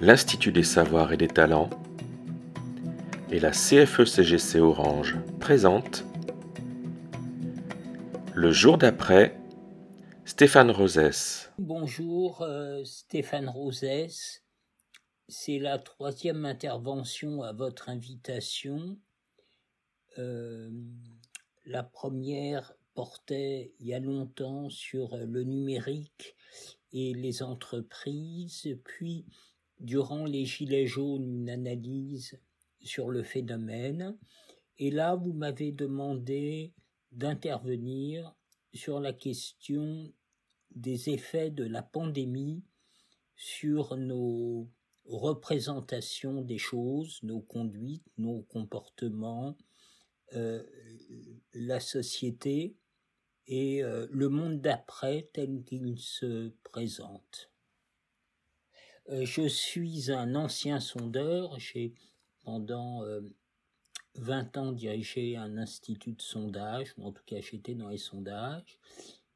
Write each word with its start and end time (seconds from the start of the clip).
l'Institut 0.00 0.52
des 0.52 0.62
savoirs 0.62 1.12
et 1.12 1.16
des 1.16 1.28
talents 1.28 1.70
et 3.30 3.40
la 3.40 3.50
CFE-CGC 3.50 4.60
Orange 4.60 5.16
présente 5.40 6.04
Le 8.34 8.52
jour 8.52 8.76
d'après, 8.76 9.40
Stéphane 10.26 10.70
Rosès. 10.70 11.50
Bonjour 11.58 12.42
euh, 12.42 12.84
Stéphane 12.84 13.48
Rosès, 13.48 14.44
c'est 15.28 15.58
la 15.58 15.78
troisième 15.78 16.44
intervention 16.44 17.42
à 17.42 17.52
votre 17.52 17.88
invitation. 17.88 18.98
Euh, 20.18 20.70
la 21.64 21.82
première 21.82 22.74
portait 22.94 23.72
il 23.80 23.86
y 23.86 23.94
a 23.94 23.98
longtemps 23.98 24.68
sur 24.68 25.16
le 25.16 25.42
numérique 25.42 26.36
et 26.92 27.14
les 27.14 27.42
entreprises, 27.42 28.68
puis 28.84 29.24
durant 29.80 30.24
les 30.24 30.44
Gilets 30.44 30.86
jaunes 30.86 31.28
une 31.28 31.50
analyse 31.50 32.38
sur 32.80 33.10
le 33.10 33.22
phénomène, 33.22 34.16
et 34.78 34.90
là 34.90 35.14
vous 35.14 35.32
m'avez 35.32 35.72
demandé 35.72 36.72
d'intervenir 37.12 38.34
sur 38.74 39.00
la 39.00 39.12
question 39.12 40.12
des 40.74 41.10
effets 41.10 41.50
de 41.50 41.64
la 41.64 41.82
pandémie 41.82 42.62
sur 43.34 43.96
nos 43.96 44.68
représentations 45.04 46.42
des 46.42 46.58
choses, 46.58 47.22
nos 47.22 47.40
conduites, 47.40 48.06
nos 48.18 48.42
comportements, 48.42 49.56
euh, 50.34 50.62
la 51.52 51.80
société 51.80 52.76
et 53.46 53.82
euh, 53.82 54.06
le 54.10 54.28
monde 54.28 54.60
d'après 54.60 55.30
tel 55.32 55.62
qu'il 55.64 55.98
se 55.98 56.52
présente. 56.64 57.52
Euh, 59.08 59.24
je 59.24 59.46
suis 59.46 60.10
un 60.10 60.34
ancien 60.34 60.80
sondeur, 60.80 61.58
j'ai 61.58 61.94
pendant 62.44 63.02
20 64.14 64.56
ans 64.56 64.72
dirigé 64.72 65.36
un 65.36 65.58
institut 65.58 66.12
de 66.12 66.22
sondage, 66.22 66.94
en 66.98 67.12
tout 67.12 67.22
cas 67.24 67.40
j'étais 67.40 67.74
dans 67.74 67.88
les 67.88 67.98
sondages, 67.98 68.78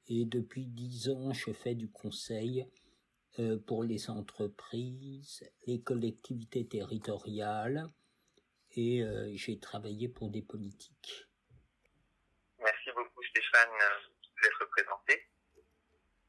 et 0.06 0.24
depuis 0.24 0.66
10 0.66 1.10
ans 1.10 1.32
je 1.32 1.52
fais 1.52 1.74
du 1.74 1.88
conseil 1.90 2.66
pour 3.66 3.82
les 3.82 4.10
entreprises, 4.10 5.44
les 5.66 5.80
collectivités 5.80 6.66
territoriales, 6.66 7.88
et 8.76 9.04
j'ai 9.34 9.58
travaillé 9.58 10.08
pour 10.08 10.30
des 10.30 10.42
politiques. 10.42 11.26
Merci 12.60 12.90
beaucoup 12.94 13.22
Stéphane 13.24 13.70
d'être 14.40 14.68
présenté. 14.70 15.29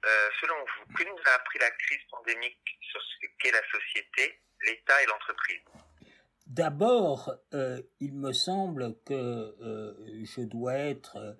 Euh, 0.03 0.29
selon 0.41 0.55
vous, 0.55 0.93
que 0.95 1.03
nous 1.03 1.17
a 1.31 1.35
appris 1.35 1.59
la 1.59 1.69
crise 1.69 2.01
pandémique 2.09 2.79
sur 2.81 2.99
ce 3.01 3.27
qu'est 3.37 3.51
la 3.51 3.61
société, 3.71 4.39
l'État 4.65 5.03
et 5.03 5.05
l'entreprise? 5.05 5.61
D'abord, 6.47 7.35
euh, 7.53 7.81
il 7.99 8.15
me 8.15 8.33
semble 8.33 8.95
que 9.05 9.13
euh, 9.13 10.25
je 10.25 10.41
dois 10.41 10.73
être, 10.73 11.37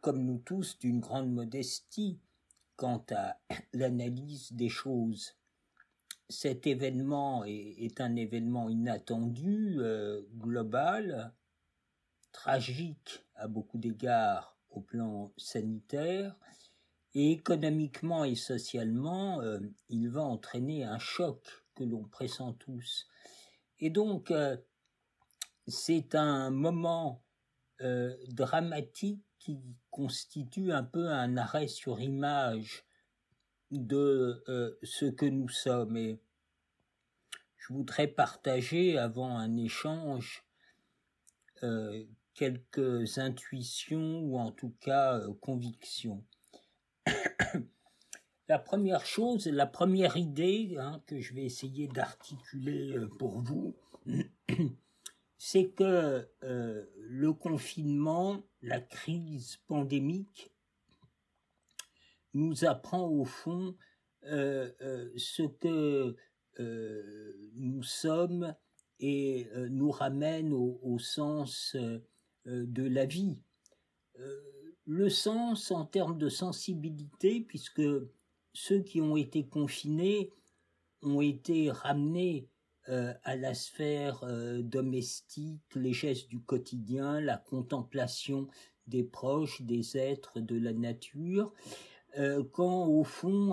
comme 0.00 0.24
nous 0.24 0.38
tous, 0.38 0.78
d'une 0.80 0.98
grande 0.98 1.30
modestie 1.30 2.20
quant 2.74 3.06
à 3.10 3.36
l'analyse 3.72 4.52
des 4.52 4.68
choses. 4.68 5.36
Cet 6.28 6.66
événement 6.66 7.44
est, 7.44 7.76
est 7.78 8.00
un 8.00 8.16
événement 8.16 8.68
inattendu, 8.68 9.78
global, 10.34 11.32
tragique 12.32 13.24
à 13.36 13.48
beaucoup 13.48 13.78
d'égards 13.78 14.58
au 14.70 14.80
plan 14.80 15.32
sanitaire, 15.38 16.36
et 17.18 17.32
économiquement 17.32 18.22
et 18.22 18.36
socialement, 18.36 19.40
euh, 19.40 19.58
il 19.88 20.08
va 20.08 20.22
entraîner 20.22 20.84
un 20.84 21.00
choc 21.00 21.42
que 21.74 21.82
l'on 21.82 22.04
pressent 22.04 22.54
tous. 22.60 23.08
Et 23.80 23.90
donc, 23.90 24.30
euh, 24.30 24.56
c'est 25.66 26.14
un 26.14 26.50
moment 26.50 27.24
euh, 27.80 28.16
dramatique 28.28 29.24
qui 29.40 29.58
constitue 29.90 30.70
un 30.70 30.84
peu 30.84 31.08
un 31.08 31.36
arrêt 31.36 31.66
sur 31.66 32.00
image 32.00 32.84
de 33.72 34.44
ce 34.84 35.06
que 35.06 35.26
nous 35.26 35.48
sommes. 35.48 35.96
Et 35.96 36.20
je 37.56 37.72
voudrais 37.72 38.06
partager 38.06 38.96
avant 38.96 39.36
un 39.36 39.56
échange 39.56 40.44
quelques 42.34 43.18
intuitions 43.18 44.20
ou 44.20 44.38
en 44.38 44.52
tout 44.52 44.74
cas 44.80 45.20
convictions. 45.40 46.24
La 48.48 48.58
première 48.58 49.04
chose, 49.04 49.46
la 49.46 49.66
première 49.66 50.16
idée 50.16 50.76
hein, 50.78 51.02
que 51.06 51.20
je 51.20 51.34
vais 51.34 51.44
essayer 51.44 51.88
d'articuler 51.88 52.96
euh, 52.96 53.08
pour 53.18 53.40
vous, 53.40 53.76
c'est 55.38 55.70
que 55.70 56.28
euh, 56.42 56.86
le 56.96 57.32
confinement, 57.32 58.42
la 58.62 58.80
crise 58.80 59.58
pandémique, 59.66 60.50
nous 62.34 62.64
apprend 62.64 63.08
au 63.08 63.24
fond 63.24 63.74
ce 64.22 65.42
que 65.46 66.14
nous 67.54 67.82
sommes 67.82 68.54
et 69.00 69.48
nous 69.70 69.90
ramène 69.90 70.52
au 70.52 70.98
sens 70.98 71.74
euh, 72.48 72.64
de 72.66 72.84
la 72.84 73.04
vie. 73.04 73.42
Euh, 74.20 74.40
le 74.86 75.10
sens 75.10 75.70
en 75.70 75.84
termes 75.84 76.16
de 76.16 76.28
sensibilité, 76.28 77.40
puisque 77.40 77.82
ceux 78.60 78.80
qui 78.80 79.00
ont 79.00 79.16
été 79.16 79.46
confinés 79.46 80.32
ont 81.02 81.20
été 81.20 81.70
ramenés 81.70 82.48
euh, 82.88 83.14
à 83.22 83.36
la 83.36 83.54
sphère 83.54 84.24
domestique, 84.62 85.62
les 85.76 85.92
gestes 85.92 86.28
du 86.28 86.40
quotidien, 86.40 87.20
la 87.20 87.36
contemplation 87.36 88.48
des 88.88 89.04
proches, 89.04 89.62
des 89.62 89.96
êtres, 89.96 90.40
de 90.40 90.58
la 90.58 90.72
nature, 90.72 91.52
quand 92.52 92.86
au 92.86 93.04
fond 93.04 93.52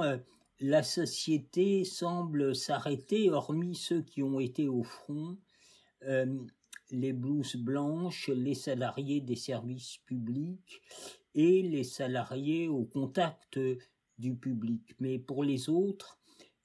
la 0.61 0.81
société 0.81 1.83
semble 1.83 2.55
s'arrêter, 2.55 3.29
hormis 3.29 3.75
ceux 3.75 4.01
qui 4.01 4.23
ont 4.23 4.39
été 4.39 4.69
au 4.69 4.81
front, 4.81 5.38
les 6.91 7.13
blouses 7.13 7.57
blanches, 7.57 8.29
les 8.29 8.55
salariés 8.55 9.19
des 9.19 9.35
services 9.35 9.97
publics 10.05 10.81
et 11.35 11.61
les 11.61 11.83
salariés 11.83 12.69
au 12.69 12.85
contact 12.85 13.59
du 14.17 14.35
public. 14.35 14.95
Mais 14.99 15.19
pour 15.19 15.43
les 15.43 15.69
autres, 15.69 16.17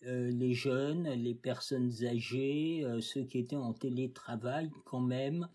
euh, 0.06 0.30
les 0.30 0.54
jeunes, 0.54 1.08
les 1.10 1.34
personnes 1.34 1.92
âgées, 2.04 2.82
euh, 2.84 3.00
ceux 3.02 3.24
qui 3.24 3.38
étaient 3.38 3.56
en 3.56 3.74
télétravail 3.74 4.70
quand 4.86 5.00
même, 5.00 5.46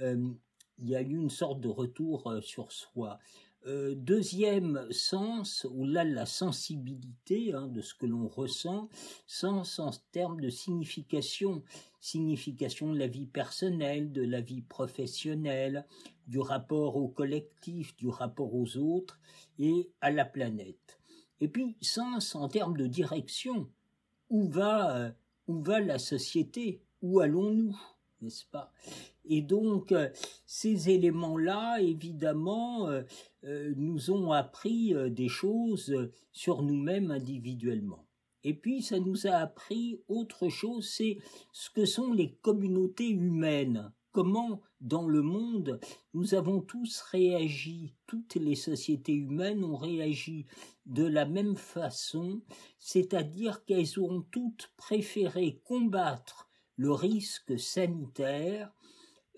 euh, 0.00 0.30
il 0.78 0.88
y 0.88 0.94
a 0.94 1.02
eu 1.02 1.16
une 1.16 1.30
sorte 1.30 1.60
de 1.60 1.68
retour 1.68 2.32
sur 2.40 2.70
soi. 2.70 3.18
Deuxième 3.66 4.86
sens, 4.90 5.66
ou 5.70 5.84
là 5.84 6.02
la 6.04 6.24
sensibilité 6.24 7.52
hein, 7.52 7.66
de 7.66 7.82
ce 7.82 7.92
que 7.92 8.06
l'on 8.06 8.26
ressent, 8.26 8.88
sens 9.26 9.78
en 9.78 9.90
termes 10.12 10.40
de 10.40 10.48
signification, 10.48 11.62
signification 12.00 12.92
de 12.92 12.98
la 12.98 13.08
vie 13.08 13.26
personnelle, 13.26 14.12
de 14.12 14.22
la 14.22 14.40
vie 14.40 14.62
professionnelle, 14.62 15.84
du 16.28 16.38
rapport 16.38 16.96
au 16.96 17.08
collectif, 17.08 17.94
du 17.96 18.08
rapport 18.08 18.54
aux 18.54 18.76
autres 18.76 19.18
et 19.58 19.90
à 20.00 20.12
la 20.12 20.24
planète. 20.24 20.97
Et 21.40 21.48
puis 21.48 21.76
sens 21.80 22.34
en 22.34 22.48
termes 22.48 22.76
de 22.76 22.86
direction, 22.86 23.68
où 24.30 24.48
va, 24.48 24.96
euh, 24.96 25.10
où 25.46 25.62
va 25.62 25.80
la 25.80 25.98
société, 25.98 26.82
où 27.02 27.20
allons-nous? 27.20 27.78
N'est-ce 28.20 28.44
pas? 28.46 28.72
Et 29.24 29.42
donc, 29.42 29.92
euh, 29.92 30.08
ces 30.44 30.90
éléments-là, 30.90 31.80
évidemment, 31.80 32.88
euh, 32.88 33.02
nous 33.76 34.10
ont 34.10 34.32
appris 34.32 34.94
des 35.10 35.28
choses 35.28 36.10
sur 36.32 36.62
nous-mêmes 36.62 37.12
individuellement. 37.12 38.04
Et 38.42 38.54
puis, 38.54 38.82
ça 38.82 38.98
nous 38.98 39.26
a 39.26 39.34
appris 39.34 40.00
autre 40.08 40.48
chose, 40.48 40.88
c'est 40.88 41.18
ce 41.52 41.70
que 41.70 41.84
sont 41.84 42.12
les 42.12 42.32
communautés 42.34 43.10
humaines. 43.10 43.92
Comment, 44.20 44.62
dans 44.80 45.06
le 45.06 45.22
monde, 45.22 45.78
nous 46.12 46.34
avons 46.34 46.60
tous 46.60 47.02
réagi, 47.02 47.94
toutes 48.08 48.34
les 48.34 48.56
sociétés 48.56 49.12
humaines 49.12 49.62
ont 49.62 49.76
réagi 49.76 50.44
de 50.86 51.04
la 51.04 51.24
même 51.24 51.54
façon, 51.54 52.40
c'est-à-dire 52.80 53.64
qu'elles 53.64 54.00
ont 54.00 54.22
toutes 54.32 54.72
préféré 54.76 55.60
combattre 55.62 56.48
le 56.74 56.90
risque 56.90 57.56
sanitaire 57.60 58.72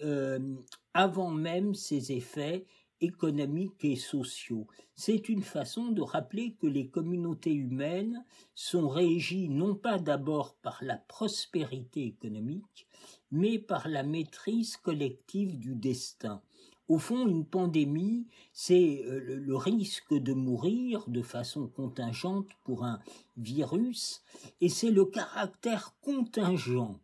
euh, 0.01 0.57
avant 0.95 1.31
même 1.31 1.75
ses 1.75 2.13
effets 2.13 2.65
économiques 3.03 3.85
et 3.85 3.97
sociaux. 3.97 4.67
C'est 4.95 5.29
une 5.29 5.43
façon 5.43 5.89
de 5.89 6.01
rappeler 6.01 6.55
que 6.55 6.67
les 6.67 6.89
communautés 6.89 7.53
humaines 7.53 8.25
sont 8.55 8.89
régies 8.89 9.51
non 9.51 9.75
pas 9.75 9.99
d'abord 9.99 10.55
par 10.63 10.83
la 10.83 10.97
prospérité 10.97 12.07
économique, 12.07 12.87
mais 13.31 13.59
par 13.59 13.89
la 13.89 14.03
maîtrise 14.03 14.77
collective 14.77 15.59
du 15.59 15.75
destin. 15.75 16.43
au 16.89 16.99
fond, 16.99 17.29
une 17.29 17.45
pandémie, 17.45 18.27
c'est 18.53 19.05
euh, 19.07 19.37
le 19.37 19.57
risque 19.57 20.13
de 20.13 20.33
mourir 20.33 21.05
de 21.09 21.23
façon 21.23 21.69
contingente 21.69 22.49
pour 22.65 22.85
un 22.85 22.99
virus, 23.37 24.23
et 24.61 24.69
c'est 24.69 24.91
le 24.91 25.05
caractère 25.05 25.95
contingent 26.01 26.99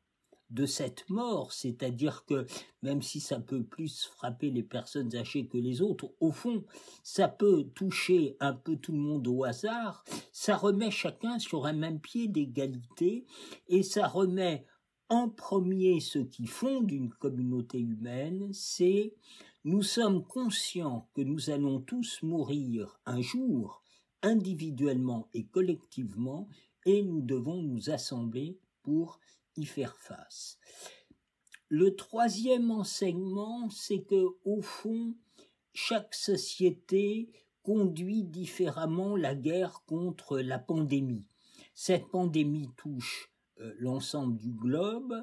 de 0.51 0.67
cette 0.67 1.09
mort, 1.09 1.53
c'est-à-dire 1.53 2.25
que 2.25 2.47
même 2.83 3.03
si 3.03 3.21
ça 3.21 3.41
peut 3.41 3.65
plus 3.65 4.05
frapper 4.05 4.51
les 4.51 4.63
personnes 4.63 5.15
âgées 5.17 5.47
que 5.47 5.59
les 5.59 5.83
autres, 5.83 6.13
au 6.21 6.31
fond, 6.31 6.65
ça 7.03 7.29
peut 7.29 7.65
toucher 7.75 8.37
un 8.41 8.53
peu 8.53 8.77
tout 8.77 8.93
le 8.93 8.99
monde 8.99 9.27
au 9.27 9.45
hasard, 9.45 10.05
ça 10.33 10.57
remet 10.57 10.91
chacun 10.91 11.39
sur 11.39 11.67
un 11.67 11.73
même 11.73 12.01
pied 12.01 12.29
d'égalité 12.29 13.27
et 13.69 13.83
ça 13.83 14.07
remet 14.07 14.65
en 15.09 15.29
premier 15.29 16.01
ce 16.01 16.19
qui 16.19 16.47
fonde 16.47 16.91
une 16.91 17.11
communauté 17.11 17.79
humaine, 17.79 18.53
c'est 18.53 19.15
nous 19.65 19.83
sommes 19.83 20.25
conscients 20.25 21.09
que 21.15 21.23
nous 21.23 21.51
allons 21.51 21.81
tous 21.81 22.23
mourir 22.23 23.01
un 23.07 23.21
jour, 23.21 23.83
individuellement 24.23 25.29
et 25.35 25.45
collectivement, 25.45 26.49
et 26.85 27.03
nous 27.03 27.21
devons 27.21 27.63
nous 27.63 27.91
assembler 27.91 28.59
pour 28.83 29.21
y 29.57 29.65
faire 29.65 29.97
face. 29.97 30.59
Le 31.69 31.97
troisième 31.97 32.71
enseignement, 32.71 33.71
c'est 33.71 34.03
que, 34.03 34.37
au 34.45 34.63
fond, 34.63 35.15
chaque 35.73 36.15
société 36.15 37.29
conduit 37.63 38.23
différemment 38.23 39.17
la 39.17 39.35
guerre 39.35 39.83
contre 39.87 40.39
la 40.39 40.61
pandémie. 40.61 41.27
Cette 41.75 42.09
pandémie 42.09 42.71
touche 42.77 43.33
l'ensemble 43.79 44.37
du 44.37 44.53
globe, 44.53 45.15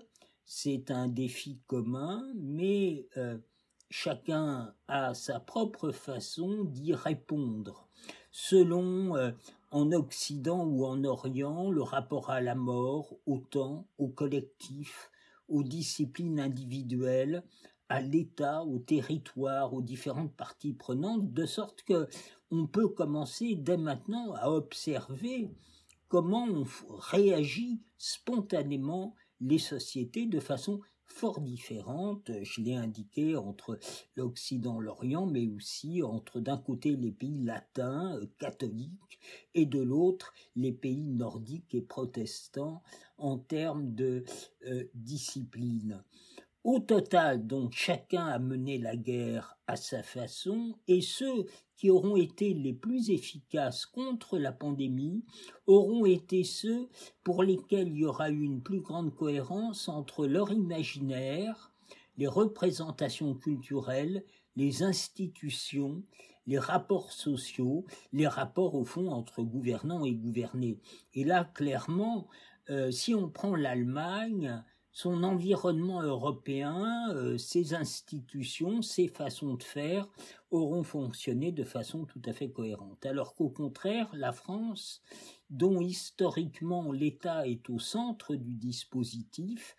c'est 0.45 0.91
un 0.91 1.07
défi 1.07 1.59
commun, 1.67 2.23
mais 2.35 3.07
euh, 3.17 3.37
chacun 3.89 4.73
a 4.87 5.13
sa 5.13 5.39
propre 5.39 5.91
façon 5.91 6.65
d'y 6.65 6.93
répondre, 6.93 7.87
selon 8.31 9.15
euh, 9.15 9.31
en 9.71 9.91
Occident 9.91 10.65
ou 10.65 10.85
en 10.85 11.03
Orient 11.03 11.69
le 11.69 11.81
rapport 11.81 12.29
à 12.29 12.41
la 12.41 12.55
mort, 12.55 13.17
au 13.25 13.39
temps, 13.39 13.87
au 13.97 14.09
collectif, 14.09 15.11
aux 15.47 15.63
disciplines 15.63 16.39
individuelles, 16.39 17.43
à 17.89 18.01
l'État, 18.01 18.63
au 18.63 18.79
territoire, 18.79 19.73
aux 19.73 19.81
différentes 19.81 20.35
parties 20.35 20.73
prenantes, 20.73 21.31
de 21.33 21.45
sorte 21.45 21.83
que 21.83 22.07
on 22.51 22.67
peut 22.67 22.89
commencer 22.89 23.55
dès 23.55 23.77
maintenant 23.77 24.33
à 24.33 24.49
observer 24.49 25.51
comment 26.13 26.45
on 26.47 26.63
réagit 26.95 27.81
spontanément 27.97 29.15
les 29.41 29.57
sociétés 29.57 30.27
de 30.27 30.39
façon 30.39 30.79
fort 31.05 31.41
différentes, 31.41 32.29
je 32.43 32.61
l'ai 32.61 32.75
indiqué, 32.75 33.35
entre 33.35 33.79
l'Occident, 34.15 34.79
l'Orient, 34.79 35.25
mais 35.25 35.47
aussi 35.47 36.03
entre 36.03 36.39
d'un 36.39 36.59
côté 36.59 36.95
les 36.95 37.11
pays 37.11 37.39
latins, 37.39 38.15
euh, 38.17 38.27
catholiques, 38.37 39.19
et 39.55 39.65
de 39.65 39.81
l'autre 39.81 40.35
les 40.55 40.71
pays 40.71 41.09
nordiques 41.09 41.73
et 41.73 41.81
protestants 41.81 42.83
en 43.17 43.39
termes 43.39 43.95
de 43.95 44.23
euh, 44.67 44.83
discipline. 44.93 46.03
Au 46.63 46.79
total, 46.79 47.45
donc, 47.45 47.73
chacun 47.73 48.25
a 48.25 48.39
mené 48.39 48.77
la 48.77 48.95
guerre 48.95 49.57
à 49.67 49.75
sa 49.75 50.01
façon, 50.01 50.75
et 50.87 51.01
ceux 51.01 51.45
qui 51.75 51.89
auront 51.89 52.15
été 52.15 52.53
les 52.53 52.71
plus 52.71 53.09
efficaces 53.09 53.85
contre 53.85 54.37
la 54.37 54.53
pandémie 54.53 55.25
auront 55.67 56.05
été 56.05 56.45
ceux 56.45 56.87
pour 57.25 57.43
lesquels 57.43 57.89
il 57.89 57.97
y 57.97 58.05
aura 58.05 58.29
eu 58.29 58.43
une 58.43 58.63
plus 58.63 58.79
grande 58.79 59.13
cohérence 59.13 59.89
entre 59.89 60.25
leur 60.25 60.53
imaginaire, 60.53 61.73
les 62.17 62.27
représentations 62.27 63.33
culturelles, 63.33 64.23
les 64.55 64.83
institutions, 64.83 66.01
les 66.47 66.59
rapports 66.59 67.11
sociaux, 67.11 67.85
les 68.13 68.27
rapports 68.27 68.75
au 68.75 68.85
fond 68.85 69.11
entre 69.11 69.43
gouvernants 69.43 70.05
et 70.05 70.13
gouvernés. 70.13 70.79
Et 71.13 71.25
là, 71.25 71.43
clairement, 71.43 72.29
euh, 72.69 72.89
si 72.91 73.13
on 73.13 73.29
prend 73.29 73.57
l'Allemagne, 73.57 74.63
son 74.93 75.23
environnement 75.23 76.03
européen, 76.03 77.09
euh, 77.15 77.39
ses 77.39 77.73
institutions, 77.73 78.83
ses 78.83 79.07
façons 79.07 79.55
de 79.55 79.63
faire 79.63 80.07
auront 80.51 80.83
fonctionné 80.83 81.51
de 81.51 81.63
façon 81.63 82.05
tout 82.05 82.21
à 82.25 82.31
fait 82.31 82.51
cohérente. 82.51 83.03
Alors 83.05 83.33
qu'au 83.33 83.49
contraire, 83.49 84.07
la 84.13 84.31
France, 84.31 85.01
dont 85.49 85.81
historiquement 85.81 86.91
l'État 86.91 87.47
est 87.47 87.67
au 87.71 87.79
centre 87.79 88.35
du 88.35 88.53
dispositif, 88.53 89.75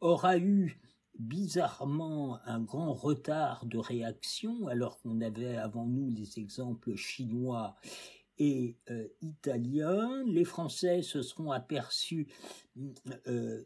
aura 0.00 0.36
eu 0.36 0.80
bizarrement 1.18 2.40
un 2.44 2.60
grand 2.60 2.92
retard 2.92 3.66
de 3.66 3.78
réaction, 3.78 4.66
alors 4.66 5.00
qu'on 5.00 5.20
avait 5.20 5.56
avant 5.56 5.86
nous 5.86 6.10
les 6.10 6.40
exemples 6.40 6.96
chinois 6.96 7.76
et 8.38 8.76
euh, 8.90 9.06
italiens. 9.22 10.24
Les 10.26 10.44
Français 10.44 11.02
se 11.02 11.22
seront 11.22 11.52
aperçus 11.52 12.26
euh, 13.28 13.62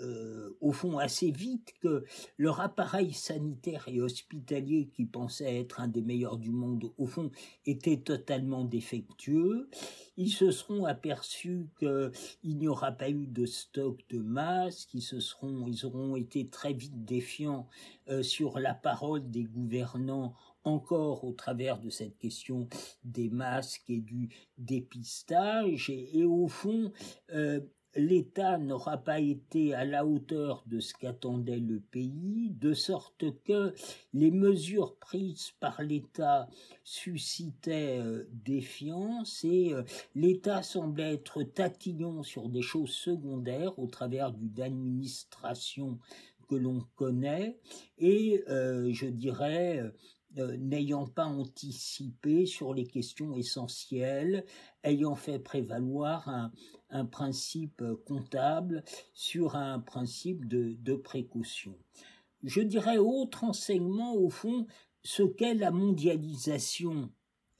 euh, 0.00 0.56
au 0.60 0.72
fond 0.72 0.98
assez 0.98 1.30
vite 1.30 1.74
que 1.80 2.04
leur 2.36 2.60
appareil 2.60 3.12
sanitaire 3.12 3.84
et 3.88 4.00
hospitalier 4.00 4.88
qui 4.94 5.04
pensait 5.04 5.60
être 5.60 5.80
un 5.80 5.88
des 5.88 6.02
meilleurs 6.02 6.36
du 6.36 6.50
monde 6.50 6.92
au 6.98 7.06
fond 7.06 7.30
était 7.66 7.98
totalement 7.98 8.64
défectueux. 8.64 9.68
Ils 10.16 10.30
se 10.30 10.50
seront 10.50 10.84
aperçus 10.84 11.68
qu'il 11.78 12.58
n'y 12.58 12.68
aura 12.68 12.92
pas 12.92 13.10
eu 13.10 13.26
de 13.26 13.46
stock 13.46 14.04
de 14.08 14.18
masques, 14.18 14.94
ils 14.94 15.02
se 15.02 15.20
seront, 15.20 15.66
ils 15.66 15.84
auront 15.84 16.16
été 16.16 16.48
très 16.48 16.72
vite 16.72 17.04
défiants 17.04 17.68
euh, 18.08 18.22
sur 18.22 18.58
la 18.58 18.74
parole 18.74 19.30
des 19.30 19.44
gouvernants 19.44 20.34
encore 20.64 21.24
au 21.24 21.32
travers 21.32 21.78
de 21.78 21.90
cette 21.90 22.18
question 22.18 22.68
des 23.04 23.30
masques 23.30 23.88
et 23.88 24.00
du 24.00 24.28
dépistage 24.58 25.90
et, 25.90 26.24
au 26.24 26.46
fond 26.48 26.92
euh, 27.32 27.60
l'État 27.94 28.58
n'aura 28.58 28.98
pas 28.98 29.20
été 29.20 29.74
à 29.74 29.84
la 29.84 30.04
hauteur 30.04 30.62
de 30.66 30.80
ce 30.80 30.94
qu'attendait 30.94 31.58
le 31.58 31.80
pays, 31.80 32.50
de 32.50 32.74
sorte 32.74 33.24
que 33.44 33.74
les 34.12 34.30
mesures 34.30 34.96
prises 34.96 35.52
par 35.60 35.82
l'État 35.82 36.48
suscitaient 36.84 37.98
euh, 37.98 38.28
défiance 38.32 39.44
et 39.44 39.72
euh, 39.72 39.82
l'État 40.14 40.62
semblait 40.62 41.14
être 41.14 41.42
tatillon 41.42 42.22
sur 42.22 42.48
des 42.48 42.62
choses 42.62 42.90
secondaires 42.90 43.78
au 43.78 43.86
travers 43.86 44.32
d'une 44.32 44.60
administration 44.60 45.98
que 46.48 46.54
l'on 46.54 46.80
connaît 46.96 47.58
et 47.98 48.42
euh, 48.48 48.90
je 48.92 49.06
dirais 49.06 49.82
n'ayant 50.36 51.06
pas 51.06 51.24
anticipé 51.24 52.46
sur 52.46 52.74
les 52.74 52.86
questions 52.86 53.34
essentielles, 53.34 54.44
ayant 54.84 55.14
fait 55.14 55.38
prévaloir 55.38 56.28
un, 56.28 56.52
un 56.90 57.04
principe 57.04 57.82
comptable 58.06 58.84
sur 59.14 59.56
un 59.56 59.78
principe 59.78 60.46
de, 60.46 60.94
précaution. 60.96 61.76
Je 62.42 62.60
dirais 62.60 62.98
autre 62.98 63.44
enseignement 63.44 64.14
au 64.14 64.30
fond 64.30 64.66
ce 65.02 65.22
qu'est 65.22 65.54
la 65.54 65.70
mondialisation. 65.70 67.10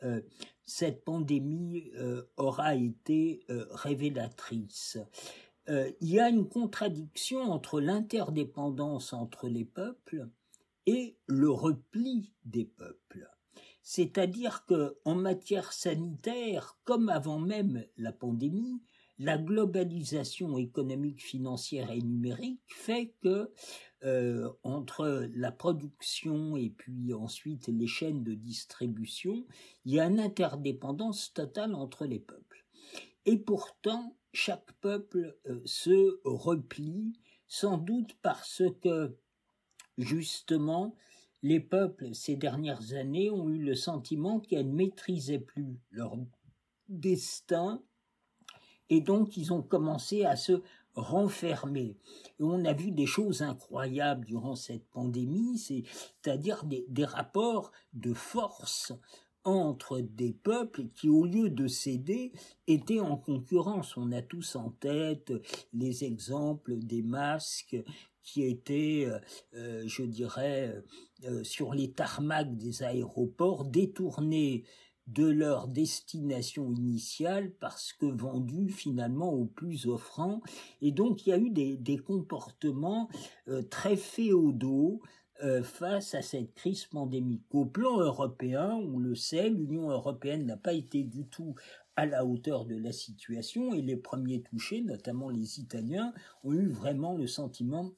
Euh, 0.04 0.22
cette 0.64 1.04
pandémie 1.04 1.90
euh, 1.96 2.22
aura 2.36 2.76
été 2.76 3.40
euh, 3.50 3.66
révélatrice. 3.70 4.98
il 5.66 6.08
y 6.08 6.20
a 6.20 6.28
une 6.28 6.48
contradiction 6.48 7.40
entre 7.40 7.80
l'interdépendance 7.80 9.12
entre 9.12 9.48
les 9.48 9.64
peuples 9.64 10.28
et 10.86 11.18
le 11.26 11.50
repli 11.50 12.32
des 12.44 12.64
peuples. 12.64 13.28
C'est-à-dire 13.82 14.64
que 14.66 14.98
en 15.04 15.14
matière 15.14 15.72
sanitaire, 15.72 16.78
comme 16.84 17.08
avant 17.08 17.38
même 17.38 17.84
la 17.96 18.12
pandémie, 18.12 18.82
la 19.18 19.36
globalisation 19.36 20.58
économique, 20.58 21.22
financière 21.22 21.90
et 21.90 22.00
numérique 22.00 22.62
fait 22.68 23.14
que 23.20 23.52
euh, 24.04 24.48
entre 24.62 25.28
la 25.34 25.50
production 25.50 26.56
et 26.56 26.70
puis 26.70 27.12
ensuite 27.12 27.66
les 27.66 27.88
chaînes 27.88 28.22
de 28.22 28.34
distribution, 28.34 29.44
il 29.84 29.94
y 29.94 30.00
a 30.00 30.06
une 30.06 30.20
interdépendance 30.20 31.32
totale 31.32 31.74
entre 31.74 32.06
les 32.06 32.20
peuples. 32.20 32.64
Et 33.26 33.38
pourtant, 33.38 34.16
chaque 34.32 34.72
peuple 34.80 35.36
euh, 35.46 35.60
se 35.64 36.20
replie, 36.24 37.18
sans 37.48 37.76
doute 37.76 38.16
parce 38.22 38.62
que 38.82 39.16
justement, 39.96 40.94
les 41.42 41.60
peuples 41.60 42.14
ces 42.14 42.36
dernières 42.36 42.92
années 42.92 43.30
ont 43.30 43.48
eu 43.48 43.58
le 43.58 43.74
sentiment 43.74 44.38
qu'ils 44.38 44.68
ne 44.68 44.74
maîtrisaient 44.74 45.40
plus 45.40 45.80
leur 45.90 46.16
destin 46.88 47.82
et 48.90 49.00
donc 49.00 49.36
ils 49.36 49.52
ont 49.52 49.62
commencé 49.62 50.24
à 50.24 50.36
se 50.36 50.62
renfermer. 50.94 51.96
Et 52.38 52.42
on 52.42 52.64
a 52.64 52.72
vu 52.72 52.90
des 52.90 53.06
choses 53.06 53.42
incroyables 53.42 54.24
durant 54.24 54.56
cette 54.56 54.86
pandémie, 54.88 55.58
c'est-à-dire 55.58 56.64
des, 56.64 57.04
rapports 57.04 57.72
de 57.92 58.12
force 58.14 58.92
entre 59.44 60.00
des 60.00 60.32
peuples 60.32 60.88
qui, 60.94 61.08
au 61.08 61.24
lieu 61.24 61.48
de 61.48 61.68
céder, 61.68 62.32
étaient 62.66 63.00
en 63.00 63.16
concurrence. 63.16 63.96
On 63.96 64.12
a 64.12 64.20
tous 64.20 64.56
en 64.56 64.70
tête 64.70 65.32
les 65.72 66.04
exemples 66.04 66.76
des 66.78 67.02
masques 67.02 67.76
qui 68.22 68.44
étaient, 68.44 69.06
euh, 69.06 69.18
euh, 69.54 69.84
je 69.86 70.02
dirais, 70.02 70.82
euh, 71.24 71.42
sur 71.44 71.72
les 71.72 71.92
tarmacs 71.92 72.56
des 72.56 72.82
aéroports, 72.82 73.64
détournés 73.64 74.64
de 75.08 75.26
leur 75.26 75.68
destination 75.68 76.72
initiale 76.72 77.50
parce 77.60 77.92
que 77.92 78.06
vendus 78.06 78.70
finalement 78.70 79.32
aux 79.32 79.46
plus 79.46 79.86
offrants. 79.86 80.40
Et 80.80 80.92
donc 80.92 81.26
il 81.26 81.30
y 81.30 81.32
a 81.32 81.38
eu 81.38 81.50
des, 81.50 81.76
des 81.76 81.98
comportements 81.98 83.08
très 83.70 83.96
féodaux 83.96 85.00
euh, 85.44 85.62
face 85.62 86.16
à 86.16 86.22
cette 86.22 86.52
crise 86.54 86.86
pandémique. 86.86 87.44
Au 87.52 87.64
plan 87.64 88.00
européen, 88.00 88.70
on 88.72 88.98
le 88.98 89.14
sait, 89.14 89.48
l'Union 89.48 89.88
européenne 89.88 90.46
n'a 90.46 90.56
pas 90.56 90.72
été 90.72 91.04
du 91.04 91.26
tout 91.26 91.54
à 91.94 92.06
la 92.06 92.24
hauteur 92.24 92.64
de 92.64 92.74
la 92.74 92.90
situation 92.90 93.72
et 93.72 93.80
les 93.80 93.96
premiers 93.96 94.42
touchés, 94.42 94.82
notamment 94.82 95.30
les 95.30 95.60
Italiens, 95.60 96.12
ont 96.42 96.52
eu 96.52 96.66
vraiment 96.66 97.16
le 97.16 97.28
sentiment 97.28 97.92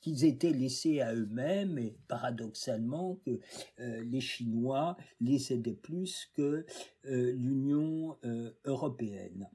qu'ils 0.00 0.24
étaient 0.24 0.52
laissés 0.52 1.00
à 1.00 1.14
eux-mêmes 1.14 1.78
et 1.78 1.96
paradoxalement 2.08 3.18
que 3.24 3.38
euh, 3.80 4.02
les 4.04 4.20
Chinois 4.20 4.96
les 5.20 5.52
aidaient 5.52 5.72
plus 5.72 6.30
que 6.34 6.64
euh, 7.06 7.32
l'Union 7.32 8.16
euh, 8.24 8.50
européenne. 8.64 9.48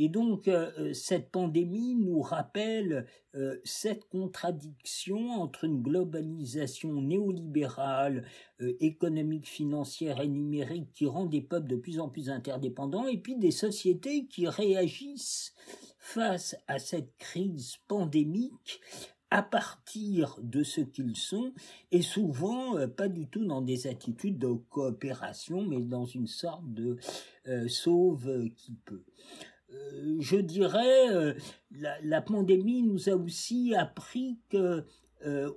Et 0.00 0.08
donc 0.08 0.48
cette 0.92 1.32
pandémie 1.32 1.96
nous 1.96 2.20
rappelle 2.20 3.04
cette 3.64 4.04
contradiction 4.04 5.18
entre 5.42 5.64
une 5.64 5.82
globalisation 5.82 7.02
néolibérale, 7.02 8.24
économique, 8.60 9.48
financière 9.48 10.20
et 10.20 10.28
numérique 10.28 10.92
qui 10.94 11.06
rend 11.06 11.26
des 11.26 11.40
peuples 11.40 11.66
de 11.66 11.74
plus 11.74 11.98
en 11.98 12.08
plus 12.08 12.30
interdépendants 12.30 13.08
et 13.08 13.18
puis 13.18 13.34
des 13.38 13.50
sociétés 13.50 14.26
qui 14.26 14.46
réagissent 14.46 15.52
face 15.98 16.56
à 16.68 16.78
cette 16.78 17.16
crise 17.18 17.78
pandémique 17.88 18.80
à 19.30 19.42
partir 19.42 20.38
de 20.42 20.62
ce 20.62 20.80
qu'ils 20.80 21.16
sont 21.16 21.52
et 21.92 22.02
souvent 22.02 22.76
euh, 22.76 22.86
pas 22.86 23.08
du 23.08 23.26
tout 23.26 23.44
dans 23.44 23.60
des 23.60 23.86
attitudes 23.86 24.38
de 24.38 24.52
coopération 24.70 25.62
mais 25.62 25.80
dans 25.80 26.06
une 26.06 26.26
sorte 26.26 26.72
de 26.72 26.96
euh, 27.46 27.68
sauve 27.68 28.48
qui 28.56 28.74
peut. 28.84 29.04
Euh, 29.72 30.16
je 30.20 30.36
dirais 30.36 31.34
la, 31.72 32.00
la, 32.02 32.22
pandémie 32.22 32.82
nous 32.82 33.10
a 33.10 33.14
aussi 33.14 33.74
appris 33.74 34.38
que 34.48 34.84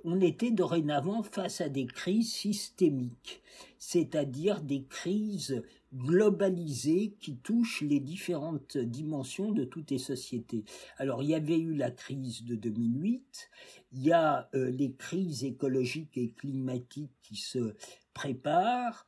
on 0.04 0.20
était 0.20 0.50
dorénavant 0.50 1.22
face 1.22 1.60
à 1.60 1.68
des 1.68 1.86
crises 1.86 2.32
systémiques, 2.32 3.42
c'est-à-dire 3.78 4.60
des 4.60 4.82
crises 4.82 5.62
globalisée 5.94 7.14
qui 7.20 7.36
touche 7.36 7.82
les 7.82 8.00
différentes 8.00 8.78
dimensions 8.78 9.52
de 9.52 9.64
toutes 9.64 9.90
les 9.90 9.98
sociétés. 9.98 10.64
Alors 10.96 11.22
il 11.22 11.30
y 11.30 11.34
avait 11.34 11.58
eu 11.58 11.74
la 11.74 11.90
crise 11.90 12.44
de 12.44 12.54
2008, 12.54 13.50
il 13.92 14.02
y 14.02 14.12
a 14.12 14.48
euh, 14.54 14.70
les 14.70 14.92
crises 14.92 15.44
écologiques 15.44 16.16
et 16.16 16.30
climatiques 16.32 17.12
qui 17.22 17.36
se 17.36 17.74
préparent, 18.14 19.06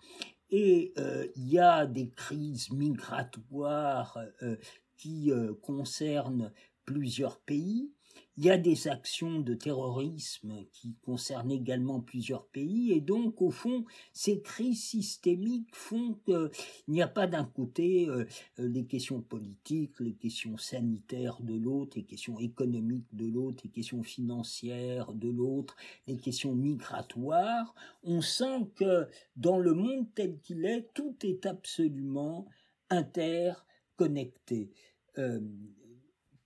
et 0.51 0.93
euh, 0.99 1.27
il 1.37 1.49
y 1.49 1.59
a 1.59 1.87
des 1.87 2.11
crises 2.11 2.71
migratoires 2.71 4.19
euh, 4.43 4.57
qui 4.97 5.31
concernent 5.61 6.51
plusieurs 6.87 7.39
pays. 7.41 7.91
Il 8.37 8.45
y 8.45 8.51
a 8.51 8.59
des 8.59 8.89
actions 8.89 9.39
de 9.39 9.55
terrorisme 9.55 10.65
qui 10.73 10.97
concernent 11.03 11.53
également 11.53 12.01
plusieurs 12.01 12.47
pays 12.47 12.91
et 12.91 13.01
donc 13.01 13.41
au 13.41 13.51
fond 13.51 13.85
ces 14.13 14.43
crises 14.43 14.83
systémiques 14.83 15.75
font 15.75 16.15
qu'il 16.25 16.51
n'y 16.89 17.01
a 17.01 17.07
pas 17.07 17.29
d'un 17.29 17.45
côté 17.45 18.09
euh, 18.09 18.25
les 18.59 18.87
questions 18.87 19.21
politiques, 19.21 20.01
les 20.01 20.15
questions 20.15 20.57
sanitaires 20.57 21.41
de 21.43 21.55
l'autre, 21.55 21.97
les 21.97 22.05
questions 22.05 22.41
économiques 22.41 23.15
de 23.15 23.27
l'autre, 23.27 23.63
les 23.65 23.71
questions 23.71 24.03
financières 24.03 25.13
de 25.13 25.29
l'autre, 25.29 25.77
les 26.09 26.17
questions 26.17 26.57
migratoires. 26.57 27.73
On 28.03 28.21
sent 28.21 28.69
que 28.75 29.07
dans 29.37 29.59
le 29.59 29.75
monde 29.75 30.09
tel 30.15 30.41
qu'il 30.41 30.65
est, 30.65 30.93
tout 30.93 31.15
est 31.23 31.47
absolument 31.47 32.49
interconnecté. 32.91 34.71
Euh, 35.19 35.41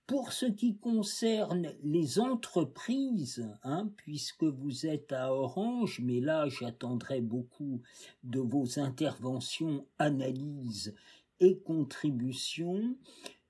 pour 0.09 0.33
ce 0.33 0.47
qui 0.47 0.75
concerne 0.75 1.71
les 1.83 2.19
entreprises, 2.19 3.47
hein, 3.61 3.91
puisque 3.95 4.43
vous 4.43 4.87
êtes 4.87 5.11
à 5.11 5.31
Orange, 5.31 6.01
mais 6.03 6.19
là 6.19 6.49
j'attendrai 6.49 7.21
beaucoup 7.21 7.83
de 8.23 8.39
vos 8.39 8.79
interventions, 8.79 9.85
analyses 9.99 10.95
et 11.39 11.59
contributions, 11.59 12.95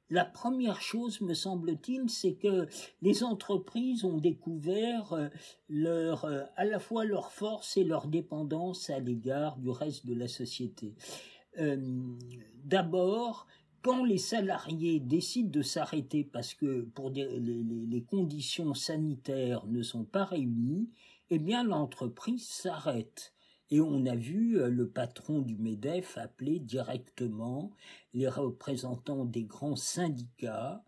la 0.09 0.25
première 0.25 0.81
chose, 0.81 1.21
me 1.21 1.33
semble-t-il, 1.33 2.09
c'est 2.09 2.33
que 2.33 2.67
les 3.01 3.23
entreprises 3.23 4.03
ont 4.03 4.17
découvert 4.17 5.13
euh, 5.13 5.29
leur, 5.69 6.25
euh, 6.25 6.43
à 6.57 6.65
la 6.65 6.79
fois 6.79 7.05
leur 7.05 7.31
force 7.31 7.77
et 7.77 7.85
leur 7.85 8.07
dépendance 8.07 8.89
à 8.89 8.99
l'égard 8.99 9.55
du 9.59 9.69
reste 9.69 10.05
de 10.07 10.15
la 10.15 10.27
société. 10.27 10.95
Euh, 11.57 11.77
d'abord, 12.63 13.47
quand 13.81 14.03
les 14.03 14.17
salariés 14.17 14.99
décident 14.99 15.49
de 15.49 15.61
s'arrêter 15.61 16.23
parce 16.23 16.53
que 16.53 16.81
pour 16.81 17.11
les, 17.11 18.03
conditions 18.09 18.73
sanitaires 18.73 19.65
ne 19.67 19.81
sont 19.81 20.03
pas 20.03 20.25
réunies, 20.25 20.89
eh 21.29 21.39
bien 21.39 21.63
l'entreprise 21.63 22.47
s'arrête. 22.47 23.33
Et 23.71 23.81
on 23.81 24.05
a 24.07 24.15
vu 24.15 24.59
euh, 24.59 24.67
le 24.67 24.89
patron 24.89 25.41
du 25.41 25.55
MEDEF 25.55 26.17
appeler 26.17 26.59
directement 26.59 27.71
les 28.15 28.27
représentants 28.27 29.25
des 29.25 29.43
grands 29.43 29.75
syndicats 29.75 30.83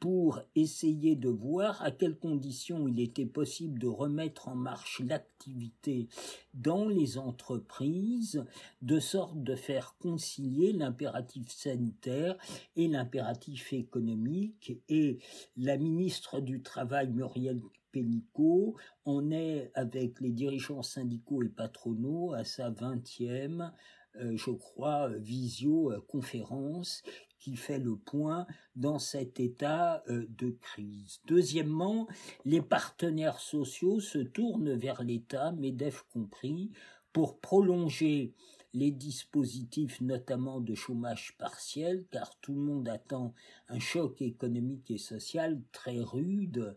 pour 0.00 0.40
essayer 0.54 1.16
de 1.16 1.28
voir 1.28 1.80
à 1.82 1.90
quelles 1.90 2.18
conditions 2.18 2.86
il 2.88 3.00
était 3.00 3.26
possible 3.26 3.78
de 3.78 3.86
remettre 3.86 4.48
en 4.48 4.54
marche 4.54 5.00
l'activité 5.00 6.08
dans 6.52 6.86
les 6.86 7.16
entreprises, 7.18 8.44
de 8.82 8.98
sorte 8.98 9.42
de 9.42 9.54
faire 9.54 9.96
concilier 9.98 10.72
l'impératif 10.72 11.50
sanitaire 11.50 12.36
et 12.76 12.88
l'impératif 12.88 13.72
économique. 13.72 14.72
Et 14.88 15.18
la 15.56 15.76
ministre 15.76 16.40
du 16.40 16.62
Travail, 16.62 17.10
Muriel 17.10 17.60
Pénicaud, 17.92 18.76
en 19.04 19.30
est 19.30 19.70
avec 19.74 20.20
les 20.20 20.32
dirigeants 20.32 20.82
syndicaux 20.82 21.42
et 21.42 21.48
patronaux 21.48 22.32
à 22.34 22.44
sa 22.44 22.70
vingtième 22.70 23.72
euh, 24.20 24.36
je 24.36 24.50
crois, 24.52 25.08
visio-conférence 25.08 27.02
qui 27.44 27.56
fait 27.56 27.78
le 27.78 27.94
point 27.94 28.46
dans 28.74 28.98
cet 28.98 29.38
état 29.38 30.02
euh, 30.08 30.26
de 30.30 30.48
crise. 30.48 31.20
Deuxièmement, 31.26 32.08
les 32.46 32.62
partenaires 32.62 33.38
sociaux 33.38 34.00
se 34.00 34.16
tournent 34.16 34.72
vers 34.72 35.02
l'État, 35.02 35.52
MEDEF 35.52 36.06
compris, 36.10 36.70
pour 37.12 37.38
prolonger 37.40 38.32
les 38.72 38.90
dispositifs 38.90 40.00
notamment 40.00 40.62
de 40.62 40.74
chômage 40.74 41.36
partiel, 41.36 42.06
car 42.10 42.34
tout 42.40 42.54
le 42.54 42.62
monde 42.62 42.88
attend 42.88 43.34
un 43.68 43.78
choc 43.78 44.22
économique 44.22 44.90
et 44.90 44.96
social 44.96 45.60
très 45.70 46.00
rude 46.00 46.74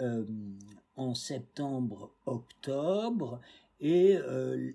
euh, 0.00 0.24
en 0.94 1.16
septembre-octobre, 1.16 3.40
et 3.80 4.16
euh, 4.16 4.72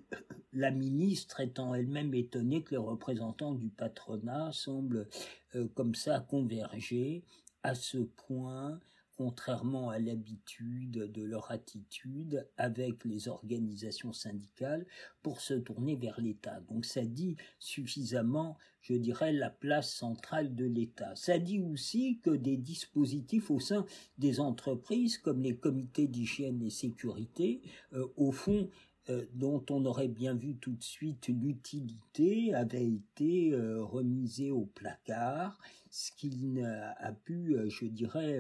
la 0.53 0.71
ministre 0.71 1.39
étant 1.39 1.73
elle-même 1.73 2.13
étonnée 2.13 2.63
que 2.63 2.71
les 2.71 2.77
représentants 2.77 3.53
du 3.53 3.69
patronat 3.69 4.51
semblent 4.51 5.07
euh, 5.55 5.67
comme 5.73 5.95
ça 5.95 6.19
converger 6.19 7.23
à 7.63 7.75
ce 7.75 7.97
point 7.97 8.79
contrairement 9.21 9.91
à 9.91 9.99
l'habitude 9.99 11.11
de 11.11 11.23
leur 11.23 11.51
attitude 11.51 12.47
avec 12.57 13.05
les 13.05 13.27
organisations 13.27 14.13
syndicales 14.13 14.83
pour 15.21 15.41
se 15.41 15.53
tourner 15.53 15.95
vers 15.95 16.19
l'État. 16.19 16.59
Donc 16.61 16.85
ça 16.85 17.03
dit 17.03 17.35
suffisamment, 17.59 18.57
je 18.81 18.95
dirais, 18.95 19.31
la 19.31 19.51
place 19.51 19.93
centrale 19.93 20.55
de 20.55 20.65
l'État. 20.65 21.15
Ça 21.15 21.37
dit 21.37 21.59
aussi 21.59 22.19
que 22.23 22.31
des 22.31 22.57
dispositifs 22.57 23.51
au 23.51 23.59
sein 23.59 23.85
des 24.17 24.39
entreprises 24.39 25.19
comme 25.19 25.43
les 25.43 25.55
comités 25.55 26.07
d'hygiène 26.07 26.63
et 26.63 26.71
sécurité, 26.71 27.61
euh, 27.93 28.07
au 28.17 28.31
fond, 28.31 28.69
euh, 29.09 29.25
dont 29.33 29.65
on 29.71 29.83
aurait 29.85 30.07
bien 30.07 30.35
vu 30.35 30.55
tout 30.57 30.73
de 30.73 30.83
suite 30.83 31.27
l'utilité 31.27 32.53
avait 32.53 32.87
été 32.87 33.51
euh, 33.51 33.83
remisé 33.83 34.51
au 34.51 34.65
placard, 34.65 35.57
ce 35.89 36.11
qui 36.11 36.59
a 36.61 37.11
pu, 37.11 37.55
euh, 37.55 37.67
je 37.69 37.85
dirais, 37.85 38.39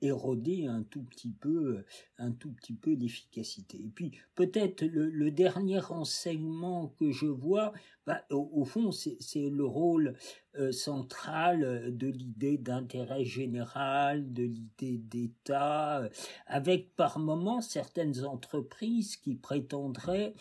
éroder 0.00 0.66
un 0.66 0.82
tout 0.82 1.02
petit 1.04 1.30
peu, 1.30 1.84
un 2.18 2.32
tout 2.32 2.50
petit 2.50 2.72
peu 2.72 2.92
l'efficacité. 2.94 3.78
Et 3.78 3.88
puis 3.88 4.12
peut-être 4.34 4.82
le, 4.84 5.30
dernier 5.30 5.80
enseignement 5.90 6.88
que 6.98 7.12
je 7.12 7.26
vois, 7.26 7.72
bah, 8.04 8.24
au, 8.30 8.64
fond, 8.64 8.90
c'est 8.90 9.48
le 9.48 9.64
rôle 9.64 10.16
euh, 10.58 10.72
centrale 10.72 11.96
de 11.96 12.06
l'idée 12.08 12.58
d'intérêt 12.58 13.24
général, 13.24 14.32
de 14.32 14.42
l'idée 14.42 14.98
d'État, 14.98 16.08
avec 16.46 16.94
par 16.96 17.18
moments 17.18 17.60
certaines 17.60 18.24
entreprises 18.24 19.16
qui 19.16 19.34
prétendraient 19.34 20.34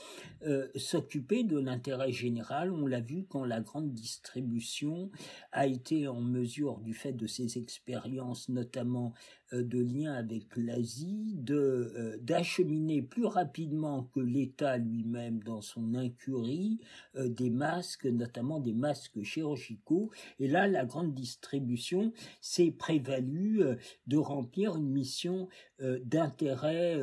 s'occuper 0.76 1.44
de 1.44 1.58
l'intérêt 1.58 2.12
général. 2.12 2.72
On 2.72 2.86
l'a 2.86 3.02
vu 3.02 3.26
quand 3.28 3.44
la 3.44 3.60
grande 3.60 3.94
distribution 3.94 5.12
a 5.52 5.68
été 5.68 6.08
en 6.08 6.22
mesure, 6.22 6.80
du 6.80 6.94
fait 6.94 7.14
de 7.14 7.28
ses 7.28 7.58
expériences, 7.58 8.50
notamment 8.50 9.14
euh, 9.14 9.39
de 9.52 9.80
lien 9.80 10.14
avec 10.14 10.56
l'Asie, 10.56 11.36
de 11.36 11.92
euh, 11.96 12.18
d'acheminer 12.22 13.02
plus 13.02 13.26
rapidement 13.26 14.04
que 14.14 14.20
l'État 14.20 14.78
lui-même 14.78 15.42
dans 15.44 15.62
son 15.62 15.96
incurie 15.96 16.80
euh, 17.16 17.30
des 17.30 17.50
masques, 17.50 18.06
notamment 18.06 18.60
des 18.60 18.74
masques 18.74 19.22
chirurgicaux. 19.24 20.12
Et 20.40 20.48
là, 20.48 20.68
la 20.68 20.86
grande 20.86 21.14
distribution 21.14 22.14
s'est 22.42 22.72
prévalue 22.72 23.62
de 24.08 24.18
remplir 24.18 24.76
une 24.78 24.90
mission 24.90 25.48
d'intérêt 26.04 27.00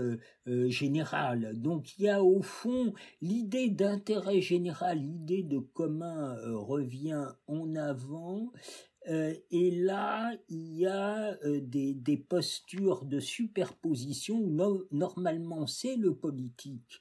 général. 0.68 1.58
Donc 1.60 1.98
il 1.98 2.04
y 2.04 2.08
a 2.10 2.22
au 2.22 2.42
fond 2.42 2.92
l'idée 3.22 3.70
d'intérêt 3.70 4.42
général, 4.42 4.98
l'idée 4.98 5.42
de 5.42 5.58
commun 5.58 6.36
revient 6.52 7.26
en 7.46 7.74
avant 7.74 8.52
euh, 8.54 8.85
et 9.08 9.70
là, 9.70 10.32
il 10.48 10.78
y 10.78 10.86
a 10.86 11.38
euh, 11.44 11.60
des, 11.60 11.94
des, 11.94 12.16
postures 12.16 13.04
de 13.04 13.20
superposition 13.20 14.36
où 14.36 14.86
normalement 14.90 15.66
c'est 15.66 15.96
le 15.96 16.14
politique, 16.14 17.00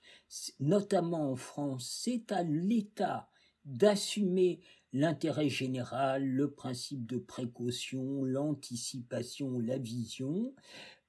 notamment 0.59 1.31
en 1.31 1.35
France, 1.35 2.01
c'est 2.03 2.31
à 2.31 2.43
l'État 2.43 3.29
d'assumer 3.65 4.61
l'intérêt 4.93 5.49
général, 5.49 6.25
le 6.25 6.51
principe 6.51 7.05
de 7.05 7.17
précaution, 7.17 8.23
l'anticipation, 8.23 9.59
la 9.59 9.77
vision. 9.77 10.53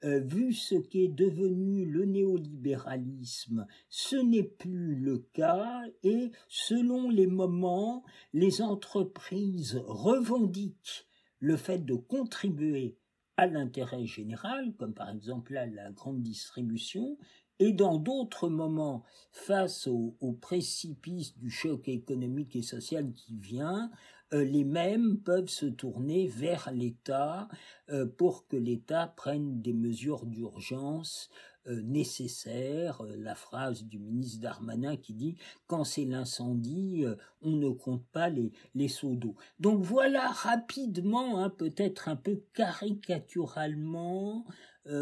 Euh, 0.07 0.21
vu 0.21 0.53
ce 0.53 0.77
qu'est 0.77 1.09
devenu 1.09 1.85
le 1.85 2.05
néolibéralisme, 2.05 3.67
ce 3.89 4.15
n'est 4.15 4.45
plus 4.45 4.95
le 4.95 5.19
cas 5.33 5.83
et 6.05 6.31
selon 6.49 7.11
les 7.11 7.27
moments, 7.27 8.05
les 8.33 8.63
entreprises 8.63 9.83
revendiquent 9.85 11.09
le 11.41 11.57
fait 11.57 11.85
de 11.85 11.95
contribuer 11.95 12.97
à 13.37 13.49
l'intérêt 13.49 14.07
général, 14.07 14.75
comme 14.79 14.95
par 14.95 15.11
exemple 15.11 15.55
la 15.55 15.91
grande 15.91 16.23
distribution, 16.23 17.19
et 17.59 17.73
dans 17.73 17.99
d'autres 17.99 18.49
moments, 18.49 19.03
face 19.33 19.87
au, 19.87 20.15
précipice 20.41 21.37
du 21.39 21.51
choc 21.51 21.89
économique 21.89 22.55
et 22.55 22.63
social 22.63 23.13
qui 23.15 23.35
vient, 23.37 23.91
les 24.33 24.65
mêmes 24.65 25.19
peuvent 25.19 25.49
se 25.49 25.67
tourner 25.67 26.27
vers 26.27 26.71
l'État 26.73 27.49
euh, 27.91 28.07
pour 28.07 28.47
que 28.49 28.57
l'État 28.57 29.07
prenne 29.07 29.61
des 29.61 29.73
mesures 29.73 30.27
d'urgence 30.27 31.31
euh, 31.69 31.81
nécessaires. 31.83 33.03
La 33.17 33.35
phrase 33.35 33.85
du 33.85 33.99
ministre 33.99 34.41
Darmanin 34.41 34.97
qui 34.97 35.15
dit 35.15 35.37
quand 35.67 35.85
c'est 35.85 36.05
l'incendie, 36.05 37.05
on 37.43 37.53
ne 37.53 37.71
compte 37.71 38.05
pas 38.07 38.29
les, 38.29 38.53
les 38.75 38.89
seaux 38.89 39.15
d'eau. 39.15 39.37
Donc 39.61 39.83
voilà 39.83 40.29
rapidement, 40.29 41.39
hein, 41.39 41.51
peut-être 41.51 42.09
un 42.09 42.17
peu 42.17 42.43
caricaturalement, 42.55 44.45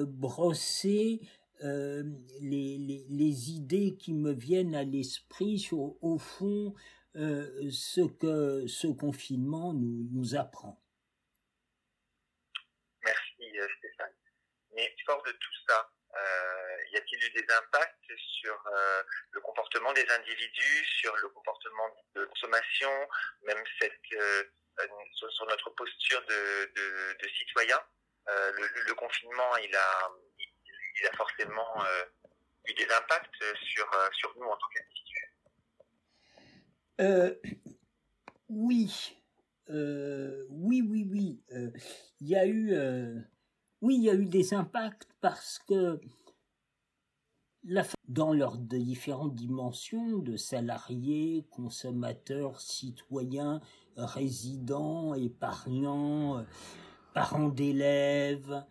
brossé 0.07 1.21
les, 1.61 3.05
les, 3.09 3.53
idées 3.53 3.97
qui 3.97 4.15
me 4.15 4.33
viennent 4.33 4.75
à 4.75 4.83
l'esprit 4.83 5.59
sur, 5.59 5.95
au 6.03 6.19
fond, 6.19 6.75
euh, 7.17 7.71
ce 7.71 8.01
que 8.01 8.67
ce 8.67 8.89
confinement 8.89 9.73
nous, 9.73 10.35
apprend. 10.35 10.83
Merci 13.05 13.57
euh, 13.57 13.69
Stéphane. 13.79 14.15
Mais 14.73 14.93
fort 15.07 15.23
de 15.23 15.31
tout 15.31 15.53
ça, 15.69 15.93
euh, 16.17 16.77
y 16.91 16.97
a-t-il 16.97 17.25
eu 17.25 17.31
des 17.31 17.47
impacts 17.55 18.17
sur 18.17 18.59
le 19.31 19.41
comportement 19.41 19.93
des 19.93 20.09
individus, 20.11 20.85
sur 20.87 21.15
le 21.15 21.29
comportement 21.29 21.97
de 22.17 22.25
consommation, 22.25 22.91
même 23.43 23.63
sur, 23.79 25.47
notre 25.47 25.71
posture 25.71 26.21
de, 26.27 27.29
citoyen? 27.29 27.81
Le, 28.27 28.95
confinement, 28.95 29.57
il 29.59 29.77
a, 29.77 30.11
forcément 31.17 31.85
eu 32.67 32.75
des 32.75 32.91
impacts 32.91 33.45
sur 33.63 34.35
nous 34.37 34.47
en 34.47 34.57
tant 34.57 34.69
qu'individus? 34.75 35.14
Euh, 37.01 37.35
oui, 38.49 39.17
euh, 39.71 40.45
oui, 40.51 40.83
oui, 40.83 41.07
oui. 41.11 41.41
Euh, 41.53 41.71
il 42.21 42.29
y 42.29 42.37
a 42.37 42.47
eu, 42.47 42.73
oui, 43.83 43.97
il 43.97 44.03
y 44.03 44.11
a 44.11 44.15
eu 44.15 44.27
des 44.27 44.55
impacts 44.55 45.09
parce 45.21 45.59
que 45.59 46.01
dans 48.09 48.35
leurs 48.35 48.59
différentes 48.59 49.35
dimensions 49.35 50.19
de 50.19 50.37
salariés, 50.37 51.47
consommateurs, 51.51 52.61
citoyens, 52.61 53.61
résidents, 53.97 55.15
épargnants, 55.15 56.45
parents 57.15 57.49
d'élèves, 57.49 58.65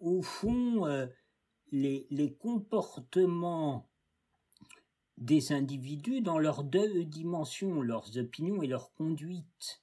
au 0.00 0.22
fond, 0.22 1.08
les, 1.70 2.06
les 2.10 2.34
comportements 2.34 3.89
des 5.20 5.52
individus 5.52 6.22
dans 6.22 6.38
leurs 6.38 6.64
deux 6.64 7.04
dimensions, 7.04 7.82
leurs 7.82 8.16
opinions 8.16 8.62
et 8.62 8.66
leur 8.66 8.92
conduite, 8.94 9.82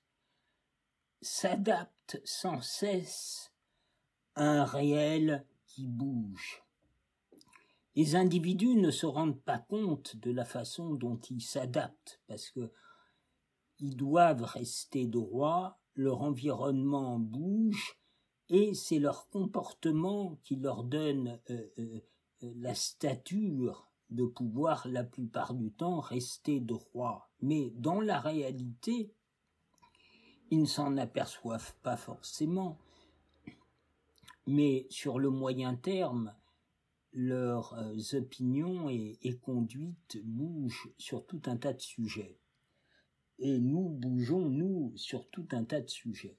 s'adaptent 1.21 2.19
sans 2.26 2.62
cesse 2.62 3.52
à 4.36 4.43
un 4.43 4.65
réel 4.65 5.45
qui 5.67 5.88
bouge. 5.88 6.63
Les 7.95 8.15
individus 8.15 8.76
ne 8.76 8.91
se 8.91 9.06
rendent 9.06 9.41
pas 9.41 9.58
compte 9.58 10.15
de 10.17 10.32
la 10.32 10.45
façon 10.45 10.93
dont 10.93 11.17
ils 11.30 11.41
s'adaptent 11.41 12.21
parce 12.28 12.50
que 12.50 12.71
ils 13.80 13.95
doivent 13.95 14.43
rester 14.43 15.06
droits, 15.06 15.80
leur 15.93 16.21
environnement 16.21 17.19
bouge 17.19 18.00
et 18.50 18.73
c'est 18.73 19.00
leur 19.00 19.30
comportement 19.30 20.39
qui 20.43 20.56
leur 20.56 20.84
donne 20.84 21.39
euh, 21.50 21.67
euh, 21.80 22.02
la 22.41 22.73
stature 22.73 23.87
de 24.10 24.26
pouvoir 24.26 24.88
la 24.88 25.04
plupart 25.04 25.54
du 25.54 25.72
temps 25.72 26.00
rester 26.00 26.60
droit. 26.60 27.30
Mais 27.41 27.72
dans 27.76 28.02
la 28.02 28.20
réalité, 28.20 29.13
ils 30.50 30.62
ne 30.62 30.65
s'en 30.65 30.98
aperçoivent 30.98 31.76
pas 31.84 31.98
forcément. 31.98 32.80
Mais 34.46 34.88
sur 34.89 35.20
le 35.20 35.30
moyen 35.30 35.76
terme, 35.76 36.34
leurs 37.12 37.74
euh, 37.74 38.17
opinions 38.17 38.89
et, 38.89 39.39
conduites 39.41 40.20
bougent 40.24 40.93
sur 40.98 41.26
tout 41.26 41.41
un 41.46 41.58
tas 41.58 41.74
de 41.74 41.82
sujets. 41.82 42.39
Et 43.39 43.60
nous 43.60 43.89
bougeons, 43.89 44.50
nous, 44.50 44.93
sur 44.96 45.30
tout 45.30 45.48
un 45.52 45.63
tas 45.63 45.82
de 45.82 45.89
sujets. 45.89 46.38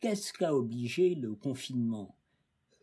Qu'est-ce 0.00 0.32
qu'a 0.32 0.54
obligé 0.54 1.14
le 1.14 1.34
confinement? 1.34 2.16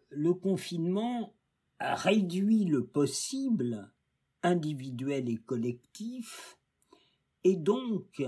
Le 0.10 0.34
confinement 0.34 1.34
réduit 1.80 2.66
le 2.66 2.86
possible 2.86 3.92
individuel 4.42 5.30
et 5.30 5.38
collectif 5.38 6.58
et 7.44 7.56
donc 7.56 8.24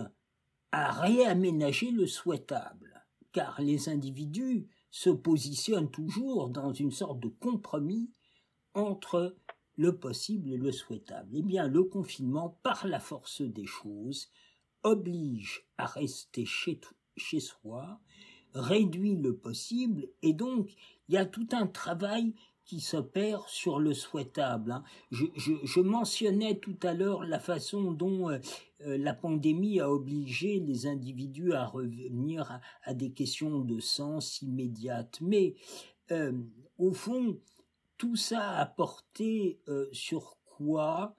à 0.72 0.92
réaménager 0.92 1.92
le 1.92 2.08
souhaitable, 2.08 3.06
car 3.32 3.62
les 3.62 3.90
individus 3.90 4.68
se 4.92 5.10
positionnent 5.10 5.92
toujours 5.92 6.50
dans 6.50 6.74
une 6.74 6.92
sorte 6.92 7.20
de 7.20 7.28
compromis 7.28 8.12
entre 8.74 9.36
le 9.78 9.98
possible 9.98 10.52
et 10.52 10.58
le 10.58 10.72
souhaitable. 10.72 11.32
Eh 11.34 11.42
bien, 11.42 11.68
le 11.68 11.84
confinement, 11.84 12.60
par 12.64 12.88
la 12.88 13.00
force 13.00 13.42
des 13.42 13.66
choses, 13.66 14.30
oblige 14.84 15.66
à 15.78 15.86
rester 15.86 16.46
chez, 16.46 16.80
chez 17.18 17.40
soi, 17.40 18.00
réduit 18.54 19.16
le 19.16 19.36
possible, 19.36 20.08
et 20.22 20.34
donc 20.34 20.74
il 21.08 21.16
y 21.16 21.18
a 21.18 21.26
tout 21.26 21.48
un 21.52 21.68
travail 21.68 22.34
qui 22.66 22.80
s'opère 22.80 23.48
sur 23.48 23.80
le 23.80 23.94
souhaitable. 23.94 24.72
Hein. 24.72 24.84
Je, 25.12 25.80
mentionnais 25.80 26.58
tout 26.58 26.78
à 26.82 26.94
l'heure 26.94 27.24
la 27.24 27.40
façon 27.40 27.92
dont 27.92 28.30
euh, 28.30 28.40
euh, 28.82 28.98
la 28.98 29.14
pandémie 29.14 29.80
a 29.80 29.92
obligé 29.92 30.60
les 30.60 30.88
individus 30.88 31.54
à 31.54 31.66
revenir 31.66 32.60
à, 32.84 32.94
des 32.94 33.12
questions 33.12 33.60
de 33.60 33.80
sens 33.80 34.42
immédiates. 34.42 35.20
Mais 35.22 35.56
euh, 36.12 36.34
au 36.80 36.92
fond, 36.92 37.38
tout 37.98 38.16
ça 38.16 38.58
a 38.58 38.66
porté 38.66 39.60
sur 39.94 40.38
quoi 40.44 41.16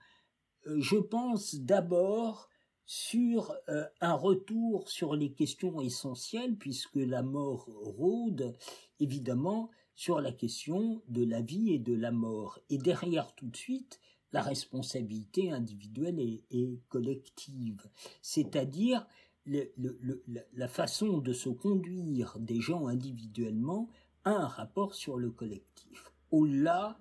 Je 0.66 0.98
pense 0.98 1.54
d'abord 1.54 2.50
sur 2.85 3.54
un 4.00 4.12
retour 4.12 4.88
sur 4.90 5.16
les 5.16 5.32
questions 5.32 5.80
essentielles, 5.80 6.56
puisque 6.56 6.96
la 6.96 7.22
mort 7.22 7.66
rôde, 7.82 8.54
évidemment, 9.00 9.70
sur 9.96 10.20
la 10.20 10.30
question 10.30 11.02
de 11.09 11.24
la 11.24 11.40
vie 11.40 11.72
et 11.72 11.78
de 11.78 11.94
la 11.94 12.12
mort. 12.12 12.61
Et 12.70 12.78
derrière 12.78 13.35
tout 13.35 13.48
de 13.48 13.56
suite, 13.56 13.98
la 14.32 14.42
responsabilité 14.42 15.50
individuelle 15.50 16.20
et, 16.20 16.80
collective, 16.88 17.88
c'est-à-dire 18.20 19.06
la 19.46 20.68
façon 20.68 21.18
de 21.18 21.32
se 21.32 21.48
conduire 21.48 22.37
des 22.38 22.61
gens 22.61 22.87
individuellement 22.87 23.88
a 24.24 24.30
un 24.30 24.48
rapport 24.48 24.94
sur 24.94 25.16
le 25.16 25.30
collectif. 25.30 26.12
Au-delà, 26.30 26.98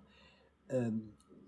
euh, 0.71 0.91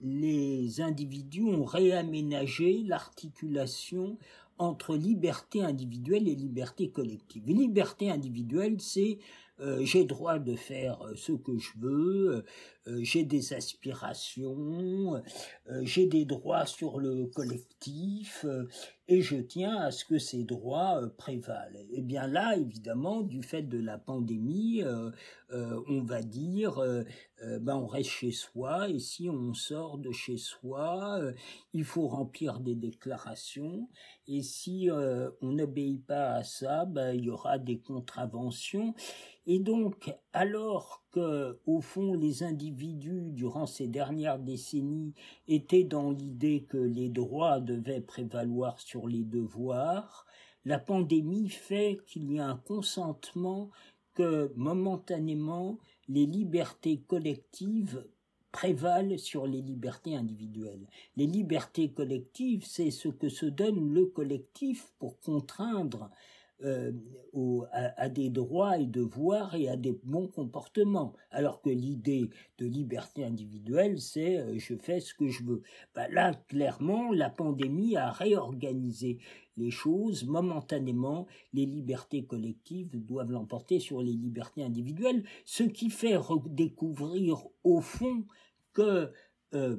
les 0.01 0.81
individus 0.81 1.43
ont 1.43 1.63
réaménagé 1.63 2.83
l'articulation 2.83 4.17
entre 4.57 4.95
liberté 4.95 5.63
individuelle 5.63 6.27
et 6.27 6.36
liberté 6.36 6.89
collective. 6.89 7.47
Liberté 7.47 8.10
individuelle, 8.10 8.81
c'est 8.81 9.19
j'ai 9.82 10.06
droit 10.06 10.39
de 10.39 10.56
faire 10.56 11.02
euh, 11.02 11.13
ce 11.15 11.32
que 11.32 11.58
je 11.58 11.70
veux, 11.78 12.36
euh, 12.36 12.41
j'ai 13.02 13.23
des 13.23 13.54
aspirations, 13.54 15.21
j'ai 15.82 16.08
des 16.08 16.26
droits 16.26 16.65
sur 16.65 17.00
le 17.00 17.26
collectif 17.28 18.45
et 19.10 19.21
je 19.21 19.38
tiens 19.38 19.78
à 19.78 19.91
ce 19.91 20.04
que 20.06 20.17
ces 20.19 20.43
droits 20.43 21.02
prévalent. 21.17 21.73
Et 21.76 21.88
eh 21.93 22.02
bien 22.02 22.28
là, 22.28 22.58
évidemment, 22.58 23.21
du 23.21 23.41
fait 23.41 23.63
de 23.63 23.80
la 23.80 23.97
pandémie, 23.97 24.84
on 25.52 26.02
va 26.04 26.21
dire, 26.21 26.82
ben 27.62 27.76
on 27.76 27.88
reste 27.88 28.10
chez 28.10 28.32
soi 28.32 28.89
et 28.89 29.00
si 29.00 29.30
on 29.30 29.54
sort 29.54 29.97
de 29.97 30.12
chez 30.12 30.38
soi, 30.38 31.19
il 31.73 31.84
faut 31.84 32.08
remplir 32.08 32.60
des 32.60 32.76
déclarations 32.76 33.88
et 34.28 34.41
si 34.41 34.89
on 35.41 35.52
n'obéit 35.52 36.06
pas 36.06 36.34
à 36.34 36.43
ça, 36.43 36.86
ben, 36.86 37.13
il 37.13 37.26
y 37.26 37.30
aura 37.30 37.58
des 37.58 37.80
contraventions. 37.80 38.93
Et 39.45 39.60
donc, 39.60 40.13
alors 40.38 41.04
que, 41.10 41.58
au 41.65 41.82
fond, 41.82 42.13
les 42.13 42.43
individus, 42.43 43.32
durant 43.32 43.65
ces 43.65 43.88
dernières 43.88 44.38
décennies, 44.38 45.15
étaient 45.47 45.84
dans 45.84 46.12
l'idée 46.12 46.67
que 46.69 46.78
les 46.78 47.10
droits 47.10 47.60
devaient 47.60 48.02
prévaloir 48.02 48.80
sur 48.80 49.08
les 49.08 49.23
devoirs, 49.23 50.28
la 50.63 50.78
pandémie 50.78 51.50
fait 51.50 51.97
qu'il 52.06 52.32
y 52.32 52.39
a 52.39 52.45
un 52.45 52.56
consentement 52.56 53.71
que, 54.13 54.54
momentanément, 54.56 55.80
les 56.08 56.28
libertés 56.28 57.02
collectives 57.08 58.06
prévalent 58.52 59.17
sur 59.17 59.47
les 59.47 59.63
libertés 59.63 60.15
individuelles. 60.15 60.86
Les 61.15 61.26
libertés 61.26 61.89
collectives, 61.89 62.63
c'est 62.63 62.91
ce 62.91 63.08
que 63.08 63.30
se 63.30 63.47
donne 63.47 63.91
le 63.91 64.06
collectif 64.06 64.93
pour 65.00 65.19
contraindre 65.19 66.12
euh, 66.63 66.91
à, 67.72 68.10
des 68.10 68.32
droits 68.32 68.80
et 68.80 68.88
devoirs 68.88 69.54
et 69.54 69.70
à 69.70 69.78
des 69.78 69.96
bons 70.04 70.28
comportements. 70.28 71.13
Alors 71.30 71.62
que 71.62 71.70
l'idée 71.70 72.32
de 72.58 72.65
liberté 72.65 73.24
individuelle, 73.24 74.02
c'est 74.02 74.39
euh, 74.39 74.58
je 74.58 74.74
fais 74.76 75.00
ce 75.00 75.13
que 75.13 75.28
je 75.28 75.43
veux. 75.43 75.62
Bah, 75.93 76.08
là, 76.08 76.34
clairement, 76.48 77.12
la 77.12 77.30
pandémie 77.30 77.96
a 77.96 78.10
réorganisé 78.10 79.20
les 79.56 79.70
choses 79.70 80.26
momentanément. 80.26 81.28
Les 81.54 81.67
libertés 81.67 82.26
collectives 82.26 83.06
doivent 83.06 83.32
l'emporter 83.32 83.80
sur 83.80 84.02
les 84.02 84.13
libertés 84.13 84.63
individuelles, 84.63 85.24
ce 85.46 85.62
qui 85.62 85.91
fait 85.91 86.15
redécouvrir 86.15 87.43
au 87.63 87.82
fond 87.82 88.26
que 88.74 89.12
euh, 89.54 89.78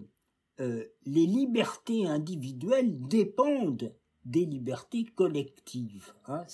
les 0.61 1.27
libertés 1.27 2.07
individuelles 2.07 3.01
dépendent 3.01 3.93
des 4.29 4.45
libertés 4.45 5.05
collectives. 5.05 6.13
Hein. 6.27 6.45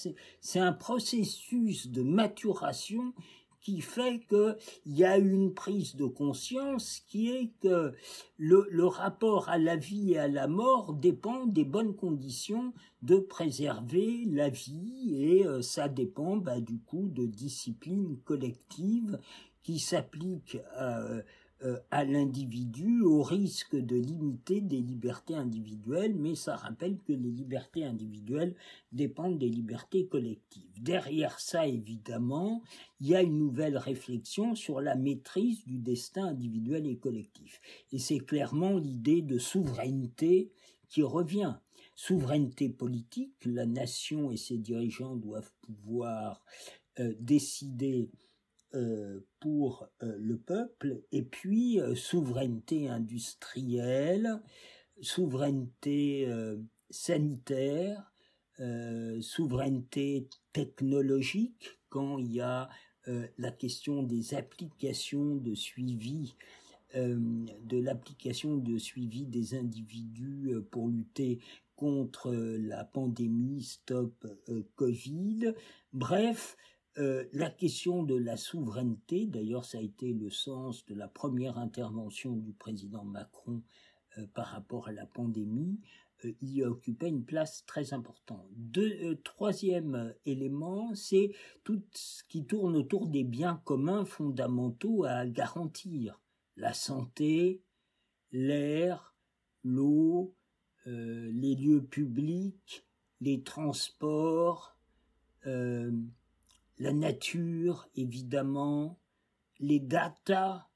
C'est 0.41 0.61
un 0.61 0.73
processus 0.73 1.89
de 1.89 2.03
maturation 2.03 3.13
qui 3.65 3.81
fait 3.81 4.21
qu'il 4.29 4.93
y 4.93 5.05
a 5.05 5.17
une 5.17 5.55
prise 5.55 5.97
de 5.97 6.05
conscience 6.05 7.03
qui 7.09 7.31
est 7.31 7.51
que 7.61 7.95
le, 8.37 8.87
rapport 8.87 9.49
à 9.49 9.57
la 9.57 9.77
vie 9.77 10.13
et 10.13 10.19
à 10.19 10.29
la 10.29 10.47
mort 10.47 10.93
dépend 10.93 11.47
des 11.47 11.65
bonnes 11.65 11.97
conditions 11.97 12.75
de 13.03 13.17
préserver 13.17 14.27
la 14.27 14.51
vie 14.51 15.17
et 15.17 15.47
euh, 15.47 15.63
ça 15.63 15.89
dépend 15.89 16.37
bah, 16.37 16.61
du 16.61 16.79
coup 16.79 17.09
de 17.09 17.25
disciplines 17.25 18.19
collectives 18.25 19.19
qui 19.63 19.79
s'appliquent 19.79 20.59
euh, 20.79 21.23
à 21.91 22.05
l'individu 22.05 23.03
au 23.03 23.23
risque 23.23 23.77
de 23.77 23.97
limiter 23.97 24.61
des 24.61 24.81
libertés 24.81 25.35
individuelles, 25.35 26.15
mais 26.15 26.35
ça 26.35 26.57
rappelle 26.57 26.99
que 27.07 27.13
les 27.13 27.31
libertés 27.31 27.85
individuelles 27.85 28.55
dépendent 28.93 29.39
des 29.39 29.49
libertés 29.49 30.07
collectives. 30.07 30.83
Derrière 30.83 31.41
ça, 31.41 31.67
évidemment, 31.67 32.63
il 33.01 33.09
y 33.09 33.15
a 33.15 33.23
une 33.23 33.39
nouvelle 33.39 33.79
réflexion 33.79 34.55
sur 34.55 34.81
la 34.81 34.95
maîtrise 34.95 35.65
du 35.65 35.79
destin 35.79 36.27
individuel 36.27 36.87
et 36.87 36.97
collectif. 36.97 37.61
Et 37.93 37.99
c'est 37.99 38.21
clairement 38.21 38.77
l'idée 38.77 39.23
de 39.23 39.39
souveraineté 39.39 40.53
qui 40.89 41.03
revient. 41.03 41.55
Souveraineté 41.97 42.69
politique, 42.69 43.45
la 43.45 43.67
nation 43.67 44.31
et 44.31 44.37
ses 44.37 44.59
dirigeants 44.59 45.17
doivent 45.17 45.53
pouvoir 45.63 46.45
euh, 47.01 47.15
décider 47.19 48.11
euh, 48.13 48.24
pour 49.41 49.89
euh, 50.03 50.17
le 50.19 50.37
peuple, 50.37 51.03
et 51.13 51.23
puis 51.23 51.81
euh, 51.81 51.95
souveraineté 51.95 52.89
industrielle, 52.89 54.41
souveraineté 55.01 56.29
sanitaire, 56.89 58.13
souveraineté 59.21 60.29
technologique, 60.53 61.81
quand 61.89 62.19
il 62.19 62.33
y 62.33 62.41
a 62.41 62.69
la 63.37 63.51
question 63.51 64.05
des 64.05 64.35
applications 64.35 65.35
de 65.35 65.53
suivi 65.57 66.37
de 66.95 67.77
l'application 67.79 68.57
de 68.57 68.79
suivi 68.79 69.27
des 69.27 69.57
individus 69.57 70.55
pour 70.71 70.89
lutter 70.89 71.41
contre 71.75 72.33
la 72.33 72.85
pandémie 72.85 73.65
Stop 73.65 74.25
Covid. 74.77 75.55
Bref, 75.93 76.57
euh, 76.99 77.25
la 77.33 77.51
question 77.51 78.05
de 78.05 78.15
la 78.15 78.37
souveraineté, 78.37 79.27
d'ailleurs 79.27 79.65
ça 79.65 79.79
a 79.79 79.81
été 79.81 80.13
le 80.13 80.31
sens 80.31 80.87
de 80.87 80.95
la 80.95 81.09
première 81.09 81.59
intervention 81.59 82.37
du 82.37 82.53
président 82.53 83.05
Macron 83.05 83.63
euh, 84.17 84.27
par 84.33 84.47
rapport 84.47 84.87
à 84.87 84.93
la 84.93 85.05
pandémie, 85.05 85.81
euh, 86.25 86.33
y 86.41 86.63
occupait 86.63 87.09
une 87.09 87.25
place 87.25 87.65
très 87.67 87.95
importante. 87.95 88.49
troisième 89.25 90.15
élément, 90.25 90.95
c'est 90.95 91.33
tout 91.65 91.83
ce 91.95 92.23
qui 92.29 92.47
tourne 92.47 92.77
autour 92.77 93.09
des 93.09 93.25
biens 93.25 93.61
communs 93.65 94.05
fondamentaux 94.05 95.03
à 95.03 95.27
garantir. 95.27 96.21
La 96.57 96.75
santé, 96.75 97.61
l'air, 98.31 99.17
l'eau, 99.65 100.37
les 100.87 101.57
lieux 101.57 101.83
publics, 101.83 102.87
les 103.21 103.43
transports, 103.43 104.77
la 106.79 106.93
nature, 106.93 107.89
évidemment, 107.95 108.99
les 109.61 109.81
datas, 109.81 110.69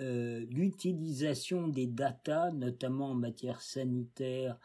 euh, 0.00 0.46
l'utilisation 0.50 1.66
des 1.66 1.86
datas, 1.86 2.52
notamment 2.52 3.10
en 3.10 3.14
matière 3.14 3.60
sanitaire 3.60 4.58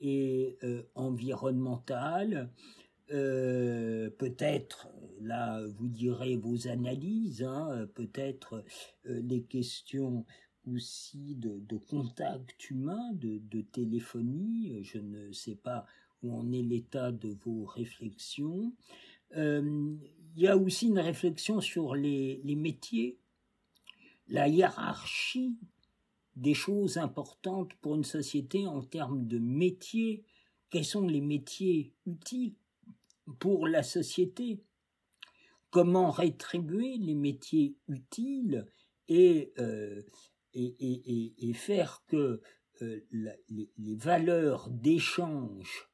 et 0.00 0.56
euh, 0.62 0.82
environnementale. 0.94 2.50
Euh, 3.10 4.10
peut-être, 4.10 4.88
là, 5.20 5.62
vous 5.76 5.88
direz 5.88 6.36
vos 6.36 6.68
analyses, 6.68 7.42
hein, 7.42 7.86
peut-être 7.94 8.64
les 9.04 9.42
questions 9.42 10.24
aussi 10.66 11.34
de, 11.36 11.76
contact 11.76 12.70
humain, 12.70 13.12
de, 13.12 13.60
téléphonie. 13.60 14.82
Je 14.84 14.98
ne 14.98 15.32
sais 15.32 15.56
pas 15.56 15.86
où 16.22 16.34
en 16.34 16.50
est 16.52 16.62
l'état 16.62 17.12
de 17.12 17.36
vos 17.44 17.64
réflexions. 17.64 18.72
Euh, 19.36 19.96
il 20.36 20.42
y 20.42 20.46
a 20.46 20.56
aussi 20.56 20.86
une 20.86 21.00
réflexion 21.00 21.60
sur 21.60 21.94
les, 21.94 22.40
métiers, 22.44 23.18
la 24.28 24.48
hiérarchie 24.48 25.56
des 26.36 26.54
choses 26.54 26.96
importantes 26.96 27.74
pour 27.80 27.96
une 27.96 28.04
société 28.04 28.66
en 28.66 28.82
termes 28.82 29.26
de 29.26 29.38
métiers. 29.38 30.24
Quels 30.70 30.84
sont 30.84 31.06
les 31.08 31.20
métiers 31.20 31.92
utiles 32.06 32.54
pour 33.40 33.66
la 33.66 33.82
société? 33.82 34.62
Comment 35.70 36.10
rétribuer 36.10 36.98
les 36.98 37.14
métiers 37.14 37.76
utiles 37.88 38.66
et, 39.08 39.52
euh, 39.58 40.02
faire 41.54 42.04
que 42.06 42.40
euh, 42.82 43.00
les, 43.10 43.96
valeurs 43.96 44.70
d'échange 44.70 45.90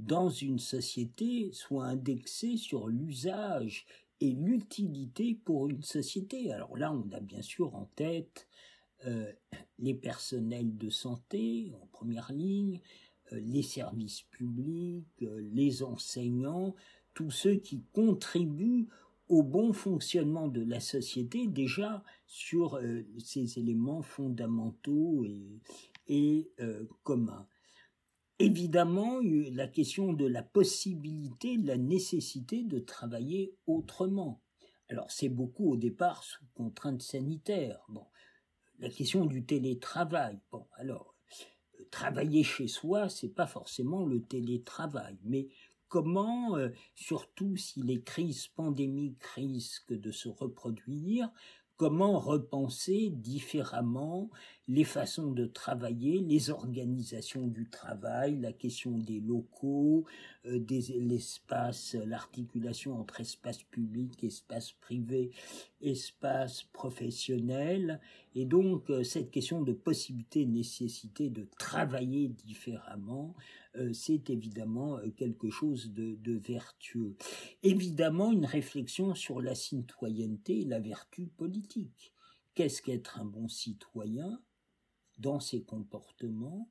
dans 0.00 0.30
une 0.30 0.58
société 0.58 1.50
soit 1.52 1.84
indexé 1.84 2.56
sur 2.56 2.88
l'usage 2.88 3.86
et 4.20 4.32
l'utilité 4.32 5.34
pour 5.34 5.68
une 5.68 5.82
société. 5.82 6.52
Alors 6.52 6.76
là, 6.76 6.92
on 6.92 7.10
a 7.12 7.20
bien 7.20 7.42
sûr 7.42 7.74
en 7.74 7.86
tête 7.96 8.48
euh, 9.06 9.30
les 9.78 9.94
personnels 9.94 10.76
de 10.76 10.90
santé 10.90 11.72
en 11.80 11.86
première 11.86 12.32
ligne, 12.32 12.80
euh, 13.32 13.40
les 13.40 13.62
services 13.62 14.22
publics, 14.22 15.06
euh, 15.22 15.40
les 15.52 15.82
enseignants, 15.82 16.74
tous 17.14 17.30
ceux 17.30 17.56
qui 17.56 17.82
contribuent 17.92 18.88
au 19.28 19.42
bon 19.42 19.72
fonctionnement 19.72 20.48
de 20.48 20.62
la 20.62 20.80
société 20.80 21.46
déjà 21.46 22.02
sur 22.26 22.80
ces 23.22 23.60
éléments 23.60 24.02
fondamentaux 24.02 25.24
et, 26.08 26.50
communs. 27.04 27.46
Évidemment, 28.40 29.20
la 29.52 29.68
question 29.68 30.14
de 30.14 30.24
la 30.24 30.42
possibilité, 30.42 31.58
de 31.58 31.66
la 31.66 31.76
nécessité 31.76 32.62
de 32.62 32.78
travailler 32.78 33.54
autrement. 33.66 34.40
Alors 34.88 35.10
c'est 35.10 35.28
beaucoup 35.28 35.72
au 35.72 35.76
départ 35.76 36.24
sous 36.24 36.46
contraintes 36.54 37.02
sanitaires. 37.02 37.84
Bon, 37.90 38.06
la 38.78 38.88
question 38.88 39.26
du 39.26 39.44
télétravail. 39.44 40.40
Bon, 40.50 40.66
alors 40.76 41.14
travailler 41.90 42.42
chez 42.42 42.66
soi, 42.66 43.10
c'est 43.10 43.28
pas 43.28 43.46
forcément 43.46 44.06
le 44.06 44.22
télétravail, 44.22 45.18
mais 45.22 45.48
comment, 45.88 46.56
euh, 46.56 46.70
surtout 46.94 47.56
si 47.56 47.82
les 47.82 48.00
crises 48.00 48.48
pandémiques 48.48 49.22
risquent 49.34 49.92
de 49.92 50.12
se 50.12 50.30
reproduire, 50.30 51.30
comment 51.80 52.18
repenser 52.18 53.08
différemment 53.08 54.28
les 54.68 54.84
façons 54.84 55.32
de 55.32 55.46
travailler, 55.46 56.20
les 56.20 56.50
organisations 56.50 57.46
du 57.46 57.70
travail, 57.70 58.38
la 58.38 58.52
question 58.52 58.98
des 58.98 59.18
locaux, 59.18 60.04
euh, 60.44 60.62
l'espace, 60.68 61.96
l'articulation 62.04 63.00
entre 63.00 63.22
espace 63.22 63.62
public, 63.62 64.22
espace 64.24 64.72
privé, 64.72 65.30
espace 65.80 66.64
professionnel, 66.64 67.98
et 68.34 68.44
donc 68.44 68.90
euh, 68.90 69.02
cette 69.02 69.30
question 69.30 69.62
de 69.62 69.72
possibilité, 69.72 70.44
nécessité 70.44 71.30
de 71.30 71.48
travailler 71.56 72.28
différemment, 72.28 73.34
c'est 73.92 74.30
évidemment 74.30 74.98
euh, 74.98 75.10
quelque 75.10 75.50
chose 75.50 75.92
de, 75.92 76.38
vertueux. 76.38 77.16
Évidemment, 77.62 78.32
une 78.32 78.46
réflexion 78.46 79.14
sur 79.14 79.40
la 79.40 79.54
citoyenneté 79.54 80.60
et 80.60 80.64
la 80.64 80.80
vertu 80.80 81.26
politique. 81.26 82.12
Qu'est-ce 82.54 82.82
qu'être 82.82 83.20
un 83.20 83.24
bon 83.24 83.48
citoyen 83.48 84.40
dans 85.18 85.40
ses 85.40 85.62
comportements? 85.62 86.68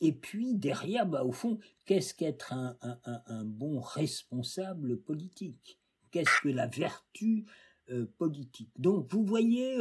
Et 0.00 0.12
puis 0.12 0.54
derrière, 0.54 1.06
bah, 1.06 1.24
au 1.24 1.32
fond, 1.32 1.58
qu'est-ce 1.84 2.14
qu'être 2.14 2.52
un, 2.52 3.44
bon 3.44 3.80
responsable 3.80 5.00
politique? 5.00 5.78
Qu'est-ce 6.10 6.40
que 6.42 6.48
la 6.48 6.66
vertu 6.66 7.44
euh, 7.90 8.06
politique? 8.16 8.70
Donc 8.78 9.12
vous 9.12 9.24
voyez, 9.24 9.76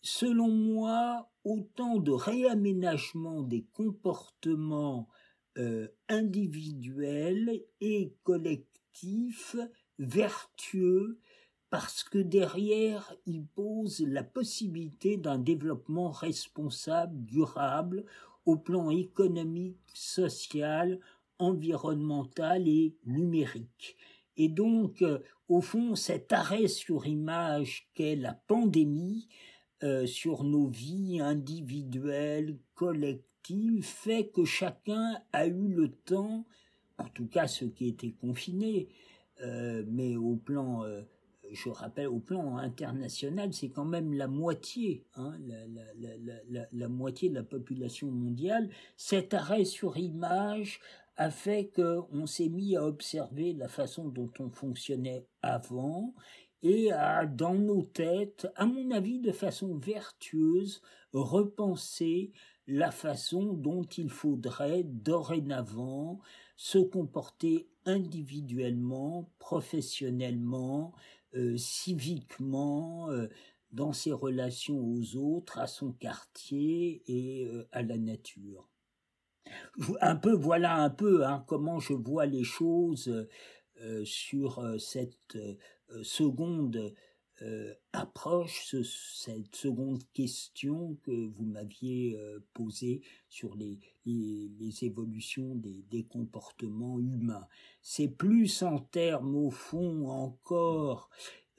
selon 0.00 0.48
moi, 0.48 1.30
autant 1.44 1.98
de 1.98 2.12
réaménagement 2.12 3.42
des 3.42 3.64
comportements 3.74 5.08
euh, 5.58 5.88
individuel 6.08 7.62
et 7.80 8.14
collectif, 8.22 9.56
vertueux, 9.98 11.18
parce 11.70 12.02
que 12.02 12.18
derrière, 12.18 13.14
il 13.26 13.44
pose 13.44 14.00
la 14.00 14.24
possibilité 14.24 15.16
d'un 15.16 15.38
développement 15.38 16.10
responsable, 16.10 17.24
durable, 17.24 18.04
au 18.46 18.56
plan 18.56 18.90
économique, 18.90 19.80
social, 19.92 21.00
environnemental 21.38 22.66
et 22.66 22.96
numérique. 23.04 23.96
Et 24.36 24.48
donc, 24.48 25.02
euh, 25.02 25.18
au 25.48 25.60
fond, 25.60 25.94
cet 25.94 26.32
arrêt 26.32 26.68
sur 26.68 27.06
image 27.06 27.88
qu'est 27.94 28.16
la 28.16 28.34
pandémie 28.34 29.28
euh, 29.82 30.06
sur 30.06 30.44
nos 30.44 30.66
vies 30.66 31.20
individuelles, 31.20 32.58
collectives, 32.74 33.27
fait 33.82 34.28
que 34.28 34.44
chacun 34.44 35.20
a 35.32 35.46
eu 35.46 35.68
le 35.68 35.90
temps, 35.90 36.46
en 36.98 37.08
tout 37.08 37.26
cas 37.26 37.46
ceux 37.46 37.68
qui 37.68 37.88
étaient 37.88 38.12
confinés, 38.12 38.88
euh, 39.42 39.84
mais 39.86 40.16
au 40.16 40.36
plan, 40.36 40.84
euh, 40.84 41.02
je 41.52 41.68
rappelle, 41.68 42.08
au 42.08 42.18
plan 42.18 42.56
international, 42.56 43.52
c'est 43.52 43.70
quand 43.70 43.84
même 43.84 44.12
la 44.12 44.28
moitié, 44.28 45.06
hein, 45.14 45.34
la, 46.72 46.88
moitié 46.88 47.30
de 47.30 47.34
la 47.34 47.42
population 47.42 48.10
mondiale. 48.10 48.68
Cet 48.96 49.34
arrêt 49.34 49.64
sur 49.64 49.96
image 49.96 50.80
a 51.16 51.30
fait 51.30 51.70
qu'on 51.74 52.26
s'est 52.26 52.48
mis 52.48 52.76
à 52.76 52.84
observer 52.84 53.52
la 53.52 53.68
façon 53.68 54.08
dont 54.08 54.30
on 54.38 54.50
fonctionnait 54.50 55.26
avant 55.42 56.14
et 56.62 56.92
à, 56.92 57.24
dans 57.26 57.54
nos 57.54 57.82
têtes, 57.82 58.48
à 58.56 58.66
mon 58.66 58.90
avis, 58.90 59.20
de 59.20 59.32
façon 59.32 59.76
vertueuse, 59.76 60.82
repenser 61.12 62.32
la 62.68 62.90
façon 62.90 63.54
dont 63.54 63.82
il 63.82 64.10
faudrait 64.10 64.84
dorénavant 64.84 66.20
se 66.54 66.78
comporter 66.78 67.66
individuellement, 67.86 69.32
professionnellement, 69.38 70.92
euh, 71.34 71.56
civiquement, 71.56 73.10
euh, 73.10 73.28
dans 73.72 73.94
ses 73.94 74.12
relations 74.12 74.78
aux 74.78 75.16
autres, 75.16 75.58
à 75.58 75.66
son 75.66 75.92
quartier 75.92 77.02
et 77.06 77.46
euh, 77.46 77.66
à 77.72 77.82
la 77.82 77.96
nature. 77.96 78.68
Un 80.02 80.16
peu, 80.16 80.32
voilà 80.32 80.76
un 80.76 80.90
peu 80.90 81.24
hein, 81.24 81.44
comment 81.46 81.80
je 81.80 81.94
vois 81.94 82.26
les 82.26 82.44
choses 82.44 83.26
sur 84.04 84.74
cette 84.78 85.38
seconde 86.02 86.92
euh, 87.42 87.72
approche 87.92 88.74
cette 88.82 89.54
seconde 89.54 90.02
question 90.12 90.96
que 91.04 91.12
vous 91.12 91.44
m'aviez 91.44 92.16
euh, 92.16 92.40
posée 92.52 93.00
sur 93.28 93.54
les, 93.54 93.78
les, 94.06 94.84
évolutions 94.84 95.54
des, 95.54 96.04
comportements 96.04 96.98
humains. 96.98 97.46
C'est 97.80 98.08
plus 98.08 98.64
en 98.64 98.80
termes, 98.80 99.36
au 99.36 99.50
fond, 99.50 100.08
encore 100.08 101.10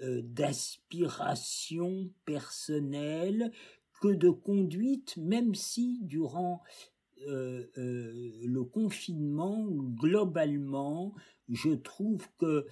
euh, 0.01 0.21
d'aspiration 0.21 2.09
personnelle 2.25 3.49
que 4.01 4.09
de 4.09 4.29
conduite, 4.29 5.15
même 5.15 5.55
si 5.55 5.99
durant 6.01 6.61
le 7.25 8.61
confinement, 8.63 9.65
globalement, 9.69 11.13
je 11.49 11.71
trouve 11.71 12.25
que 12.37 12.65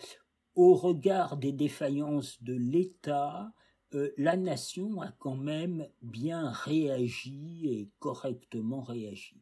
au 0.58 0.74
regard 0.74 1.38
des 1.38 1.52
défaillances 1.52 2.42
de 2.42 2.56
l'État, 2.56 3.54
euh, 3.94 4.12
la 4.18 4.36
nation 4.36 5.02
a 5.02 5.12
quand 5.20 5.36
même 5.36 5.88
bien 6.02 6.50
réagi 6.50 7.70
et 7.70 7.92
correctement 8.00 8.82
réagi. 8.82 9.40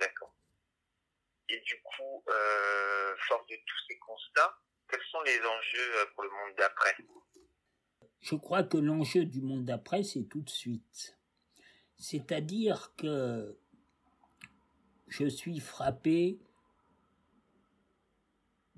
D'accord. 0.00 0.34
Et 1.50 1.60
du 1.60 1.74
coup, 1.82 2.24
euh, 2.28 3.14
fort 3.28 3.44
de 3.50 3.56
tous 3.56 3.78
ces 3.88 3.98
constats, 3.98 4.58
quels 4.88 5.02
sont 5.10 5.20
les 5.20 5.38
enjeux 5.38 5.96
euh, 5.96 6.06
pour 6.14 6.24
le 6.24 6.30
monde 6.30 6.56
d'après? 6.56 6.96
Je 8.20 8.34
crois 8.36 8.62
que 8.62 8.78
l'enjeu 8.78 9.26
du 9.26 9.42
monde 9.42 9.66
d'après, 9.66 10.02
c'est 10.02 10.24
tout 10.24 10.40
de 10.40 10.48
suite. 10.48 11.18
C'est-à-dire 11.98 12.94
que 12.96 13.58
je 15.08 15.26
suis 15.26 15.60
frappé 15.60 16.40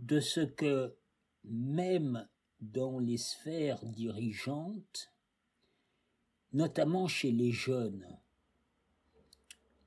de 0.03 0.19
ce 0.19 0.41
que 0.41 0.95
même 1.45 2.29
dans 2.61 2.99
les 2.99 3.17
sphères 3.17 3.85
dirigeantes, 3.87 5.13
notamment 6.53 7.07
chez 7.07 7.31
les 7.31 7.53
jeunes, 7.53 8.07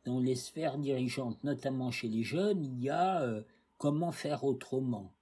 dans 0.06 0.19
les 0.19 0.36
sphères 0.36 0.78
dirigeantes, 0.78 1.43
notamment 1.43 1.91
chez 1.91 2.08
les 2.08 2.23
jeunes, 2.23 2.63
il 2.63 2.82
y 2.82 2.89
a 2.89 3.21
euh, 3.21 3.43
comment 3.78 4.12
faire 4.12 4.45
autrement, 4.45 5.13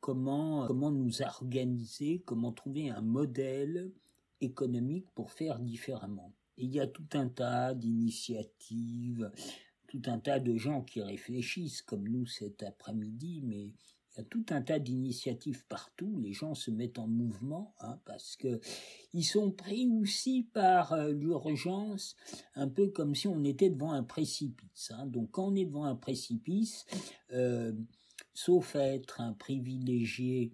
comment, 0.00 0.66
comment 0.66 0.90
nous 0.90 1.22
organiser, 1.22 2.22
comment 2.26 2.52
trouver 2.52 2.90
un 2.90 3.00
modèle 3.02 3.92
économique 4.42 5.06
pour 5.14 5.32
faire 5.32 5.58
différemment. 5.58 6.32
Il 6.58 6.70
y 6.70 6.80
a 6.80 6.86
tout 6.86 7.08
un 7.14 7.28
tas 7.28 7.74
d'initiatives, 7.74 9.30
tout 10.00 10.10
un 10.10 10.18
tas 10.18 10.40
de 10.40 10.56
gens 10.56 10.82
qui 10.82 11.00
réfléchissent 11.00 11.82
comme 11.82 12.08
nous 12.08 12.26
cet 12.26 12.62
après-midi, 12.62 13.42
mais 13.44 13.64
il 13.64 14.18
y 14.18 14.20
a 14.20 14.24
tout 14.24 14.44
un 14.50 14.62
tas 14.62 14.78
d'initiatives 14.78 15.64
partout. 15.66 16.18
Les 16.20 16.32
gens 16.32 16.54
se 16.54 16.70
mettent 16.70 16.98
en 16.98 17.06
mouvement 17.06 17.74
hein, 17.80 17.98
parce 18.04 18.36
que 18.36 18.60
ils 19.12 19.24
sont 19.24 19.50
pris 19.50 19.88
aussi 19.88 20.48
par 20.52 20.92
euh, 20.92 21.12
l'urgence, 21.12 22.16
un 22.54 22.68
peu 22.68 22.88
comme 22.88 23.14
si 23.14 23.28
on 23.28 23.44
était 23.44 23.70
devant 23.70 23.92
un 23.92 24.02
précipice. 24.02 24.92
Hein. 24.94 25.06
Donc 25.06 25.30
quand 25.32 25.48
on 25.48 25.54
est 25.54 25.66
devant 25.66 25.84
un 25.84 25.96
précipice, 25.96 26.86
euh, 27.32 27.72
sauf 28.34 28.74
être 28.76 29.20
un 29.20 29.32
privilégié 29.32 30.52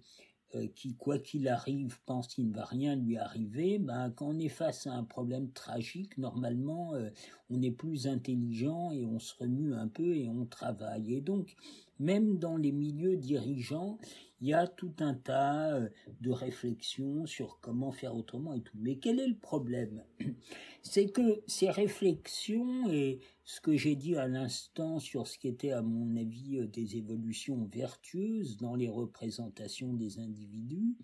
qui, 0.75 0.95
quoi 0.95 1.19
qu'il 1.19 1.47
arrive, 1.47 1.99
pense 2.05 2.27
qu'il 2.27 2.49
ne 2.49 2.53
va 2.53 2.65
rien 2.65 2.95
lui 2.95 3.17
arriver, 3.17 3.79
ben, 3.79 4.11
quand 4.11 4.27
on 4.27 4.39
est 4.39 4.49
face 4.49 4.87
à 4.87 4.93
un 4.93 5.03
problème 5.03 5.51
tragique, 5.51 6.17
normalement, 6.17 6.93
euh, 6.93 7.09
on 7.49 7.61
est 7.61 7.71
plus 7.71 8.07
intelligent 8.07 8.91
et 8.91 9.05
on 9.05 9.19
se 9.19 9.33
remue 9.39 9.73
un 9.73 9.87
peu 9.87 10.15
et 10.15 10.27
on 10.29 10.45
travaille. 10.45 11.13
Et 11.13 11.21
donc, 11.21 11.55
même 11.99 12.37
dans 12.37 12.57
les 12.57 12.71
milieux 12.71 13.17
dirigeants, 13.17 13.97
il 14.43 14.49
y 14.49 14.53
a 14.53 14.67
tout 14.67 14.91
un 14.99 15.13
tas 15.13 15.73
euh, 15.73 15.87
de 16.19 16.29
réflexions 16.29 17.25
sur 17.25 17.61
comment 17.61 17.93
faire 17.93 18.13
autrement 18.13 18.53
et 18.53 18.61
tout. 18.61 18.75
Mais 18.77 18.97
quel 18.97 19.21
est 19.21 19.27
le 19.27 19.37
problème? 19.37 20.03
C'est 20.81 21.07
que 21.07 21.41
ces 21.47 21.69
réflexions 21.69 22.91
et 22.91 23.21
ce 23.45 23.61
que 23.61 23.77
j'ai 23.77 23.95
dit 23.95 24.17
à 24.17 24.27
l'instant 24.27 24.99
sur 24.99 25.27
ce 25.27 25.37
qui 25.37 25.47
était 25.47 25.71
à 25.71 25.81
mon 25.81 26.17
avis 26.17 26.57
euh, 26.57 26.67
des 26.67 26.97
évolutions 26.97 27.69
vertueuses 27.71 28.57
dans 28.57 28.75
les 28.75 28.89
représentations 28.89 29.93
des 29.93 30.19
individus, 30.19 30.97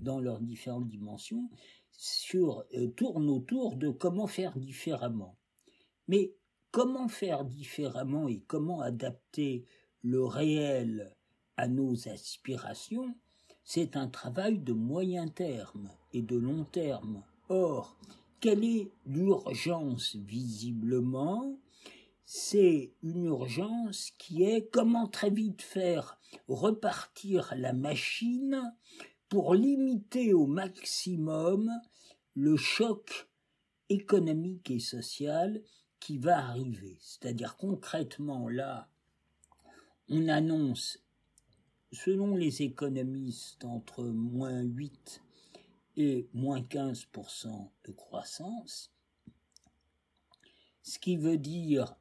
dans 0.00 0.18
leurs 0.18 0.40
différentes 0.40 0.88
dimensions, 0.88 1.50
sur, 1.90 2.64
euh, 2.72 2.90
autour 3.10 3.76
de 3.76 3.90
comment 3.90 4.26
faire 4.26 4.56
différemment. 4.56 5.36
Mais 6.08 6.32
comment 6.70 7.08
faire 7.08 7.44
différemment 7.44 8.26
et 8.26 8.40
comment 8.46 8.80
adapter 8.80 9.66
le 10.00 10.24
réel 10.24 11.15
à 11.56 11.68
nos 11.68 12.08
aspirations, 12.08 13.14
c'est 13.64 13.96
un 13.96 14.08
travail 14.08 14.58
de 14.58 14.72
moyen 14.72 15.28
terme 15.28 15.90
et 16.12 16.22
de 16.22 16.36
long 16.36 16.64
terme. 16.64 17.22
Or, 17.48 17.96
quelle 18.40 18.64
est 18.64 18.90
l'urgence 19.06 20.16
visiblement? 20.16 21.58
C'est 22.24 22.92
une 23.02 23.24
urgence 23.24 24.12
qui 24.18 24.42
est 24.42 24.68
comment 24.70 25.06
très 25.06 25.30
vite 25.30 25.62
faire 25.62 26.18
repartir 26.48 27.52
la 27.56 27.72
machine 27.72 28.74
pour 29.28 29.54
limiter 29.54 30.32
au 30.32 30.46
maximum 30.46 31.70
le 32.34 32.56
choc 32.56 33.28
économique 33.88 34.70
et 34.70 34.80
social 34.80 35.62
qui 36.00 36.18
va 36.18 36.38
arriver. 36.38 36.98
C'est-à-dire 37.00 37.56
concrètement 37.56 38.48
là, 38.48 38.88
on 40.08 40.28
annonce 40.28 40.98
selon 41.92 42.36
les 42.36 42.62
économistes, 42.62 43.64
entre 43.64 44.04
moins 44.04 44.62
8 44.62 45.22
et 45.96 46.28
moins 46.34 46.60
15% 46.60 47.70
de 47.84 47.92
croissance, 47.92 48.92
ce 50.82 50.98
qui 50.98 51.16
veut 51.16 51.38
dire 51.38 51.96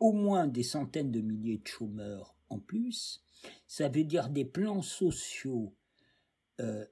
au 0.00 0.12
moins 0.12 0.46
des 0.46 0.62
centaines 0.62 1.12
de 1.12 1.20
milliers 1.20 1.58
de 1.58 1.66
chômeurs 1.66 2.34
en 2.48 2.58
plus, 2.58 3.22
ça 3.66 3.88
veut 3.88 4.04
dire 4.04 4.30
des 4.30 4.44
plans 4.44 4.82
sociaux 4.82 5.74
euh, 6.60 6.86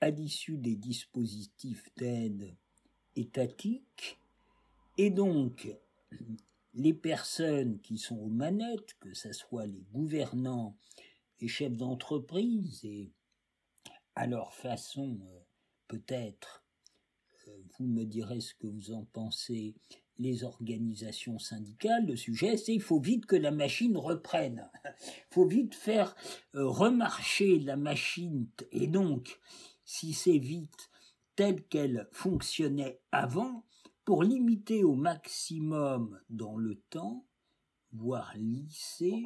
à 0.00 0.10
l'issue 0.10 0.58
des 0.58 0.76
dispositifs 0.76 1.88
d'aide 1.96 2.56
étatiques, 3.14 4.18
et 4.98 5.10
donc 5.10 5.68
les 6.74 6.94
personnes 6.94 7.78
qui 7.80 7.98
sont 7.98 8.18
aux 8.18 8.30
manettes, 8.30 8.94
que 9.00 9.14
ce 9.14 9.32
soit 9.32 9.66
les 9.66 9.84
gouvernants 9.92 10.76
les 11.42 11.48
chefs 11.48 11.76
d'entreprise 11.76 12.84
et 12.84 13.12
à 14.14 14.28
leur 14.28 14.54
façon 14.54 15.18
euh, 15.24 15.40
peut-être, 15.88 16.64
euh, 17.48 17.62
vous 17.76 17.86
me 17.86 18.04
direz 18.04 18.40
ce 18.40 18.54
que 18.54 18.68
vous 18.68 18.92
en 18.92 19.04
pensez, 19.06 19.74
les 20.18 20.44
organisations 20.44 21.40
syndicales, 21.40 22.06
le 22.06 22.14
sujet 22.14 22.56
c'est 22.56 22.74
il 22.74 22.80
faut 22.80 23.00
vite 23.00 23.26
que 23.26 23.34
la 23.34 23.50
machine 23.50 23.96
reprenne, 23.96 24.70
il 24.84 24.94
faut 25.30 25.46
vite 25.46 25.74
faire 25.74 26.14
euh, 26.54 26.68
remarcher 26.68 27.58
la 27.58 27.76
machine 27.76 28.48
et 28.70 28.86
donc 28.86 29.40
si 29.84 30.12
c'est 30.12 30.38
vite 30.38 30.90
telle 31.34 31.64
qu'elle 31.64 32.08
fonctionnait 32.12 33.00
avant, 33.10 33.64
pour 34.04 34.22
limiter 34.22 34.84
au 34.84 34.94
maximum 34.94 36.20
dans 36.28 36.56
le 36.56 36.76
temps, 36.90 37.26
voire 37.92 38.32
lisser 38.36 39.22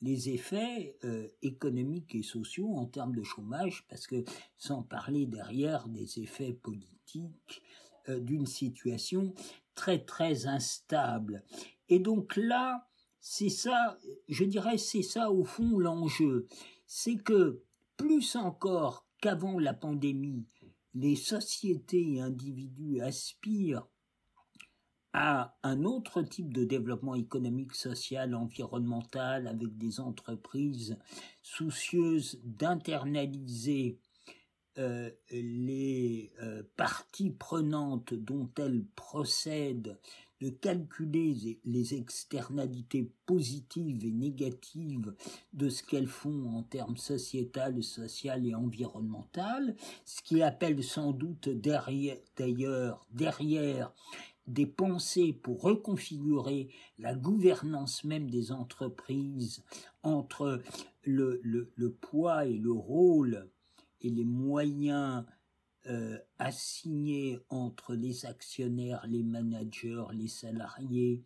les 0.00 0.30
effets 0.30 0.96
euh, 1.04 1.28
économiques 1.42 2.14
et 2.14 2.22
sociaux 2.22 2.74
en 2.76 2.86
termes 2.86 3.14
de 3.14 3.22
chômage, 3.22 3.84
parce 3.88 4.06
que 4.06 4.24
sans 4.56 4.82
parler 4.82 5.26
derrière 5.26 5.88
des 5.88 6.20
effets 6.20 6.52
politiques 6.52 7.62
euh, 8.08 8.20
d'une 8.20 8.46
situation 8.46 9.34
très 9.74 10.04
très 10.04 10.46
instable. 10.46 11.42
Et 11.88 11.98
donc 11.98 12.36
là, 12.36 12.88
c'est 13.20 13.48
ça, 13.48 13.98
je 14.28 14.44
dirais, 14.44 14.78
c'est 14.78 15.02
ça 15.02 15.30
au 15.30 15.44
fond 15.44 15.78
l'enjeu, 15.78 16.46
c'est 16.86 17.16
que 17.16 17.62
plus 17.96 18.36
encore 18.36 19.06
qu'avant 19.20 19.58
la 19.58 19.74
pandémie, 19.74 20.46
les 20.94 21.16
sociétés 21.16 22.14
et 22.14 22.20
individus 22.20 23.00
aspirent 23.00 23.86
un 25.18 25.84
autre 25.84 26.22
type 26.22 26.52
de 26.52 26.64
développement 26.64 27.14
économique, 27.14 27.74
social, 27.74 28.34
environnemental, 28.34 29.46
avec 29.46 29.76
des 29.76 30.00
entreprises 30.00 30.96
soucieuses 31.42 32.40
d'internaliser 32.44 33.98
euh, 34.78 35.10
les 35.32 36.30
euh, 36.40 36.62
parties 36.76 37.30
prenantes 37.30 38.14
dont 38.14 38.48
elles 38.58 38.84
procèdent, 38.94 39.98
de 40.40 40.50
calculer 40.50 41.58
les 41.64 41.94
externalités 41.94 43.10
positives 43.26 44.04
et 44.04 44.12
négatives 44.12 45.12
de 45.52 45.68
ce 45.68 45.82
qu'elles 45.82 46.06
font 46.06 46.48
en 46.50 46.62
termes 46.62 46.96
sociétal, 46.96 47.82
social 47.82 48.46
et 48.46 48.54
environnemental, 48.54 49.74
ce 50.04 50.22
qui 50.22 50.42
appelle 50.42 50.84
sans 50.84 51.10
doute 51.10 51.48
derrière, 51.48 52.18
d'ailleurs 52.36 53.04
derrière 53.10 53.92
des 54.48 54.66
pensées 54.66 55.32
pour 55.32 55.60
reconfigurer 55.60 56.68
la 56.98 57.14
gouvernance 57.14 58.02
même 58.04 58.30
des 58.30 58.50
entreprises 58.50 59.62
entre 60.02 60.62
le, 61.04 61.40
le, 61.42 61.92
poids 61.92 62.46
et 62.46 62.56
le 62.56 62.72
rôle 62.72 63.50
et 64.00 64.10
les 64.10 64.24
moyens 64.24 65.24
euh, 65.86 66.18
assignés 66.38 67.38
entre 67.50 67.94
les 67.94 68.26
actionnaires, 68.26 69.04
les 69.06 69.22
managers, 69.22 70.04
les 70.12 70.28
salariés, 70.28 71.22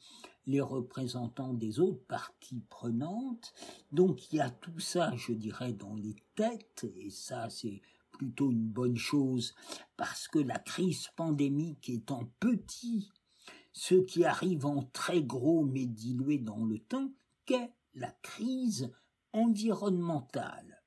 les 0.47 0.61
représentants 0.61 1.55
des 1.55 1.79
autres 1.79 2.05
parties 2.07 2.63
prenantes. 2.69 3.55
Donc 3.93 4.33
il 4.33 4.37
y 4.37 4.41
a 4.41 4.51
tout 4.51 4.81
ça, 4.81 5.13
je 5.17 5.33
dirais, 5.33 5.73
dans 5.73 5.95
les 5.95 6.17
têtes, 6.35 6.87
et 6.97 7.11
ça 7.11 7.49
c'est 7.51 7.81
plutôt 8.23 8.53
une 8.53 8.69
bonne 8.69 8.97
chose, 8.97 9.53
parce 9.97 10.29
que 10.29 10.39
la 10.39 10.61
crise 10.61 11.09
pandémique 11.17 11.89
étant 11.89 12.31
petit, 12.39 13.11
ce 13.73 13.97
qui 13.97 14.25
arrive 14.25 14.65
en 14.65 14.85
très 14.93 15.25
gros 15.25 15.65
mais 15.65 15.87
dilué 15.87 16.39
dans 16.39 16.65
le 16.65 16.79
temps, 16.79 17.11
qu'est 17.47 17.73
la 17.95 18.13
crise 18.23 18.93
environnementale. 19.33 20.85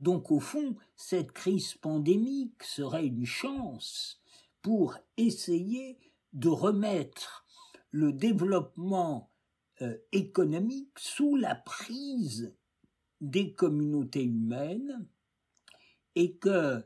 Donc 0.00 0.30
au 0.30 0.40
fond, 0.40 0.76
cette 0.96 1.32
crise 1.32 1.74
pandémique 1.74 2.62
serait 2.62 3.06
une 3.06 3.26
chance 3.26 4.22
pour 4.62 4.96
essayer 5.18 5.98
de 6.32 6.48
remettre 6.48 7.44
le 7.90 8.14
développement 8.14 9.30
euh, 9.82 9.94
économique 10.12 10.98
sous 10.98 11.36
la 11.36 11.54
prise 11.54 12.56
des 13.20 13.52
communautés 13.52 14.24
humaines 14.24 15.06
et 16.18 16.32
que 16.32 16.82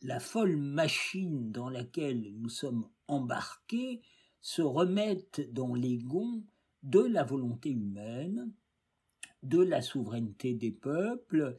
la, 0.00 0.20
folle 0.20 0.56
machine 0.56 1.50
dans 1.50 1.68
laquelle 1.68 2.34
nous 2.36 2.48
sommes 2.48 2.88
embarqués 3.08 4.00
se 4.40 4.62
remettent 4.62 5.52
dans 5.52 5.74
les 5.74 5.98
gonds 5.98 6.44
de 6.84 7.00
la 7.00 7.24
volonté 7.24 7.70
humaine, 7.70 8.52
de 9.42 9.58
la 9.58 9.82
souveraineté 9.82 10.54
des 10.54 10.70
peuples, 10.70 11.56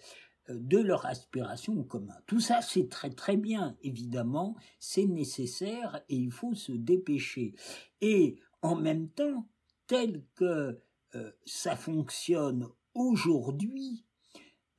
euh, 0.49 0.57
de 0.57 0.77
leur 0.77 1.05
aspiration 1.05 1.77
au. 1.77 2.23
Tout 2.27 2.39
ça, 2.39 2.61
c'est 2.61 2.87
très 2.87 3.09
très 3.09 3.35
bien, 3.35 3.75
évidemment, 3.81 4.55
c'est 4.79 5.05
nécessaire 5.05 6.01
et 6.07 6.15
il 6.15 6.31
faut 6.31 6.55
se 6.55 6.71
dépêcher. 6.71 7.55
Et 7.99 8.39
en 8.61 8.77
même 8.77 9.09
temps, 9.09 9.49
tel 9.87 10.23
que 10.35 10.79
euh, 11.15 11.31
ça 11.45 11.75
fonctionne 11.75 12.69
aujourd'hui, 12.93 14.05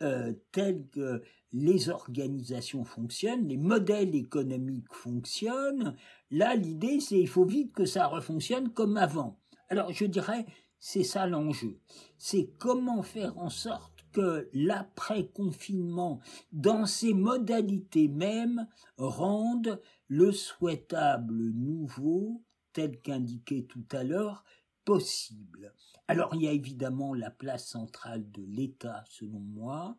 euh, 0.01 0.33
tel 0.53 0.87
que 0.89 1.23
les 1.53 1.89
organisations 1.89 2.85
fonctionnent, 2.85 3.49
les 3.49 3.57
modèles 3.57 4.15
économiques 4.15 4.93
fonctionnent, 4.93 5.97
là 6.31 6.55
l'idée 6.55 7.01
c'est 7.01 7.19
il 7.19 7.29
faut 7.29 7.45
vite 7.45 7.73
que 7.73 7.87
ça 7.87 8.07
refonctionne 8.07 8.71
comme 8.71 8.97
avant. 8.97 9.41
Alors 9.69 9.93
je 9.93 10.05
dirais 10.05 10.47
c'est 10.79 11.05
ça 11.05 11.27
l'enjeu. 11.27 11.81
C'est 12.19 12.51
comment 12.59 13.03
faire 13.03 13.37
en 13.39 13.51
sorte 13.51 14.05
que 14.13 14.49
l'après-confinement, 14.53 16.21
dans 16.53 16.87
ses 16.87 17.15
modalités 17.15 18.09
mêmes, 18.09 18.67
rende 18.97 19.81
le 20.07 20.33
souhaitable 20.33 21.51
nouveau, 21.51 22.43
tel 22.73 23.01
qu'indiqué 23.01 23.67
tout 23.67 23.85
à 23.93 24.05
l'heure, 24.05 24.45
possible. 24.85 25.75
Alors 26.07 26.35
il 26.35 26.43
y 26.43 26.49
a 26.49 26.53
évidemment 26.53 27.13
la 27.13 27.31
place 27.31 27.67
centrale 27.69 28.31
de 28.31 28.43
l'État, 28.43 29.05
selon 29.07 29.41
moi, 29.41 29.99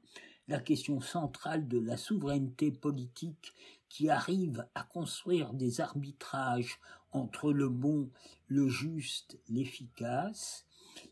la 0.50 0.60
question 0.60 1.00
centrale 1.00 1.68
de 1.68 1.78
la 1.78 1.96
souveraineté 1.96 2.72
politique 2.72 3.54
qui 3.88 4.10
arrive 4.10 4.68
à 4.74 4.84
construire 4.84 5.54
des 5.54 5.80
arbitrages 5.80 6.80
entre 7.12 7.54
le 7.54 7.70
bon, 7.70 8.10
le 8.48 8.68
juste, 8.68 9.40
l'efficace. 9.48 10.66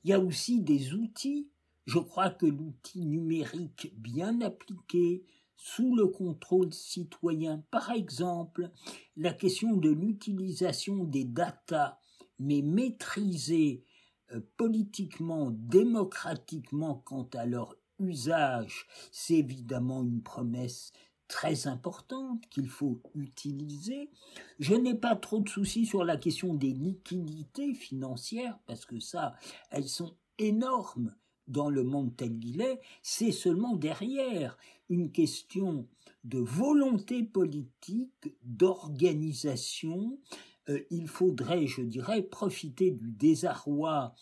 Il 0.03 0.09
y 0.09 0.13
a 0.13 0.19
aussi 0.19 0.61
des 0.61 0.93
outils, 0.93 1.47
Je 1.85 1.99
crois 1.99 2.31
que 2.31 2.45
l'outil 2.45 3.05
numérique 3.05 3.93
bien 3.95 4.41
appliqué, 4.41 5.23
sous 5.55 5.95
le 5.95 6.07
contrôle 6.07 6.73
citoyen, 6.73 7.63
par 7.71 7.91
exemple, 7.91 8.71
la 9.15 9.33
question 9.33 9.77
de 9.77 9.89
l'utilisation 9.89 11.05
des 11.05 11.23
datas, 11.23 11.97
mais 12.39 12.61
maîtrisée 12.61 13.85
euh, 14.33 14.41
politiquement, 14.57 15.49
démocratiquement 15.51 16.95
quant 17.05 17.29
à 17.33 17.45
leur 17.45 17.75
usage, 17.99 18.87
c'est 19.11 19.35
évidemment 19.35 20.03
une 20.03 20.21
promesse 20.21 20.91
très 21.27 21.67
importante 21.67 22.47
qu'il 22.49 22.69
faut 22.69 23.01
utiliser. 23.15 24.09
Je 24.59 24.75
n'ai 24.75 24.95
pas 24.95 25.15
trop 25.15 25.39
de 25.39 25.49
soucis 25.49 25.85
sur 25.85 26.03
la 26.03 26.17
question 26.17 26.53
des 26.53 26.71
liquidités 26.71 27.73
financières, 27.73 28.59
parce 28.65 28.85
que 28.85 28.99
ça, 28.99 29.35
elles 29.69 29.89
sont 29.89 30.15
énormes 30.37 31.13
dans 31.47 31.69
le 31.69 31.83
monde 31.83 32.15
tel 32.15 32.37
qu'il 32.39 32.61
est, 32.61 32.79
c'est 33.01 33.31
seulement 33.31 33.75
derrière 33.75 34.57
une 34.89 35.11
question 35.11 35.87
de 36.23 36.39
volonté 36.39 37.23
politique, 37.23 38.35
d'organisation. 38.43 40.19
Euh, 40.69 40.81
il 40.89 41.07
faudrait, 41.07 41.67
je 41.67 41.81
dirais, 41.81 42.21
profiter 42.21 42.91
du 42.91 43.11
désarroi 43.11 44.13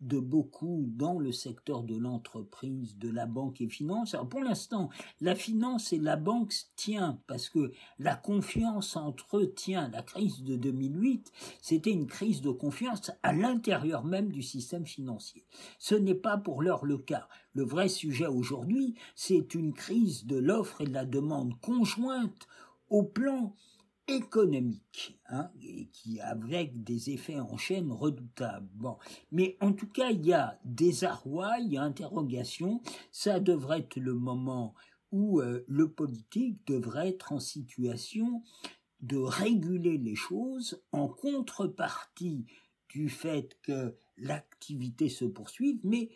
de 0.00 0.18
beaucoup 0.18 0.86
dans 0.88 1.18
le 1.18 1.32
secteur 1.32 1.82
de 1.82 1.96
l'entreprise, 1.96 2.96
de 2.98 3.10
la 3.10 3.26
banque 3.26 3.60
et 3.60 3.68
finance. 3.68 4.14
Alors 4.14 4.28
pour 4.28 4.40
l'instant, 4.40 4.88
la 5.20 5.34
finance 5.34 5.92
et 5.92 5.98
la 5.98 6.16
banque 6.16 6.54
tient 6.76 7.20
parce 7.26 7.48
que 7.48 7.72
la 7.98 8.16
confiance 8.16 8.96
entre 8.96 9.38
eux 9.38 9.52
tient. 9.52 9.88
La 9.90 10.02
crise 10.02 10.42
de 10.42 10.56
2008, 10.56 11.32
c'était 11.60 11.92
une 11.92 12.06
crise 12.06 12.40
de 12.40 12.50
confiance 12.50 13.10
à 13.22 13.32
l'intérieur 13.32 14.04
même 14.04 14.32
du 14.32 14.42
système 14.42 14.86
financier. 14.86 15.44
Ce 15.78 15.94
n'est 15.94 16.14
pas 16.14 16.38
pour 16.38 16.62
l'heure 16.62 16.84
le 16.84 16.98
cas. 16.98 17.28
Le 17.54 17.64
vrai 17.64 17.88
sujet 17.88 18.26
aujourd'hui, 18.26 18.94
c'est 19.14 19.54
une 19.54 19.72
crise 19.72 20.24
de 20.26 20.36
l'offre 20.36 20.80
et 20.80 20.86
de 20.86 20.94
la 20.94 21.04
demande 21.04 21.58
conjointe 21.60 22.46
au 22.88 23.02
plan 23.02 23.54
économique, 24.08 25.18
hein, 25.28 25.50
et 25.62 25.86
qui 25.88 26.20
avec 26.20 26.82
des 26.82 27.10
effets 27.10 27.38
en 27.38 27.56
chaîne 27.56 27.92
redoutables. 27.92 28.68
Bon, 28.74 28.98
mais 29.30 29.56
en 29.60 29.72
tout 29.72 29.88
cas, 29.88 30.10
il 30.10 30.26
y 30.26 30.32
a 30.32 30.58
des 30.64 31.04
arrois, 31.04 31.58
il 31.58 31.72
y 31.72 31.78
a 31.78 31.82
interrogation. 31.82 32.82
Ça 33.12 33.40
devrait 33.40 33.80
être 33.80 33.96
le 33.96 34.14
moment 34.14 34.74
où 35.12 35.40
euh, 35.40 35.64
le 35.68 35.90
politique 35.90 36.66
devrait 36.66 37.10
être 37.10 37.32
en 37.32 37.40
situation 37.40 38.42
de 39.00 39.16
réguler 39.16 39.96
les 39.96 40.16
choses 40.16 40.82
en 40.92 41.08
contrepartie 41.08 42.46
du 42.88 43.08
fait 43.08 43.56
que 43.62 43.94
l'activité 44.18 45.08
se 45.08 45.24
poursuive, 45.24 45.78
mais 45.84 46.10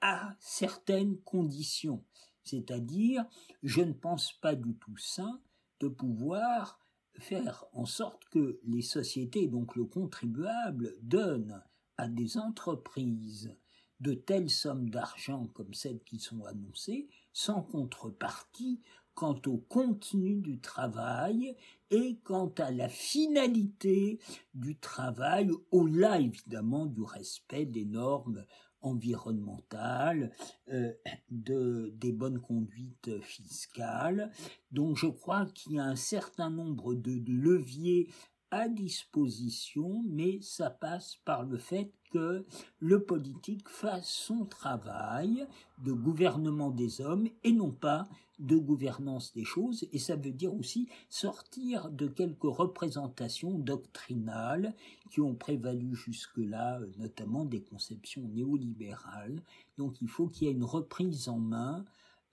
à 0.00 0.34
certaines 0.40 1.18
conditions. 1.18 2.04
C'est-à-dire, 2.42 3.24
je 3.62 3.82
ne 3.82 3.92
pense 3.92 4.32
pas 4.32 4.54
du 4.54 4.74
tout 4.76 4.96
sain 4.96 5.40
de 5.80 5.88
pouvoir 5.88 6.78
faire 7.18 7.64
en 7.72 7.86
sorte 7.86 8.24
que 8.30 8.60
les 8.64 8.82
sociétés, 8.82 9.48
donc 9.48 9.76
le 9.76 9.84
contribuable, 9.84 10.94
donnent 11.02 11.62
à 11.96 12.08
des 12.08 12.38
entreprises 12.38 13.54
de 14.00 14.14
telles 14.14 14.50
sommes 14.50 14.90
d'argent 14.90 15.46
comme 15.48 15.74
celles 15.74 16.02
qui 16.04 16.20
sont 16.20 16.44
annoncées, 16.44 17.08
sans 17.32 17.62
contrepartie 17.62 18.80
quant 19.14 19.40
au 19.46 19.56
contenu 19.56 20.36
du 20.36 20.60
travail 20.60 21.56
et 21.90 22.20
quant 22.22 22.52
à 22.58 22.70
la 22.70 22.88
finalité 22.88 24.20
du 24.54 24.78
travail, 24.78 25.50
au-delà 25.72 26.20
évidemment 26.20 26.86
du 26.86 27.02
respect 27.02 27.66
des 27.66 27.84
normes 27.84 28.44
environnementale, 28.80 30.32
euh, 30.72 30.92
de, 31.30 31.92
des 31.96 32.12
bonnes 32.12 32.40
conduites 32.40 33.20
fiscales. 33.20 34.30
Donc 34.72 34.96
je 34.96 35.06
crois 35.06 35.46
qu'il 35.46 35.74
y 35.74 35.78
a 35.78 35.84
un 35.84 35.96
certain 35.96 36.50
nombre 36.50 36.94
de 36.94 37.20
leviers 37.26 38.08
à 38.50 38.68
disposition, 38.68 40.02
mais 40.06 40.40
ça 40.40 40.70
passe 40.70 41.16
par 41.24 41.44
le 41.44 41.58
fait 41.58 41.92
que 42.10 42.46
le 42.80 43.02
politique 43.04 43.68
fasse 43.68 44.08
son 44.08 44.46
travail 44.46 45.46
de 45.84 45.92
gouvernement 45.92 46.70
des 46.70 47.00
hommes 47.00 47.28
et 47.44 47.52
non 47.52 47.70
pas 47.70 48.08
de 48.38 48.56
gouvernance 48.56 49.32
des 49.32 49.44
choses, 49.44 49.86
et 49.92 49.98
ça 49.98 50.16
veut 50.16 50.32
dire 50.32 50.54
aussi 50.54 50.88
sortir 51.08 51.90
de 51.90 52.06
quelques 52.06 52.42
représentations 52.42 53.58
doctrinales 53.58 54.74
qui 55.10 55.20
ont 55.20 55.34
prévalu 55.34 55.94
jusque-là, 55.94 56.80
notamment 56.98 57.44
des 57.44 57.62
conceptions 57.62 58.28
néolibérales. 58.28 59.42
Donc 59.76 60.00
il 60.00 60.08
faut 60.08 60.28
qu'il 60.28 60.46
y 60.46 60.50
ait 60.50 60.54
une 60.54 60.64
reprise 60.64 61.28
en 61.28 61.38
main 61.38 61.84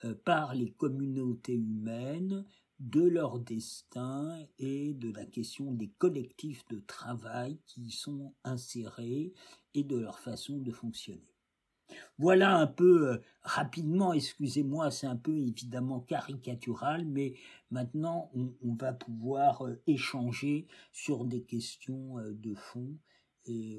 euh, 0.04 0.14
par 0.26 0.54
les 0.54 0.72
communautés 0.72 1.56
humaines 1.56 2.46
de 2.80 3.02
leur 3.02 3.40
destin 3.40 4.38
et 4.60 4.94
de 4.94 5.12
la 5.12 5.26
question 5.26 5.72
des 5.72 5.88
collectifs 5.98 6.68
de 6.68 6.82
travail 6.82 7.58
qui 7.66 7.84
y 7.84 7.92
sont 7.92 8.34
insérés 8.44 9.34
et 9.74 9.84
de 9.84 9.98
leur 9.98 10.20
façon 10.20 10.58
de 10.58 10.72
fonctionner. 10.72 11.35
Voilà 12.18 12.56
un 12.56 12.68
peu 12.68 13.10
euh, 13.10 13.18
rapidement, 13.42 14.14
excusez-moi, 14.14 14.90
c'est 14.90 15.08
un 15.08 15.18
peu 15.18 15.36
évidemment 15.38 16.00
caricatural, 16.00 17.06
mais 17.06 17.34
maintenant 17.72 18.32
on, 18.34 18.76
va 18.76 18.94
pouvoir 18.94 19.66
euh, 19.66 19.82
échanger 19.86 20.68
sur 20.94 21.26
des 21.26 21.44
questions 21.44 22.18
euh, 22.20 22.34
de 22.34 22.56
fond 22.56 22.98
et 23.48 23.78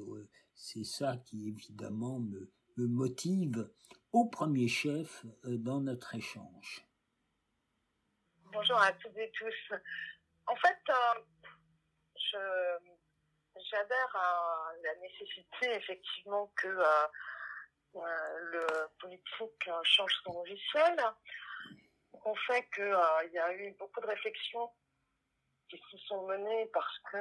c'est 0.55 0.85
ça 0.85 1.17
qui 1.17 1.49
évidemment 1.49 2.19
me 2.19 2.49
motive 2.77 3.69
au 4.13 4.25
premier 4.25 4.69
chef 4.69 5.25
dans 5.43 5.81
notre 5.81 6.15
échange. 6.15 6.87
Bonjour 8.53 8.77
à 8.77 8.93
toutes 8.93 9.17
et 9.17 9.29
tous. 9.31 9.75
En 10.45 10.55
fait, 10.55 10.79
j'adhère 13.71 14.15
à 14.15 14.71
la 14.83 14.95
nécessité 15.01 15.75
effectivement 15.75 16.49
que 16.55 16.69
le 17.93 18.87
politique 18.99 19.69
change 19.83 20.11
son 20.23 20.33
logiciel. 20.33 20.95
On 22.25 22.35
fait 22.35 22.67
qu'il 22.73 23.31
y 23.33 23.39
a 23.39 23.53
eu 23.53 23.71
beaucoup 23.73 24.01
de 24.01 24.07
réflexions 24.07 24.71
qui 25.69 25.81
se 25.91 25.97
sont 25.99 26.25
menées 26.27 26.65
parce 26.73 26.99
que 27.11 27.17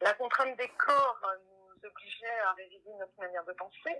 la 0.00 0.14
contrainte 0.14 0.56
des 0.56 0.68
corps 0.70 1.20
nous 1.44 1.88
obligeait 1.88 2.40
à 2.46 2.52
réviser 2.52 2.92
notre 2.94 3.18
manière 3.18 3.44
de 3.44 3.52
penser. 3.52 3.96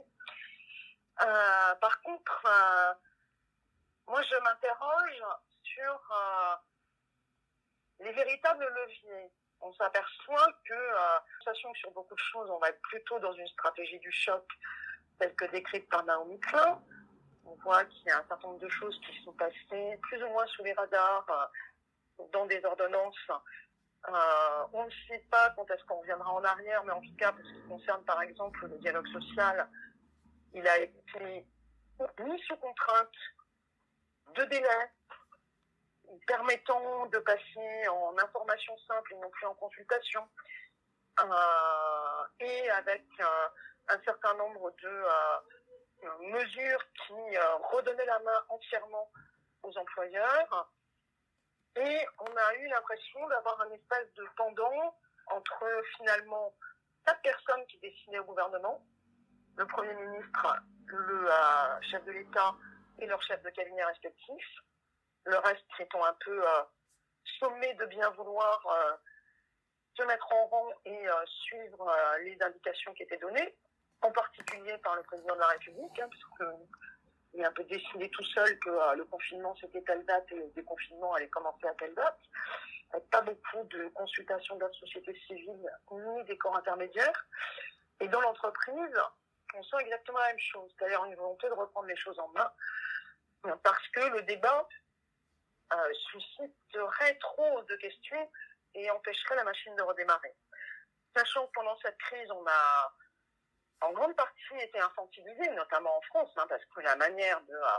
par 1.16 2.03
contre, 2.03 2.47
moi 4.07 4.23
je 4.23 4.37
m'interroge 4.43 5.23
sur 5.75 6.11
euh, 6.12 6.55
les 8.01 8.12
véritables 8.12 8.64
leviers. 8.64 9.31
On 9.61 9.73
s'aperçoit 9.75 10.53
que, 10.64 10.75
euh, 10.75 11.55
sur 11.75 11.91
beaucoup 11.93 12.14
de 12.14 12.20
choses, 12.20 12.51
on 12.51 12.59
va 12.59 12.68
être 12.68 12.83
plutôt 12.83 13.18
dans 13.20 13.33
une 13.33 13.47
stratégie 13.49 13.99
du 14.01 14.11
choc, 14.11 14.45
telle 15.23 15.35
que 15.37 15.45
décrite 15.53 15.89
par 15.89 16.05
Naomi 16.05 16.39
Klein. 16.41 16.83
On 17.45 17.55
voit 17.62 17.85
qu'il 17.85 18.07
y 18.07 18.11
a 18.11 18.18
un 18.18 18.25
certain 18.27 18.49
nombre 18.49 18.59
de 18.59 18.68
choses 18.68 18.99
qui 19.07 19.25
sont 19.25 19.33
passées 19.35 19.99
plus 20.03 20.23
ou 20.25 20.29
moins 20.29 20.47
sous 20.49 20.64
les 20.64 20.73
radars, 20.73 21.27
euh, 22.18 22.25
dans 22.33 22.47
des 22.47 22.64
ordonnances. 22.64 23.31
Euh, 24.09 24.64
on 24.73 24.85
ne 24.85 24.91
sait 25.09 25.25
pas 25.31 25.51
quand 25.51 25.70
est-ce 25.70 25.85
qu'on 25.85 26.01
reviendra 26.01 26.33
en 26.33 26.43
arrière, 26.43 26.83
mais 26.85 26.93
en 26.93 27.01
tout 27.01 27.14
cas, 27.16 27.31
pour 27.31 27.45
ce 27.45 27.53
qui 27.53 27.68
concerne 27.68 28.05
par 28.05 28.20
exemple 28.23 28.66
le 28.66 28.79
dialogue 28.79 29.07
social, 29.09 29.68
il 30.55 30.66
a 30.66 30.79
été 30.81 31.47
mis 32.25 32.43
sous 32.49 32.57
contrainte 32.57 33.09
de 34.35 34.45
délai, 34.45 34.91
permettant 36.27 37.07
de 37.07 37.18
passer 37.18 37.89
en 37.89 38.18
information 38.18 38.77
simple 38.89 39.14
et 39.14 39.18
non 39.18 39.31
plus 39.31 39.47
en 39.47 39.55
consultation, 39.55 40.29
euh, 41.20 42.25
et 42.41 42.70
avec 42.70 43.05
un 43.89 44.01
certain 44.05 44.35
nombre 44.35 44.70
de 44.83 44.89
euh, 44.89 46.18
mesures 46.20 46.85
qui 47.07 47.37
redonnaient 47.72 48.07
la 48.07 48.18
main 48.20 48.45
entièrement 48.49 49.11
aux 49.62 49.76
employeurs. 49.78 50.70
Et 51.76 52.07
on 52.18 52.37
a 52.37 52.55
eu 52.57 52.68
l'impression 52.68 53.26
d'avoir 53.28 53.61
un 53.62 53.70
espace 53.70 54.12
de 54.14 54.26
pendant 54.37 54.97
entre 55.28 55.64
finalement 55.97 56.53
quatre 57.07 57.22
personnes 57.22 57.64
qui 57.66 57.78
dessinaient 57.78 58.18
au 58.18 58.24
gouvernement, 58.24 58.85
le 59.57 59.66
Premier 59.66 59.95
ministre, 59.95 60.57
le 60.87 61.28
chef 61.91 62.05
de 62.05 62.12
l'État 62.12 62.55
et 62.99 63.07
leur 63.07 63.22
chef 63.22 63.43
de 63.43 63.51
cabinet 63.51 63.85
respectif, 63.85 64.45
le 65.24 65.39
reste 65.39 65.64
étant 65.78 66.05
un 66.05 66.14
peu 66.24 66.49
euh, 66.49 66.62
sommé 67.39 67.74
de 67.74 67.87
bien 67.87 68.11
vouloir 68.11 68.66
euh, 68.66 68.97
se 69.95 70.03
mettre 70.05 70.33
en 70.33 70.47
rang 70.47 70.68
et 70.85 71.09
euh, 71.09 71.26
suivre 71.26 71.93
les 72.24 72.41
indications 72.43 72.93
qui 72.95 73.03
étaient 73.03 73.18
données, 73.18 73.55
en 74.03 74.11
particulier 74.11 74.77
par 74.79 74.97
le 74.97 75.03
président 75.03 75.35
de 75.35 75.41
la 75.41 75.47
République, 75.49 75.99
hein, 76.01 76.09
puisqu'il 76.11 77.45
a 77.45 77.49
un 77.49 77.53
peu 77.53 77.65
décidé 77.65 78.11
tout 78.11 78.25
seul 78.25 78.59
que 78.59 78.97
le 78.97 79.05
confinement 79.05 79.57
c'était 79.61 79.83
telle 79.83 80.05
date 80.05 80.31
et 80.33 80.37
le 80.37 80.49
déconfinement 80.51 81.15
allait 81.15 81.29
commencer 81.29 81.67
à 81.67 81.75
telle 81.75 81.95
date. 81.95 82.19
Avec 82.93 83.09
pas 83.09 83.23
beaucoup 83.23 83.65
de 83.65 83.89
consultations 83.95 84.57
de 84.57 84.65
la 84.65 84.73
société 84.73 85.19
civile 85.27 85.71
ni 85.93 86.25
des 86.25 86.37
corps 86.37 86.57
intermédiaires. 86.57 87.27
Et 88.01 88.09
dans 88.09 88.21
l'entreprise, 88.21 89.01
on 89.55 89.63
sent 89.63 89.77
exactement 89.81 90.19
la 90.19 90.29
même 90.29 90.39
chose, 90.39 90.71
c'est-à-dire 90.77 91.05
une 91.05 91.15
volonté 91.15 91.49
de 91.49 91.55
reprendre 91.55 91.87
les 91.87 91.97
choses 91.97 92.19
en 92.19 92.29
main, 92.29 92.53
parce 93.63 93.89
que 93.89 94.01
le 94.01 94.23
débat 94.23 94.69
euh, 95.73 95.93
susciterait 96.11 97.15
trop 97.19 97.63
de 97.63 97.77
questions 97.77 98.31
et 98.75 98.91
empêcherait 98.91 99.37
la 99.37 99.45
machine 99.45 99.75
de 99.77 99.83
redémarrer. 99.83 100.35
Sachant 101.17 101.47
que 101.47 101.53
pendant 101.53 101.79
cette 101.79 101.99
crise, 101.99 102.31
on 102.31 102.45
a 102.47 102.93
en 103.83 103.93
grande 103.93 104.14
partie 104.16 104.59
été 104.61 104.78
infantilisé, 104.78 105.51
notamment 105.51 105.97
en 105.97 106.01
France, 106.03 106.30
hein, 106.37 106.47
parce 106.49 106.64
que 106.64 106.80
la 106.80 106.97
manière 106.97 107.41
de 107.43 107.55
euh, 107.55 107.78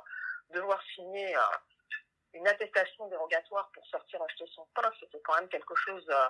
devoir 0.49 0.82
signer 0.95 1.36
euh, 1.36 1.41
une 2.34 2.47
attestation 2.47 3.08
dérogatoire 3.08 3.70
pour 3.74 3.86
sortir 3.88 4.22
acheter 4.22 4.45
son 4.54 4.66
pain, 4.76 4.91
c'était 4.99 5.22
quand 5.22 5.36
même 5.36 5.49
quelque 5.49 5.76
chose 5.76 6.06
euh, 6.10 6.30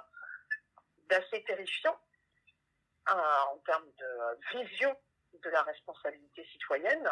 d'assez 1.10 1.44
terrifiant 1.44 2.00
en 3.06 3.58
termes 3.66 3.92
de 4.00 4.60
vision 4.60 4.96
de 5.34 5.50
la 5.50 5.62
responsabilité 5.64 6.48
citoyenne, 6.54 7.10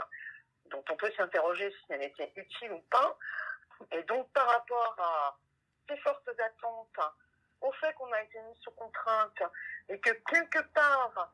dont 0.67 0.83
on 0.89 0.95
peut 0.95 1.11
s'interroger 1.17 1.69
si 1.69 1.85
elle 1.89 2.03
était 2.03 2.31
utile 2.37 2.71
ou 2.71 2.79
pas. 2.89 3.17
Et 3.91 4.01
donc 4.03 4.31
par 4.31 4.47
rapport 4.47 4.95
à 4.99 5.37
ces 5.89 5.97
fortes 5.97 6.29
attentes, 6.29 7.13
au 7.59 7.73
fait 7.73 7.93
qu'on 7.95 8.09
a 8.13 8.21
été 8.21 8.39
mis 8.39 8.55
sous 8.61 8.71
contrainte 8.71 9.43
et 9.89 9.99
que 9.99 10.11
quelque 10.11 10.61
part 10.73 11.33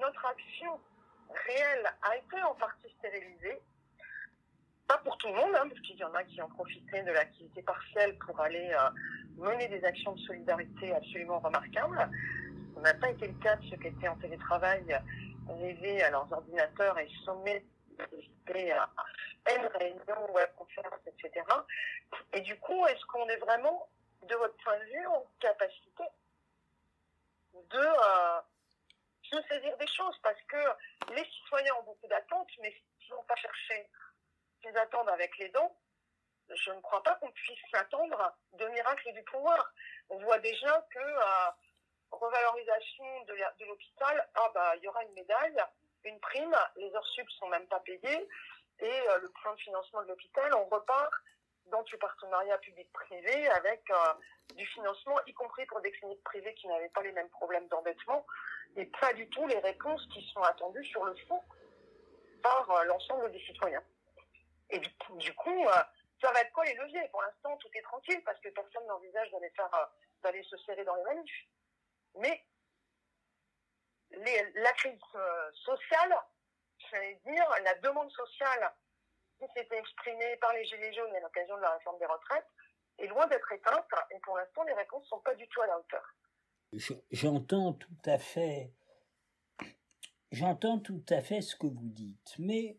notre 0.00 0.24
action 0.26 0.80
réelle 1.30 1.86
a 2.02 2.16
été 2.16 2.42
en 2.42 2.54
partie 2.54 2.90
stérilisée, 2.98 3.60
pas 4.86 4.98
pour 4.98 5.16
tout 5.18 5.28
le 5.28 5.34
monde, 5.34 5.54
hein, 5.54 5.68
parce 5.68 5.80
qu'il 5.80 5.96
y 5.96 6.04
en 6.04 6.14
a 6.14 6.24
qui 6.24 6.40
ont 6.42 6.48
profité 6.48 7.02
de 7.02 7.12
l'activité 7.12 7.62
partielle 7.62 8.18
pour 8.18 8.38
aller 8.40 8.70
euh, 8.72 8.90
mener 9.38 9.68
des 9.68 9.84
actions 9.84 10.12
de 10.12 10.20
solidarité 10.20 10.94
absolument 10.94 11.40
remarquables. 11.40 12.10
Ce 12.74 12.80
n'a 12.80 12.94
pas 12.94 13.10
été 13.10 13.28
le 13.28 13.34
cas 13.34 13.56
de 13.56 13.66
ceux 13.68 13.76
qui 13.76 13.88
étaient 13.88 14.08
en 14.08 14.16
télétravail, 14.16 14.84
rêvés 15.48 16.02
à 16.02 16.10
leurs 16.10 16.30
ordinateurs 16.32 16.98
et 16.98 17.08
sommés 17.24 17.64
à 18.46 19.54
une 19.56 19.66
réunion, 19.78 20.32
web 20.32 20.48
conférence, 20.56 21.00
etc. 21.06 21.44
Et 22.34 22.40
du 22.42 22.58
coup, 22.60 22.86
est-ce 22.86 23.04
qu'on 23.06 23.26
est 23.28 23.38
vraiment, 23.38 23.88
de 24.28 24.34
votre 24.36 24.56
point 24.62 24.78
de 24.78 24.84
vue, 24.84 25.06
en 25.06 25.24
capacité 25.40 26.04
de 27.54 27.78
euh, 27.78 28.40
se 29.34 29.48
saisir 29.48 29.76
des 29.76 29.86
choses 29.86 30.18
Parce 30.22 30.40
que 30.42 31.12
les 31.14 31.24
citoyens 31.24 31.74
ont 31.76 31.84
beaucoup 31.84 32.06
d'attentes, 32.06 32.50
mais 32.60 32.74
s'ils 33.00 33.14
n'ont 33.14 33.24
pas 33.24 33.36
cherché 33.36 33.88
qu'ils 34.60 34.76
attendent 34.78 35.10
avec 35.10 35.36
les 35.38 35.48
dents, 35.50 35.76
je 36.50 36.70
ne 36.70 36.80
crois 36.80 37.02
pas 37.02 37.14
qu'on 37.16 37.30
puisse 37.30 37.60
s'attendre 37.72 38.36
de 38.52 38.66
miracles 38.68 39.12
du 39.12 39.22
pouvoir. 39.24 39.72
On 40.10 40.18
voit 40.18 40.38
déjà 40.38 40.86
que 40.90 40.98
euh, 40.98 41.50
revalorisation 42.10 43.24
de 43.24 43.64
l'hôpital, 43.64 44.28
ah 44.34 44.50
bah 44.54 44.76
il 44.76 44.82
y 44.82 44.88
aura 44.88 45.02
une 45.04 45.14
médaille, 45.14 45.62
une 46.04 46.20
prime, 46.20 46.56
les 46.76 46.94
heures 46.94 47.06
sup 47.06 47.28
sont 47.30 47.48
même 47.48 47.66
pas 47.68 47.80
payées, 47.80 48.28
et 48.80 49.08
euh, 49.08 49.18
le 49.18 49.30
plan 49.30 49.54
de 49.54 49.60
financement 49.60 50.02
de 50.02 50.08
l'hôpital, 50.08 50.54
on 50.54 50.64
repart 50.66 51.12
dans 51.66 51.82
du 51.82 51.96
partenariat 51.98 52.58
public-privé 52.58 53.48
avec 53.48 53.88
euh, 53.90 54.14
du 54.54 54.66
financement, 54.66 55.16
y 55.26 55.32
compris 55.32 55.66
pour 55.66 55.80
des 55.80 55.90
cliniques 55.92 56.22
privées 56.24 56.54
qui 56.54 56.68
n'avaient 56.68 56.88
pas 56.90 57.02
les 57.02 57.12
mêmes 57.12 57.30
problèmes 57.30 57.68
d'endettement, 57.68 58.26
et 58.76 58.86
pas 58.86 59.12
du 59.12 59.28
tout 59.30 59.46
les 59.46 59.58
réponses 59.58 60.06
qui 60.12 60.22
sont 60.32 60.42
attendues 60.42 60.84
sur 60.84 61.04
le 61.04 61.14
fond 61.28 61.40
par 62.42 62.84
l'ensemble 62.84 63.30
des 63.32 63.40
citoyens. 63.40 63.82
Et 64.70 64.78
du 64.78 65.34
coup, 65.34 65.66
euh, 65.66 65.82
ça 66.20 66.32
va 66.32 66.40
être 66.40 66.52
quoi 66.52 66.64
les 66.64 66.74
leviers? 66.74 67.08
Pour 67.08 67.22
l'instant, 67.22 67.56
tout 67.58 67.68
est 67.74 67.82
tranquille 67.82 68.22
parce 68.24 68.40
que 68.40 68.48
personne 68.48 68.86
n'envisage 68.86 69.30
d'aller 69.30 70.40
euh, 70.40 70.42
se 70.44 70.56
serrer 70.58 70.84
dans 70.84 70.96
les 70.96 71.04
manifs. 71.04 71.46
Mais 72.16 72.44
la 74.54 74.72
crise 74.72 74.98
euh, 75.14 75.52
sociale, 75.52 76.16
j'allais 76.90 77.20
dire, 77.26 77.48
la 77.62 77.74
demande 77.76 78.10
sociale 78.10 78.72
qui 79.38 79.44
s'était 79.54 79.78
exprimée 79.78 80.36
par 80.40 80.52
les 80.52 80.64
Gilets 80.64 80.92
jaunes 80.92 81.14
à 81.14 81.20
l'occasion 81.20 81.56
de 81.56 81.62
la 81.62 81.70
réforme 81.72 81.98
des 81.98 82.06
retraites 82.06 82.46
est 82.98 83.06
loin 83.08 83.26
d'être 83.26 83.52
éteinte 83.52 83.86
et 84.10 84.18
pour 84.20 84.36
l'instant, 84.36 84.62
les 84.64 84.74
réponses 84.74 85.02
ne 85.04 85.08
sont 85.08 85.20
pas 85.20 85.34
du 85.34 85.46
tout 85.48 85.60
à 85.62 85.66
la 85.66 85.78
hauteur. 85.78 86.14
J'entends 87.10 87.72
tout 87.72 87.96
à 88.04 88.18
fait, 88.18 88.72
j'entends 90.32 90.78
tout 90.78 91.04
à 91.08 91.22
fait 91.22 91.40
ce 91.40 91.54
que 91.56 91.66
vous 91.66 91.88
dites, 91.88 92.34
mais 92.38 92.76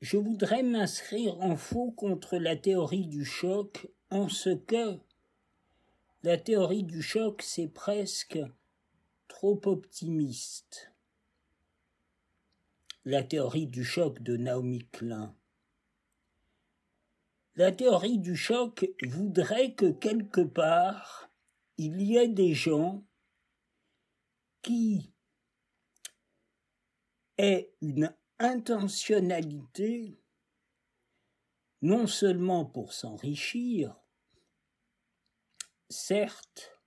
je 0.00 0.16
voudrais 0.16 0.62
m'inscrire 0.62 1.40
en 1.40 1.56
faux 1.56 1.90
contre 1.90 2.36
la 2.36 2.56
théorie 2.56 3.06
du 3.06 3.24
choc 3.24 3.88
en 4.10 4.28
ce 4.28 4.50
que 4.50 4.98
la 6.22 6.36
théorie 6.36 6.84
du 6.84 7.02
choc, 7.02 7.42
c'est 7.42 7.68
presque 7.68 8.38
trop 9.28 9.60
optimiste. 9.66 10.92
La 13.10 13.22
théorie 13.22 13.66
du 13.66 13.84
choc 13.84 14.20
de 14.20 14.36
Naomi 14.36 14.86
Klein. 14.90 15.34
La 17.54 17.72
théorie 17.72 18.18
du 18.18 18.36
choc 18.36 18.86
voudrait 19.02 19.72
que 19.72 19.90
quelque 19.90 20.42
part 20.42 21.30
il 21.78 22.02
y 22.02 22.18
ait 22.18 22.28
des 22.28 22.52
gens 22.52 23.02
qui 24.60 25.14
aient 27.38 27.72
une 27.80 28.14
intentionnalité 28.38 30.20
non 31.80 32.06
seulement 32.06 32.66
pour 32.66 32.92
s'enrichir, 32.92 33.96
certes, 35.88 36.78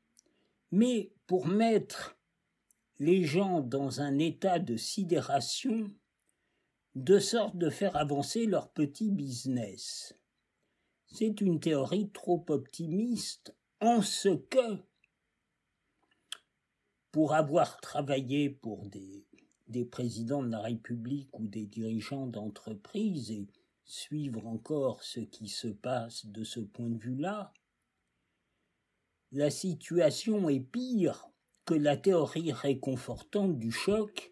mais 0.70 1.16
pour 1.26 1.48
mettre 1.48 2.16
les 3.00 3.24
gens 3.24 3.62
dans 3.62 4.02
un 4.02 4.20
état 4.20 4.60
de 4.60 4.78
sidération, 4.78 5.92
de 6.96 7.20
sorte 7.20 7.58
de 7.58 7.70
faire 7.70 7.96
avancer 7.96 8.46
leur 8.46 8.70
petit 8.70 9.12
business. 9.12 10.16
C'est 11.08 11.42
une 11.42 11.60
théorie 11.60 12.10
trop 12.12 12.46
optimiste 12.50 13.56
en 13.80 14.02
ce 14.02 14.30
que, 14.30 14.78
pour 17.12 17.34
avoir 17.34 17.80
travaillé 17.82 18.50
pour 18.50 18.88
des 18.88 19.86
présidents 19.86 20.44
de 20.44 20.52
la 20.52 20.62
République 20.62 21.38
ou 21.40 21.48
des 21.48 21.66
dirigeants 21.66 22.28
d'entreprise 22.28 23.32
et 23.32 23.48
suivre 23.86 24.48
encore 24.48 25.04
ce 25.04 25.20
qui 25.20 25.48
se 25.48 25.68
passe 25.68 26.26
de 26.26 26.44
ce 26.44 26.60
point 26.60 26.90
de 26.90 26.98
vue-là, 26.98 27.54
la 29.32 29.50
situation 29.50 30.50
est 30.50 30.60
pire 30.60 31.30
que 31.66 31.74
la 31.74 31.96
théorie 31.96 32.52
réconfortante 32.52 33.58
du 33.58 33.72
choc 33.72 34.31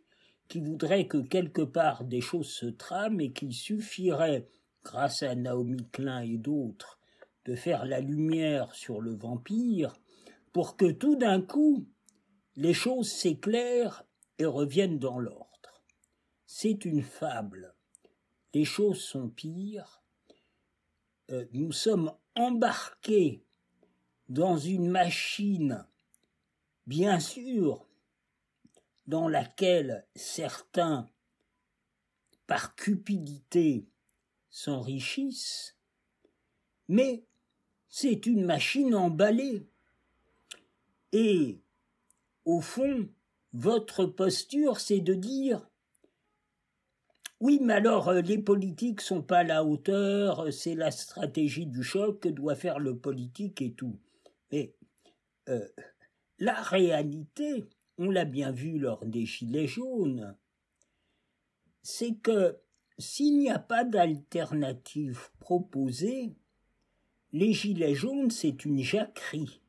qui 0.50 0.60
voudrait 0.60 1.08
que 1.08 1.20
quelque 1.20 1.62
part 1.62 2.04
des 2.04 2.22
choses 2.22 2.50
se 2.50 2.66
trament 2.66 3.22
et 3.22 3.32
qu'il 3.32 3.54
suffirait, 3.54 4.47
grâce 4.84 5.24
à 5.24 5.36
Naomi 5.36 5.88
Klein 5.91 6.22
et 6.22 6.38
d'autres, 6.38 7.00
de 7.45 7.56
faire 7.56 7.86
la 7.86 8.02
lumière 8.02 8.74
sur 8.74 9.00
le 9.00 9.14
vampire 9.14 9.95
pour 10.52 10.76
que 10.76 10.91
tout 10.91 11.16
d'un 11.16 11.41
coup 11.41 11.88
les 12.56 12.74
choses 12.74 13.10
s'éclairent 13.12 14.04
et 14.39 14.45
reviennent 14.45 15.00
dans 15.00 15.20
l'ordre. 15.20 15.84
C'est 16.45 16.84
une 16.84 17.04
fable. 17.04 17.76
Les 18.54 18.66
choses 18.66 19.00
sont 19.00 19.30
pires. 19.30 20.04
Euh, 21.30 21.45
nous 21.54 21.72
sommes 21.72 22.12
embarqués 22.36 23.45
dans 24.28 24.58
une 24.58 24.89
machine, 24.89 25.86
bien 26.88 27.20
sûr, 27.20 27.89
dans 29.10 29.28
laquelle 29.28 30.05
certains, 30.16 31.10
par 32.45 32.76
cupidité, 32.76 33.88
s'enrichissent, 34.51 35.76
mais 36.88 37.24
c'est 37.88 38.28
une 38.28 38.45
machine 38.45 38.93
emballée. 38.93 39.68
Et, 41.12 41.60
au 42.45 42.62
fond, 42.62 43.10
votre 43.51 44.05
posture, 44.05 44.80
c'est 44.80 45.01
de 45.01 45.16
dire 45.16 45.68
oui, 47.39 47.60
mais 47.62 47.74
alors 47.74 48.10
euh, 48.10 48.22
les 48.22 48.38
politiques 48.38 48.99
sont 48.99 49.22
pas 49.22 49.39
à 49.39 49.43
la 49.43 49.64
hauteur, 49.64 50.41
euh, 50.41 50.51
c'est 50.51 50.76
la 50.76 50.91
stratégie 50.91 51.66
du 51.66 51.84
choc 51.84 52.20
que 52.20 52.30
doit 52.30 52.55
faire 52.55 52.80
le 52.80 52.97
politique 52.97 53.62
et 53.62 53.72
tout. 53.72 53.97
Mais 54.51 54.76
euh, 55.47 55.66
la 56.38 56.62
réalité, 56.62 57.70
on 58.00 58.10
l'a 58.10 58.24
bien 58.24 58.52
vu 58.52 58.80
lors 58.80 59.06
des 59.06 59.26
Gilets 59.26 59.68
jaunes, 59.68 60.36
c'est 61.82 62.16
que 62.16 62.58
s'il 62.97 63.38
n'y 63.38 63.50
a 63.50 63.60
pas 63.60 63.84
d'alternative 63.84 65.30
proposée, 65.39 66.34
les 67.34 67.52
Gilets 67.52 67.95
jaunes, 67.95 68.32
c'est 68.32 68.64
une 68.64 68.82
jacquerie. 68.82 69.62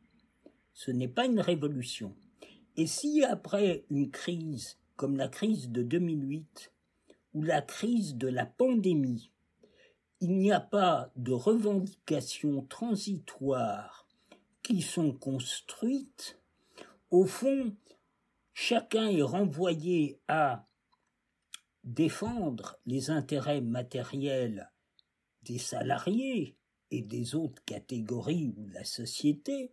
Ce 0.72 0.92
n'est 0.92 1.08
pas 1.08 1.26
une 1.26 1.40
révolution. 1.40 2.14
Et 2.76 2.86
si 2.86 3.24
après 3.24 3.84
une 3.90 4.10
crise 4.10 4.78
comme 4.94 5.16
la 5.16 5.28
crise 5.28 5.68
de 5.70 5.82
2008 5.82 6.72
ou 7.34 7.42
la 7.42 7.62
crise 7.62 8.14
de 8.14 8.28
la 8.28 8.46
pandémie, 8.46 9.32
il 10.20 10.36
n'y 10.36 10.52
a 10.52 10.60
pas 10.60 11.10
de 11.16 11.32
revendications 11.32 12.62
transitoires 12.62 14.06
qui 14.62 14.82
sont 14.82 15.12
construites, 15.12 16.38
au 17.10 17.24
fond, 17.24 17.74
chacun 18.60 19.08
est 19.08 19.22
renvoyé 19.22 20.20
à 20.28 20.66
défendre 21.82 22.78
les 22.84 23.08
intérêts 23.08 23.62
matériels 23.62 24.70
des 25.42 25.56
salariés 25.56 26.58
et 26.90 27.00
des 27.00 27.34
autres 27.34 27.64
catégories 27.64 28.52
de 28.58 28.70
la 28.74 28.84
société, 28.84 29.72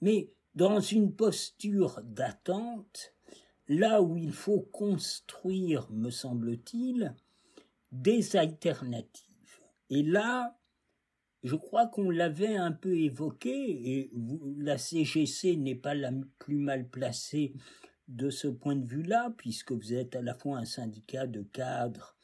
mais 0.00 0.30
dans 0.54 0.78
une 0.78 1.12
posture 1.12 2.00
d'attente, 2.04 3.14
là 3.66 4.00
où 4.00 4.16
il 4.16 4.32
faut 4.32 4.60
construire, 4.60 5.90
me 5.90 6.10
semble-t-il, 6.10 7.16
des 7.90 8.36
alternatives. 8.36 9.60
Et 9.88 10.04
là, 10.04 10.56
je 11.42 11.56
crois 11.56 11.88
qu'on 11.88 12.10
l'avait 12.10 12.56
un 12.56 12.70
peu 12.70 12.96
évoqué, 12.96 13.50
et 13.50 14.12
la 14.56 14.78
CGC 14.78 15.56
n'est 15.56 15.74
pas 15.74 15.94
la 15.94 16.12
plus 16.38 16.58
mal 16.58 16.88
placée 16.88 17.54
de 18.10 18.28
ce 18.28 18.48
point 18.48 18.76
de 18.76 18.86
vue-là, 18.86 19.32
puisque 19.36 19.72
vous 19.72 19.94
êtes 19.94 20.16
à 20.16 20.22
la 20.22 20.34
fois 20.34 20.58
un 20.58 20.64
syndicat 20.64 21.26
de 21.26 21.42
cadres 21.42 22.16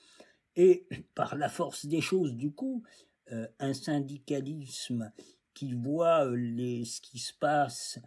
et, 0.56 0.86
par 1.14 1.36
la 1.36 1.48
force 1.48 1.86
des 1.86 2.00
choses, 2.00 2.34
du 2.34 2.52
coup, 2.52 2.82
euh, 3.32 3.46
un 3.58 3.72
syndicalisme 3.72 5.12
qui 5.54 5.72
voit 5.72 6.26
euh, 6.26 6.34
les, 6.34 6.84
ce 6.84 7.00
qui 7.00 7.18
se 7.18 7.32
passe 7.32 7.98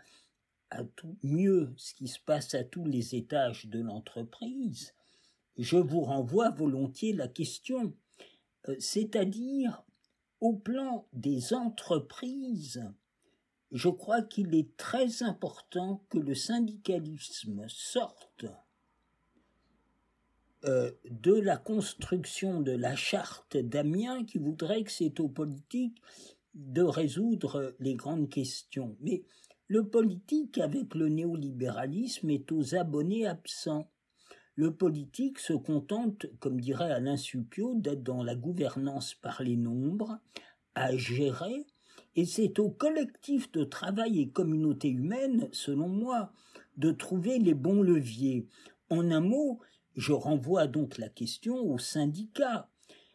à 0.69 0.83
tout 0.83 1.17
mieux, 1.23 1.73
ce 1.77 1.93
qui 1.93 2.07
se 2.07 2.19
passe 2.19 2.53
à 2.53 2.63
tous 2.63 2.85
les 2.85 3.15
étages 3.15 3.65
de 3.65 3.81
l'entreprise, 3.81 4.93
je 5.57 5.77
vous 5.77 6.01
renvoie 6.01 6.51
volontiers 6.51 7.13
la 7.13 7.27
question, 7.27 7.93
euh, 8.67 8.75
c'est-à-dire 8.79 9.83
au 10.41 10.53
plan 10.53 11.07
des 11.11 11.53
entreprises, 11.53 12.83
je 13.71 13.89
crois 13.89 14.21
qu'il 14.21 14.55
est 14.55 14.75
très 14.77 15.23
important 15.23 16.03
que 16.09 16.17
le 16.17 16.35
syndicalisme 16.35 17.65
sorte 17.67 18.45
euh, 20.65 20.91
de 21.09 21.33
la 21.33 21.57
construction 21.57 22.61
de 22.61 22.71
la 22.71 22.95
charte 22.95 23.55
d'Amiens 23.55 24.25
qui 24.25 24.39
voudrait 24.39 24.83
que 24.83 24.91
c'est 24.91 25.19
aux 25.19 25.29
politiques 25.29 26.01
de 26.53 26.81
résoudre 26.81 27.75
les 27.79 27.95
grandes 27.95 28.29
questions. 28.29 28.97
Mais 29.01 29.23
le 29.67 29.87
politique, 29.87 30.57
avec 30.57 30.95
le 30.95 31.07
néolibéralisme, 31.09 32.29
est 32.31 32.51
aux 32.51 32.75
abonnés 32.75 33.27
absents. 33.27 33.89
Le 34.55 34.73
politique 34.75 35.39
se 35.39 35.53
contente, 35.53 36.25
comme 36.39 36.59
dirait 36.59 36.91
Alain 36.91 37.15
Suppiot, 37.15 37.75
d'être 37.75 38.03
dans 38.03 38.23
la 38.23 38.35
gouvernance 38.35 39.13
par 39.13 39.41
les 39.43 39.55
nombres, 39.55 40.19
à 40.75 40.97
gérer, 40.97 41.67
et 42.19 42.25
c'est 42.25 42.59
au 42.59 42.69
collectif 42.69 43.49
de 43.53 43.63
travail 43.63 44.19
et 44.19 44.27
communauté 44.27 44.89
humaine, 44.89 45.47
selon 45.53 45.87
moi, 45.87 46.33
de 46.75 46.91
trouver 46.91 47.39
les 47.39 47.53
bons 47.53 47.81
leviers. 47.81 48.45
En 48.89 49.09
un 49.09 49.21
mot, 49.21 49.61
je 49.95 50.11
renvoie 50.11 50.67
donc 50.67 50.97
la 50.97 51.07
question 51.07 51.55
aux 51.55 51.77
syndicats. 51.77 52.67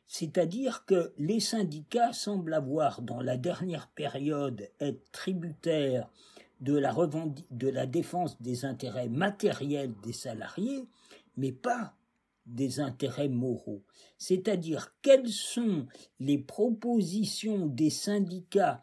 C'est-à-dire 0.07 0.87
que 0.87 1.13
les 1.19 1.39
syndicats 1.39 2.15
semblent 2.15 2.55
avoir, 2.55 3.03
dans 3.03 3.21
la 3.21 3.37
dernière 3.37 3.89
période, 3.89 4.71
être 4.81 5.13
tributaires 5.13 6.09
de 6.63 6.75
la, 6.75 6.95
de 7.51 7.69
la 7.69 7.85
défense 7.85 8.41
des 8.41 8.65
intérêts 8.65 9.11
matériels 9.11 9.93
des 10.03 10.15
salariés, 10.15 10.89
mais 11.37 11.53
pas 11.53 11.95
des 12.47 12.81
intérêts 12.81 13.29
moraux. 13.29 13.83
C'est-à-dire 14.17 14.95
quelles 15.03 15.29
sont 15.29 15.87
les 16.21 16.39
propositions 16.39 17.67
des 17.67 17.91
syndicats 17.91 18.83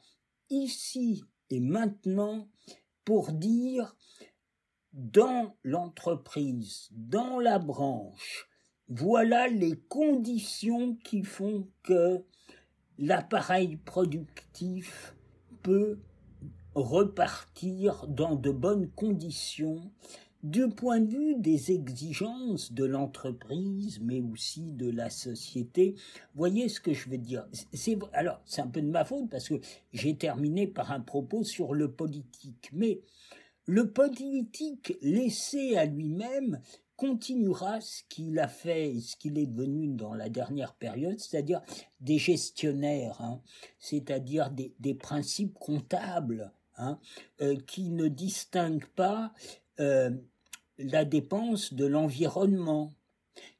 ici 0.52 1.24
et 1.50 1.60
maintenant 1.60 2.48
pour 3.04 3.32
dire 3.32 3.96
dans 4.94 5.56
l'entreprise, 5.64 6.90
dans 6.92 7.40
la 7.40 7.60
branche, 7.60 8.48
voilà 8.88 9.48
les 9.48 9.80
conditions 9.88 10.96
qui 10.96 11.24
font 11.24 11.68
que 11.84 12.24
l'appareil 12.98 13.78
productif 13.78 15.16
peut 15.64 16.00
repartir 16.76 18.08
dans 18.08 18.36
de 18.36 18.52
bonnes 18.52 18.90
conditions 18.92 19.92
du 20.44 20.70
point 20.70 21.00
de 21.00 21.10
vue 21.10 21.36
des 21.36 21.72
exigences 21.72 22.72
de 22.72 22.86
l'entreprise, 22.86 24.00
mais 24.02 24.22
aussi 24.22 24.72
de 24.72 24.90
la 24.90 25.10
société. 25.10 25.96
Voyez 26.36 26.70
ce 26.70 26.80
que 26.80 26.94
je 26.94 27.10
veux 27.10 27.18
dire 27.18 27.46
Alors, 28.14 28.42
c'est 28.46 28.62
un 28.62 28.68
peu 28.68 28.82
de 28.82 28.90
ma 28.90 29.06
faute 29.06 29.30
parce 29.30 29.50
que 29.50 29.60
j'ai 29.94 30.16
terminé 30.16 30.68
par 30.68 30.92
un 30.92 31.02
propos 31.02 31.44
sur 31.44 31.74
le 31.74 31.92
politique, 31.92 32.70
mais 32.74 33.02
le 33.66 33.92
politique 33.92 34.98
laissé 35.02 35.78
à 35.78 35.86
lui-même 35.86 36.62
continuera 36.96 37.82
ce 37.82 38.04
qu'il 38.10 38.38
a 38.38 38.48
fait 38.48 38.92
et 38.92 39.00
ce 39.00 39.16
qu'il 39.16 39.40
est 39.40 39.48
devenu 39.48 39.88
dans 39.88 40.14
la 40.14 40.30
dernière 40.30 40.76
période, 40.76 41.20
c'est-à-dire 41.20 41.62
des 42.00 42.20
gestionnaires, 42.20 43.20
hein, 43.22 43.42
c'est-à-dire 43.80 44.52
des, 44.52 44.76
des, 44.80 44.94
principes 44.94 45.58
comptables 45.58 46.54
hein, 46.78 47.00
euh, 47.42 47.56
qui 47.66 47.90
ne 47.90 48.08
distinguent 48.08 48.86
pas 48.96 49.34
euh, 49.80 50.12
la 50.84 51.06
dépense 51.06 51.74
de 51.74 51.86
l'environnement, 51.86 52.94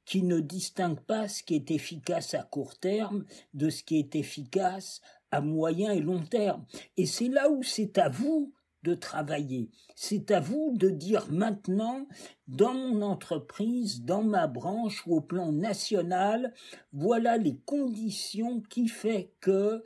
qui 0.06 0.24
ne 0.24 0.40
distingue 0.40 1.00
pas 1.00 1.28
ce 1.28 1.44
qui 1.44 1.56
est 1.56 1.72
efficace 1.72 2.34
à 2.34 2.44
court 2.44 2.78
terme 2.78 3.26
de 3.54 3.70
ce 3.70 3.84
qui 3.84 3.98
est 3.98 4.16
efficace 4.16 5.02
à 5.32 5.42
moyen 5.42 5.92
et 5.92 6.02
long 6.02 6.24
terme. 6.24 6.66
Et 6.98 7.06
c'est 7.06 7.30
là 7.30 7.50
où 7.50 7.64
c'est 7.64 7.98
à 7.98 8.10
vous 8.10 8.54
de 8.84 8.96
travailler. 8.96 9.70
C'est 9.96 10.32
à 10.32 10.40
vous 10.40 10.74
de 10.76 10.90
dire 10.90 11.32
maintenant, 11.32 12.08
dans 12.48 12.74
mon 12.74 13.04
entreprise, 13.04 14.04
dans 14.04 14.24
ma 14.24 14.48
branche 14.48 15.06
ou 15.06 15.16
au 15.16 15.22
plan 15.22 15.52
national, 15.52 16.54
voilà 16.92 17.38
les 17.38 17.58
conditions 17.60 18.62
qui 18.62 18.88
fait 18.88 19.32
que 19.40 19.84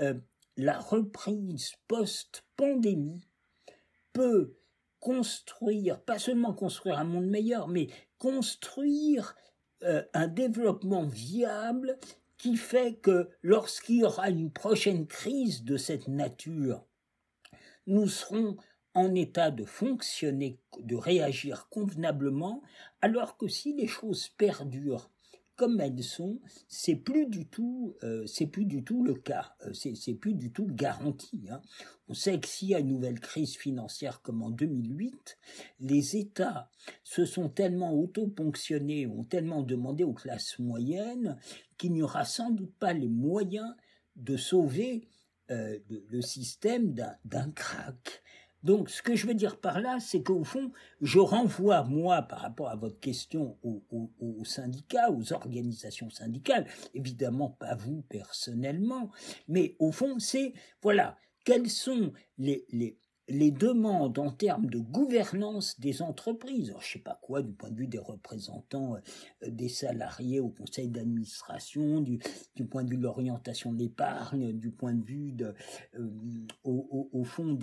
euh, 0.00 0.14
la 0.56 0.78
reprise 0.78 1.72
post-pandémie 1.86 3.28
peut 4.12 4.56
construire, 5.00 6.00
pas 6.00 6.18
seulement 6.18 6.52
construire 6.52 6.98
un 6.98 7.04
monde 7.04 7.26
meilleur, 7.26 7.68
mais 7.68 7.88
construire 8.18 9.36
euh, 9.84 10.02
un 10.12 10.28
développement 10.28 11.04
viable 11.04 11.98
qui 12.36 12.56
fait 12.56 12.94
que 12.94 13.28
lorsqu'il 13.42 13.96
y 13.96 14.04
aura 14.04 14.30
une 14.30 14.50
prochaine 14.50 15.06
crise 15.06 15.64
de 15.64 15.76
cette 15.76 16.08
nature, 16.08 16.84
nous 17.86 18.08
serons 18.08 18.56
en 18.94 19.14
état 19.14 19.50
de 19.50 19.64
fonctionner, 19.64 20.58
de 20.80 20.96
réagir 20.96 21.68
convenablement, 21.68 22.62
alors 23.00 23.36
que 23.36 23.48
si 23.48 23.72
les 23.74 23.86
choses 23.86 24.28
perdurent 24.30 25.10
comme 25.58 25.80
elles 25.80 26.04
sont, 26.04 26.38
c'est 26.68 26.94
plus 26.94 27.26
du 27.26 27.44
tout, 27.44 27.96
euh, 28.04 28.24
plus 28.50 28.64
du 28.64 28.84
tout 28.84 29.02
le 29.02 29.14
cas, 29.14 29.56
euh, 29.66 29.72
c'est 29.74 30.14
plus 30.14 30.34
du 30.34 30.52
tout 30.52 30.66
garanti. 30.66 31.48
Hein. 31.50 31.60
On 32.06 32.14
sait 32.14 32.38
que 32.38 32.46
s'il 32.46 32.68
y 32.68 32.74
a 32.76 32.78
une 32.78 32.86
nouvelle 32.86 33.18
crise 33.18 33.56
financière 33.56 34.22
comme 34.22 34.42
en 34.42 34.50
2008, 34.50 35.36
les 35.80 36.16
États 36.16 36.70
se 37.02 37.24
sont 37.24 37.48
tellement 37.48 37.92
auto-ponctionnés, 37.92 39.08
ont 39.08 39.24
tellement 39.24 39.64
demandé 39.64 40.04
aux 40.04 40.14
classes 40.14 40.60
moyennes 40.60 41.36
qu'il 41.76 41.92
n'y 41.92 42.02
aura 42.02 42.24
sans 42.24 42.50
doute 42.50 42.74
pas 42.78 42.92
les 42.92 43.08
moyens 43.08 43.74
de 44.14 44.36
sauver 44.36 45.08
euh, 45.50 45.78
le 45.88 46.22
système 46.22 46.94
d'un 47.24 47.50
crack. 47.50 48.22
Donc, 48.62 48.90
ce 48.90 49.02
que 49.02 49.14
je 49.14 49.26
veux 49.26 49.34
dire 49.34 49.60
par 49.60 49.80
là, 49.80 49.98
c'est 50.00 50.22
qu'au 50.22 50.44
fond, 50.44 50.72
je 51.00 51.18
renvoie, 51.18 51.84
moi, 51.84 52.22
par 52.22 52.40
rapport 52.40 52.68
à 52.68 52.76
votre 52.76 52.98
question, 52.98 53.56
aux, 53.62 54.44
syndicats, 54.44 55.10
aux 55.10 55.32
organisations 55.32 56.10
syndicales, 56.10 56.66
évidemment 56.94 57.50
pas 57.50 57.74
vous 57.74 58.02
personnellement, 58.08 59.10
mais 59.46 59.76
au 59.78 59.92
fond, 59.92 60.18
c'est, 60.18 60.52
voilà, 60.82 61.16
quels 61.44 61.70
sont 61.70 62.12
les, 62.36 62.66
les, 62.70 62.98
les 63.28 63.50
demandes 63.50 64.18
en 64.18 64.30
termes 64.30 64.66
de 64.66 64.78
gouvernance 64.78 65.78
des 65.78 66.00
entreprises, 66.00 66.74
je 66.80 66.92
sais 66.92 66.98
pas 66.98 67.18
quoi, 67.22 67.42
du 67.42 67.52
point 67.52 67.70
de 67.70 67.76
vue 67.76 67.86
des 67.86 67.98
représentants 67.98 68.96
euh, 68.96 69.50
des 69.50 69.68
salariés 69.68 70.40
au 70.40 70.48
conseil 70.48 70.88
d'administration, 70.88 72.00
du, 72.00 72.18
point 72.70 72.84
de 72.84 72.90
vue 72.90 72.96
de 72.96 73.02
l'orientation 73.02 73.72
de 73.72 73.78
l'épargne, 73.78 74.52
du 74.52 74.70
point 74.70 74.94
de 74.94 75.04
vue 75.04 75.36
euh, 75.42 76.08
au, 76.64 77.24
fond 77.24 77.58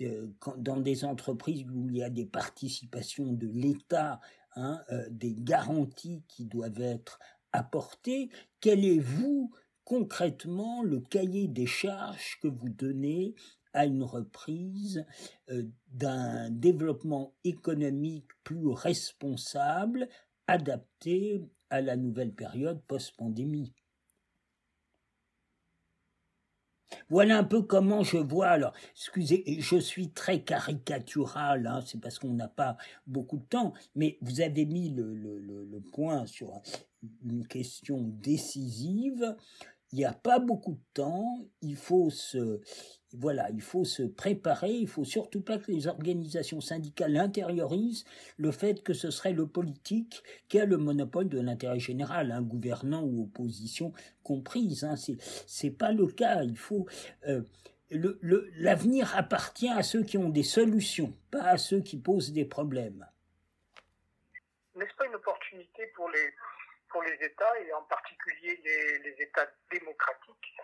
euh, 0.00 0.26
dans 0.56 0.80
des 0.80 1.04
entreprises 1.04 1.64
où 1.70 1.88
il 1.88 1.98
y 1.98 2.02
a 2.02 2.10
des 2.10 2.26
participations 2.26 3.32
de 3.32 3.46
l'État, 3.46 4.20
hein, 4.56 4.82
des 5.10 5.34
garanties 5.34 6.24
qui 6.28 6.46
doivent 6.46 6.80
être 6.80 7.18
apportées, 7.52 8.30
quel 8.60 8.84
est 8.84 8.98
vous 8.98 9.52
concrètement 9.84 10.82
le 10.82 11.00
cahier 11.00 11.48
des 11.48 11.66
charges 11.66 12.38
que 12.40 12.48
vous 12.48 12.68
donnez 12.68 13.34
à 13.72 13.86
une 13.86 14.02
reprise 14.02 15.04
euh, 15.50 15.64
d'un 15.92 16.50
développement 16.50 17.34
économique 17.44 18.28
plus 18.44 18.68
responsable, 18.68 20.08
adapté 20.46 21.42
à 21.70 21.80
la 21.80 21.96
nouvelle 21.96 22.32
période 22.32 22.82
post-pandémie. 22.86 23.72
Voilà 27.08 27.38
un 27.38 27.44
peu 27.44 27.62
comment 27.62 28.02
je 28.02 28.18
vois. 28.18 28.48
Alors, 28.48 28.72
excusez, 28.92 29.44
je 29.60 29.76
suis 29.76 30.10
très 30.10 30.42
caricatural, 30.42 31.66
hein, 31.66 31.80
c'est 31.86 32.00
parce 32.00 32.18
qu'on 32.18 32.34
n'a 32.34 32.48
pas 32.48 32.76
beaucoup 33.06 33.38
de 33.38 33.44
temps, 33.44 33.72
mais 33.94 34.18
vous 34.22 34.40
avez 34.40 34.64
mis 34.64 34.90
le, 34.90 35.14
le 35.14 35.80
point 35.80 36.26
sur 36.26 36.60
une 37.24 37.46
question 37.46 38.02
décisive. 38.20 39.36
Il 39.92 39.98
n'y 39.98 40.04
a 40.04 40.12
pas 40.12 40.38
beaucoup 40.38 40.74
de 40.74 40.84
temps, 40.94 41.48
il 41.62 41.74
faut 41.74 42.10
se, 42.10 42.60
voilà, 43.12 43.50
il 43.50 43.60
faut 43.60 43.84
se 43.84 44.02
préparer, 44.02 44.70
il 44.70 44.88
faut 44.88 45.04
surtout 45.04 45.40
pas 45.40 45.58
que 45.58 45.72
les 45.72 45.88
organisations 45.88 46.60
syndicales 46.60 47.16
intériorisent 47.16 48.04
le 48.36 48.52
fait 48.52 48.82
que 48.82 48.92
ce 48.92 49.10
serait 49.10 49.32
le 49.32 49.46
politique 49.46 50.22
qui 50.48 50.60
a 50.60 50.64
le 50.64 50.76
monopole 50.76 51.28
de 51.28 51.40
l'intérêt 51.40 51.80
général, 51.80 52.30
un 52.30 52.42
gouvernant 52.42 53.02
ou 53.02 53.24
opposition 53.24 53.92
comprise. 54.22 54.84
Hein. 54.84 54.94
C'est 55.46 55.70
pas 55.70 55.90
le 55.90 56.06
cas. 56.06 56.44
Il 56.44 56.56
faut 56.56 56.86
euh, 57.26 57.42
l'avenir 57.90 59.16
appartient 59.16 59.68
à 59.68 59.82
ceux 59.82 60.04
qui 60.04 60.16
ont 60.16 60.28
des 60.28 60.44
solutions, 60.44 61.12
pas 61.32 61.42
à 61.42 61.58
ceux 61.58 61.80
qui 61.80 61.98
posent 61.98 62.32
des 62.32 62.44
problèmes. 62.44 63.06
N'est-ce 64.76 64.94
pas 64.94 65.06
une 65.06 65.16
opportunité 65.16 65.86
pour 65.96 66.08
les 66.10 67.26
États 67.26 67.60
et 67.60 67.72
en 67.72 67.82
particulier 67.82 68.60
les 69.04 69.16
États 69.24 69.48
démocratiques 69.70 70.59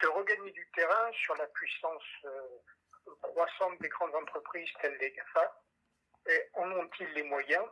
de 0.00 0.06
regagner 0.08 0.50
du 0.52 0.68
terrain 0.74 1.10
sur 1.12 1.34
la 1.36 1.46
puissance 1.46 2.02
euh, 2.24 3.12
croissante 3.22 3.80
des 3.80 3.88
grandes 3.88 4.14
entreprises 4.14 4.68
telles 4.80 4.96
les 5.00 5.12
GAFA. 5.12 5.62
Et 6.28 6.42
en 6.54 6.70
ont-ils 6.72 7.08
les 7.14 7.22
moyens? 7.22 7.64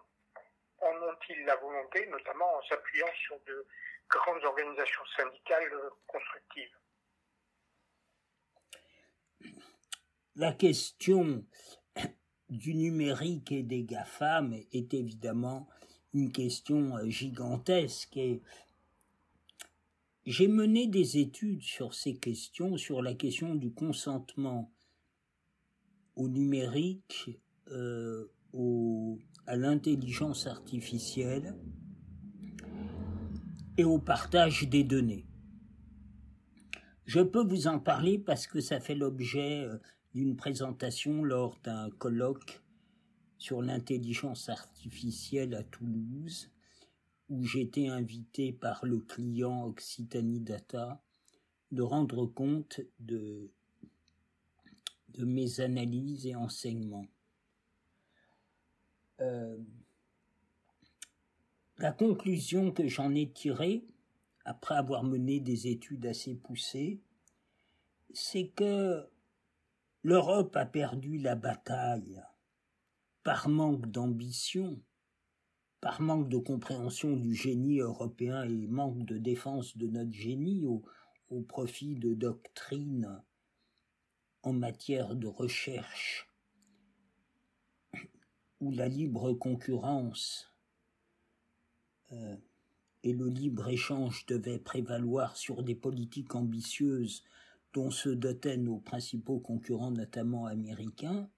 En 0.80 0.94
ont-ils 0.94 1.44
la 1.44 1.56
volonté, 1.56 2.06
notamment 2.06 2.56
en 2.56 2.62
s'appuyant 2.62 3.12
sur 3.26 3.38
de 3.46 3.66
grandes 4.08 4.44
organisations 4.44 5.04
syndicales 5.16 5.72
constructives? 6.06 6.76
La 10.36 10.52
question 10.52 11.44
du 12.48 12.74
numérique 12.74 13.52
et 13.52 13.62
des 13.62 13.84
GAFAM 13.84 14.52
est 14.72 14.94
évidemment 14.94 15.68
une 16.12 16.32
question 16.32 16.96
euh, 16.96 17.08
gigantesque. 17.08 18.16
Et 18.16 18.42
j'ai 20.26 20.48
mené 20.48 20.86
des 20.86 21.18
études 21.18 21.62
sur 21.62 21.94
ces 21.94 22.14
questions, 22.14 22.76
sur 22.76 23.02
la 23.02 23.14
question 23.14 23.54
du 23.54 23.72
consentement 23.72 24.72
au 26.16 26.28
numérique, 26.28 27.30
euh, 27.70 28.26
à 29.46 29.56
l'intelligence 29.56 30.46
artificielle 30.46 31.54
et 33.76 33.84
au 33.84 33.98
partage 33.98 34.68
des 34.68 34.84
données. 34.84 35.26
Je 37.04 37.20
peux 37.20 37.44
vous 37.44 37.66
en 37.66 37.78
parler 37.78 38.18
parce 38.18 38.46
que 38.46 38.60
ça 38.60 38.80
fait 38.80 38.94
l'objet 38.94 39.64
euh, 39.64 39.76
d'une 40.14 40.36
présentation 40.36 41.22
lors 41.24 41.58
d'un 41.64 41.90
colloque 41.90 42.62
sur 43.36 43.60
l'intelligence 43.60 44.48
artificielle 44.48 45.54
à 45.54 45.64
Toulouse 45.64 46.53
où 47.34 47.44
j'étais 47.44 47.88
invité 47.88 48.52
par 48.52 48.86
le 48.86 49.00
client 49.00 49.64
Occitanie 49.66 50.40
Data 50.40 51.02
de 51.72 51.82
rendre 51.82 52.26
compte 52.26 52.80
de, 53.00 53.50
mes 55.18 55.58
analyses 55.58 56.26
et 56.26 56.36
enseignements. 56.36 57.08
Euh, 59.20 59.58
la 61.78 61.90
conclusion 61.90 62.70
que 62.70 62.86
j'en 62.86 63.12
ai 63.16 63.28
tirée, 63.32 63.84
après 64.44 64.76
avoir 64.76 65.02
mené 65.02 65.40
des 65.40 65.66
études 65.66 66.06
assez 66.06 66.36
poussées, 66.36 67.00
c'est 68.12 68.48
que 68.48 69.08
l'Europe 70.02 70.54
a 70.54 70.66
perdu 70.66 71.18
la 71.18 71.34
bataille 71.34 72.22
par 73.24 73.48
manque 73.48 73.86
d'ambition 73.86 74.80
par 75.84 76.00
manque 76.00 76.30
de 76.30 76.38
compréhension 76.38 77.14
du 77.14 77.34
génie 77.34 77.80
européen 77.80 78.42
et 78.44 78.66
manque 78.68 79.04
de 79.04 79.18
défense 79.18 79.76
de 79.76 79.86
notre 79.86 80.12
génie 80.12 80.64
au, 80.64 80.82
profit 81.42 81.94
de 81.96 82.14
doctrines 82.14 83.22
en 84.42 84.54
matière 84.54 85.14
de 85.14 85.26
recherche 85.26 86.26
où 88.60 88.70
la 88.70 88.88
libre 88.88 89.34
concurrence 89.34 90.54
euh, 92.12 92.36
et 93.02 93.12
le 93.12 93.28
libre 93.28 93.68
échange 93.68 94.24
devaient 94.24 94.58
prévaloir 94.58 95.36
sur 95.36 95.62
des 95.62 95.74
politiques 95.74 96.34
ambitieuses 96.34 97.24
dont 97.74 97.90
se 97.90 98.08
dotaient 98.08 98.56
nos 98.56 98.78
principaux 98.78 99.38
concurrents, 99.38 99.90
notamment 99.90 100.46
américains. 100.46 101.28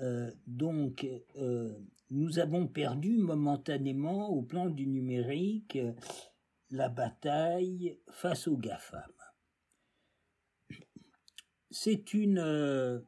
Euh, 0.00 0.30
donc, 0.46 1.06
euh, 1.36 1.72
nous 2.10 2.38
avons 2.38 2.66
perdu 2.66 3.16
momentanément 3.16 4.28
au 4.30 4.42
plan 4.42 4.68
du 4.68 4.86
numérique 4.86 5.78
la 6.70 6.88
bataille 6.88 7.98
face 8.10 8.46
aux 8.46 8.56
GAFAM. 8.56 9.12
C'est 11.70 12.14
une, 12.14 13.02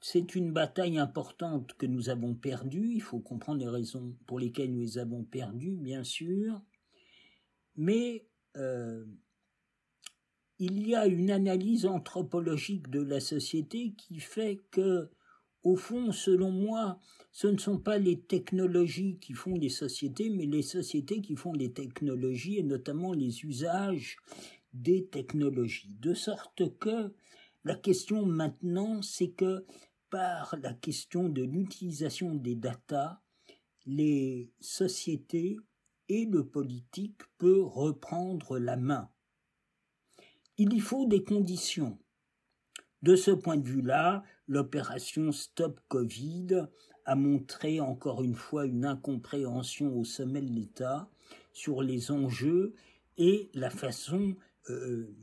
c'est 0.00 0.34
une 0.34 0.52
bataille 0.52 0.98
importante 0.98 1.74
que 1.74 1.86
nous 1.86 2.08
avons 2.10 2.34
perdue, 2.34 2.92
il 2.94 3.02
faut 3.02 3.18
comprendre 3.18 3.60
les 3.60 3.68
raisons 3.68 4.16
pour 4.26 4.38
lesquelles 4.38 4.72
nous 4.72 4.80
les 4.80 4.98
avons 4.98 5.24
perdues, 5.24 5.76
bien 5.76 6.04
sûr, 6.04 6.60
mais 7.76 8.26
euh, 8.56 9.04
il 10.58 10.86
y 10.86 10.94
a 10.94 11.06
une 11.06 11.30
analyse 11.30 11.86
anthropologique 11.86 12.90
de 12.90 13.00
la 13.00 13.20
société 13.20 13.94
qui 13.96 14.20
fait 14.20 14.58
que 14.70 15.10
au 15.68 15.76
fond, 15.76 16.12
selon 16.12 16.50
moi, 16.50 16.98
ce 17.30 17.46
ne 17.46 17.58
sont 17.58 17.78
pas 17.78 17.98
les 17.98 18.20
technologies 18.20 19.18
qui 19.20 19.34
font 19.34 19.54
les 19.54 19.68
sociétés, 19.68 20.30
mais 20.30 20.46
les 20.46 20.62
sociétés 20.62 21.20
qui 21.20 21.36
font 21.36 21.52
les 21.52 21.72
technologies 21.72 22.58
et 22.58 22.62
notamment 22.62 23.12
les 23.12 23.44
usages 23.44 24.16
des 24.72 25.06
technologies. 25.06 25.94
De 26.00 26.14
sorte 26.14 26.78
que 26.78 27.12
la 27.64 27.74
question 27.74 28.24
maintenant, 28.24 29.02
c'est 29.02 29.30
que 29.30 29.66
par 30.08 30.56
la 30.62 30.72
question 30.72 31.28
de 31.28 31.42
l'utilisation 31.42 32.34
des 32.34 32.54
datas, 32.54 33.20
les 33.84 34.50
sociétés 34.60 35.58
et 36.08 36.24
le 36.24 36.46
politique 36.46 37.20
peuvent 37.36 37.66
reprendre 37.66 38.58
la 38.58 38.76
main. 38.76 39.10
Il 40.56 40.72
y 40.72 40.80
faut 40.80 41.06
des 41.06 41.22
conditions. 41.22 41.98
De 43.02 43.14
ce 43.14 43.30
point 43.30 43.58
de 43.58 43.68
vue-là, 43.68 44.24
l'opération 44.48 45.30
Stop 45.30 45.80
Covid 45.88 46.66
a 47.04 47.14
montré 47.14 47.80
encore 47.80 48.22
une 48.22 48.34
fois 48.34 48.66
une 48.66 48.84
incompréhension 48.84 49.96
au 49.96 50.04
sommet 50.04 50.42
de 50.42 50.52
l'État 50.52 51.08
sur 51.52 51.82
les 51.82 52.10
enjeux 52.10 52.74
et 53.16 53.50
la 53.54 53.70
façon, 53.70 54.36
euh, 54.70 55.14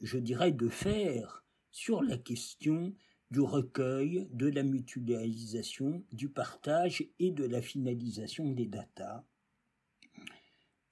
je 0.00 0.18
dirais, 0.18 0.52
de 0.52 0.68
faire 0.68 1.44
sur 1.70 2.02
la 2.02 2.18
question 2.18 2.94
du 3.30 3.40
recueil, 3.40 4.28
de 4.32 4.46
la 4.46 4.62
mutualisation, 4.62 6.04
du 6.12 6.28
partage 6.28 7.04
et 7.18 7.30
de 7.32 7.44
la 7.44 7.60
finalisation 7.60 8.50
des 8.52 8.66
datas. 8.66 9.24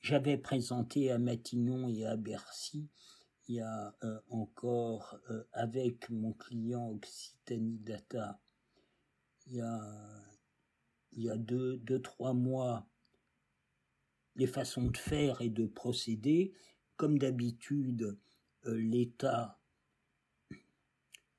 J'avais 0.00 0.36
présenté 0.36 1.10
à 1.10 1.18
Matignon 1.18 1.88
et 1.88 2.04
à 2.04 2.16
Bercy 2.16 2.88
il 3.48 3.56
y 3.56 3.60
a 3.60 3.94
euh, 4.02 4.20
encore 4.30 5.18
euh, 5.30 5.44
avec 5.52 6.08
mon 6.10 6.32
client 6.32 6.90
Occitanie 6.90 7.78
Data, 7.78 8.40
il 9.46 9.56
y 9.56 9.60
a, 9.60 10.24
il 11.12 11.24
y 11.24 11.30
a 11.30 11.36
deux, 11.36 11.76
deux, 11.78 12.00
trois 12.00 12.32
mois, 12.32 12.88
les 14.36 14.46
façons 14.46 14.88
de 14.88 14.96
faire 14.96 15.42
et 15.42 15.50
de 15.50 15.66
procéder. 15.66 16.54
Comme 16.96 17.18
d'habitude, 17.18 18.18
euh, 18.66 18.76
l'État, 18.76 19.60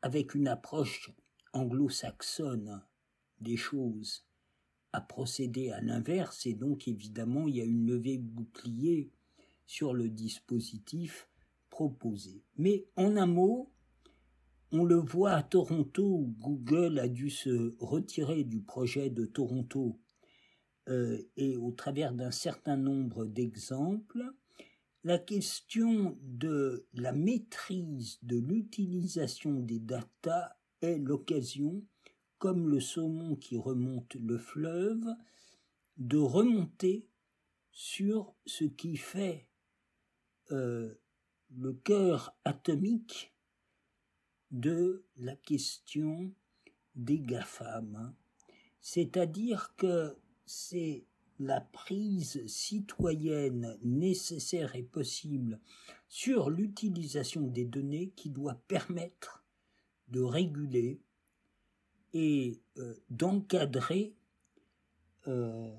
avec 0.01 0.35
une 0.35 0.47
approche 0.47 1.11
anglo-saxonne 1.53 2.83
des 3.39 3.57
choses, 3.57 4.25
a 4.91 5.01
procédé 5.01 5.71
à 5.71 5.81
l'inverse 5.81 6.45
et 6.45 6.53
donc 6.53 6.87
évidemment 6.87 7.47
il 7.47 7.57
y 7.57 7.61
a 7.61 7.65
une 7.65 7.85
levée 7.85 8.17
bouclier 8.17 9.11
sur 9.65 9.93
le 9.93 10.07
dispositif 10.07 11.27
mais 12.57 12.85
en 12.95 13.17
un 13.17 13.25
mot, 13.25 13.71
on 14.71 14.83
le 14.83 14.95
voit 14.95 15.31
à 15.31 15.43
Toronto 15.43 16.03
où 16.03 16.35
Google 16.39 16.99
a 16.99 17.07
dû 17.07 17.29
se 17.29 17.75
retirer 17.79 18.43
du 18.43 18.61
projet 18.61 19.09
de 19.09 19.25
Toronto 19.25 19.99
euh, 20.89 21.21
et 21.37 21.57
au 21.57 21.71
travers 21.71 22.13
d'un 22.13 22.31
certain 22.31 22.77
nombre 22.77 23.25
d'exemples, 23.25 24.23
la 25.03 25.17
question 25.17 26.17
de 26.21 26.87
la 26.93 27.11
maîtrise 27.11 28.19
de 28.23 28.37
l'utilisation 28.37 29.59
des 29.59 29.79
datas 29.79 30.55
est 30.81 30.97
l'occasion, 30.97 31.83
comme 32.37 32.69
le 32.69 32.79
saumon 32.79 33.35
qui 33.35 33.57
remonte 33.57 34.15
le 34.15 34.37
fleuve, 34.37 35.05
de 35.97 36.17
remonter 36.17 37.07
sur 37.71 38.35
ce 38.45 38.65
qui 38.65 38.97
fait 38.97 39.47
euh, 40.51 40.93
le 41.57 41.73
cœur 41.73 42.35
atomique 42.43 43.33
de 44.51 45.05
la 45.17 45.35
question 45.35 46.31
des 46.95 47.19
GAFAM. 47.19 48.13
C'est-à-dire 48.81 49.73
que 49.77 50.15
c'est 50.45 51.05
la 51.39 51.61
prise 51.61 52.45
citoyenne 52.47 53.77
nécessaire 53.83 54.75
et 54.75 54.83
possible 54.83 55.59
sur 56.07 56.49
l'utilisation 56.49 57.47
des 57.47 57.65
données 57.65 58.11
qui 58.15 58.29
doit 58.29 58.61
permettre 58.67 59.43
de 60.09 60.21
réguler 60.21 61.01
et 62.13 62.61
euh, 62.77 62.95
d'encadrer 63.09 64.15
euh, 65.27 65.75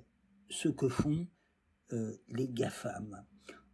ce 0.51 0.69
que 0.69 0.89
font 0.89 1.27
euh, 1.93 2.17
les 2.29 2.49
GAFAM. 2.49 3.25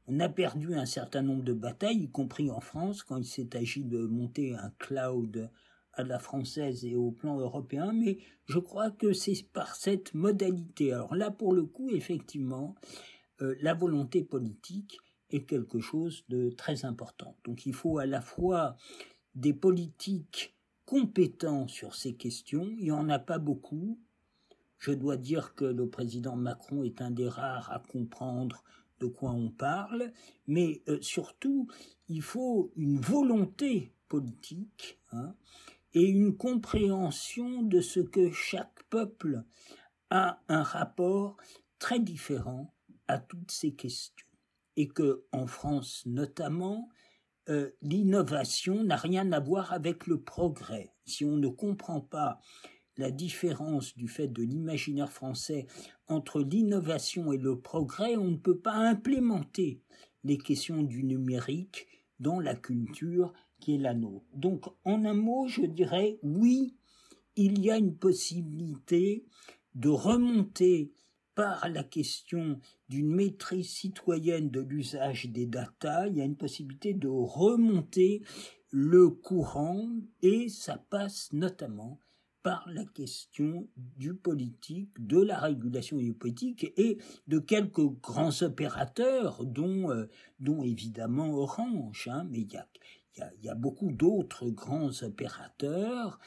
On 0.09 0.18
a 0.20 0.28
perdu 0.28 0.74
un 0.74 0.86
certain 0.86 1.22
nombre 1.22 1.44
de 1.44 1.53
batailles, 1.53 2.05
y 2.05 2.11
compris 2.11 2.50
en 2.50 2.61
France, 2.61 3.03
quand 3.03 3.18
il 3.18 3.24
s'est 3.24 3.57
agi 3.57 3.84
de 3.84 4.05
monter 4.07 4.55
un 4.55 4.70
cloud 4.78 5.48
à 5.92 6.03
la 6.03 6.18
française 6.18 6.84
et 6.84 6.96
au 6.96 7.11
plan 7.11 7.38
européen, 7.38 7.92
mais 7.92 8.18
je 8.46 8.59
crois 8.59 8.90
que 8.90 9.12
c'est 9.12 9.46
par 9.53 9.74
cette 9.76 10.14
modalité. 10.14 10.92
Alors 10.92 11.14
là, 11.14 11.30
pour 11.30 11.53
le 11.53 11.64
coup, 11.64 11.90
effectivement, 11.90 12.74
euh, 13.42 13.55
la 13.61 13.74
volonté 13.74 14.22
politique 14.22 14.98
est 15.30 15.44
quelque 15.44 15.80
chose 15.80 16.24
de 16.28 16.50
très 16.50 16.84
important. 16.84 17.36
Donc 17.44 17.66
il 17.66 17.74
faut 17.74 17.98
à 17.98 18.07
la 18.07 18.20
fois 18.20 18.76
des 19.34 19.55
politiques 19.55 20.55
compétents 20.84 21.68
sur 21.68 21.94
ces 21.94 22.14
questions, 22.14 22.64
il 22.78 22.84
n'y 22.84 22.90
en 22.90 23.09
a 23.09 23.18
pas 23.18 23.38
beaucoup. 23.38 23.98
Je 24.78 24.92
dois 24.92 25.16
dire 25.16 25.55
que 25.55 25.64
le 25.64 25.88
président 25.88 26.36
Macron 26.36 26.82
est 26.82 27.00
un 27.00 27.11
des 27.11 27.28
rares 27.28 27.70
à 27.70 27.78
comprendre 27.78 28.64
de 29.03 29.09
quoi 29.09 29.32
on 29.32 29.50
parle, 29.50 30.12
mais 30.46 30.82
euh, 30.88 30.98
surtout, 31.00 31.68
il 32.09 32.22
faut 32.22 32.72
une 32.76 33.00
volonté 33.00 33.92
politique 34.09 35.00
hein, 35.11 35.34
et 35.92 36.03
une 36.03 36.36
compréhension 36.36 37.62
de 37.62 37.80
ce 37.80 38.00
que 38.00 38.30
chaque 38.30 38.82
peuple 38.90 39.44
a 40.11 40.40
un 40.48 40.62
rapport 40.62 41.36
très 41.78 41.98
différent 41.98 42.72
à 43.09 43.18
toutes 43.18 43.50
ces 43.50 43.74
questions. 43.74 44.26
Et 44.76 44.88
que, 44.88 45.24
en 45.32 45.46
France 45.46 46.05
notamment, 46.07 46.88
euh, 47.48 47.70
l'innovation 47.82 48.84
n'a 48.84 48.96
rien 48.96 49.32
à 49.32 49.40
voir 49.40 49.72
avec 49.72 50.07
le 50.07 50.20
progrès. 50.20 50.94
Si 51.05 51.24
on 51.24 51.36
ne 51.36 51.48
comprend 51.48 52.00
pas 52.00 52.40
la 52.97 53.11
différence 53.11 53.97
du 53.97 54.09
fait 54.09 54.28
de 54.28 54.43
l'imaginaire 54.43 55.11
français 55.11 55.66
entre 56.09 56.43
l'innovation 56.43 57.32
et 57.32 57.38
le 57.38 57.59
progrès, 57.59 58.16
on 58.16 58.30
ne 58.30 58.36
peut 58.36 58.59
pas 58.59 58.74
implémenter 58.74 59.80
les 60.24 60.38
questions 60.38 60.82
du 60.82 61.05
numérique 61.05 61.88
dans 62.20 62.38
la 62.38 62.55
culture 62.55 63.32
qui 63.61 63.74
est 63.74 63.78
la 63.78 63.95
nôtre. 63.95 64.26
Donc, 64.34 64.66
en 64.84 65.05
un 65.05 65.14
mot, 65.14 65.49
je 65.49 65.62
dirais 65.62 66.18
oui, 66.22 66.74
il 67.36 67.61
y 67.64 67.70
a 67.70 67.78
une 67.78 67.97
possibilité 67.97 69.24
de 69.74 69.88
remonter 69.88 70.93
par 71.34 71.68
la 71.70 71.82
question 71.82 72.61
d'une 72.88 73.09
maîtrise 73.09 73.70
citoyenne 73.70 74.51
de 74.51 74.61
l'usage 74.61 75.26
des 75.26 75.47
data, 75.47 76.07
il 76.09 76.18
y 76.18 76.20
a 76.20 76.24
une 76.24 76.36
possibilité 76.36 76.93
de 76.93 77.09
remonter 77.09 78.22
le 78.70 79.09
courant 79.09 79.88
et 80.20 80.49
ça 80.49 80.76
passe 80.90 81.32
notamment 81.32 81.99
par 82.43 82.68
la 82.68 82.84
question 82.84 83.68
du 83.97 84.14
politique, 84.14 84.90
de 84.99 85.20
la 85.20 85.38
régulation 85.38 85.99
du 85.99 86.12
politique 86.12 86.72
et 86.76 86.99
de 87.28 87.38
quelques 87.38 87.86
grands 88.01 88.43
opérateurs, 88.43 89.45
dont, 89.45 89.90
euh, 89.90 90.07
dont 90.40 90.62
évidemment 90.62 91.32
Orange. 91.34 92.09
Hein, 92.11 92.26
mais 92.30 92.40
il 92.40 92.53
y 92.53 92.57
a, 92.57 92.66
il 93.38 93.45
y 93.45 93.49
a, 93.49 93.55
beaucoup 93.55 93.93
d'autres 93.93 94.49
grands 94.49 94.90
opérateurs. 95.03 96.18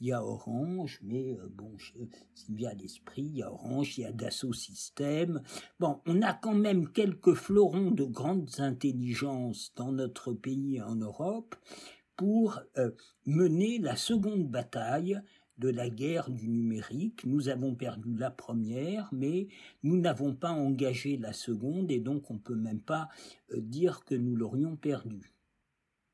Il 0.00 0.08
y 0.08 0.12
a 0.12 0.22
Orange, 0.22 1.00
mais 1.02 1.36
euh, 1.38 1.48
bon, 1.50 1.76
s'il 2.34 2.60
y 2.60 2.66
a 2.66 2.74
l'esprit, 2.74 3.22
il 3.22 3.36
y 3.38 3.42
a 3.42 3.50
Orange, 3.50 3.98
il 3.98 4.02
y 4.02 4.04
a 4.04 4.12
Dassault 4.12 4.52
Systèmes. 4.52 5.42
Bon, 5.80 6.00
on 6.06 6.22
a 6.22 6.34
quand 6.34 6.54
même 6.54 6.92
quelques 6.92 7.34
fleurons 7.34 7.90
de 7.90 8.04
grandes 8.04 8.50
intelligences 8.58 9.72
dans 9.74 9.92
notre 9.92 10.32
pays 10.32 10.76
et 10.76 10.82
en 10.82 10.96
Europe 10.96 11.56
pour 12.16 12.60
euh, 12.78 12.90
mener 13.26 13.78
la 13.78 13.96
seconde 13.96 14.48
bataille 14.48 15.20
de 15.58 15.70
la 15.70 15.88
guerre 15.88 16.30
du 16.30 16.48
numérique. 16.48 17.24
Nous 17.24 17.48
avons 17.48 17.74
perdu 17.74 18.16
la 18.16 18.30
première, 18.30 19.08
mais 19.12 19.46
nous 19.82 19.96
n'avons 19.96 20.34
pas 20.34 20.48
engagé 20.48 21.16
la 21.16 21.32
seconde, 21.32 21.90
et 21.90 22.00
donc 22.00 22.30
on 22.30 22.34
ne 22.34 22.38
peut 22.40 22.56
même 22.56 22.82
pas 22.82 23.08
euh, 23.52 23.56
dire 23.58 24.04
que 24.04 24.14
nous 24.14 24.36
l'aurions 24.36 24.76
perdue. 24.76 25.30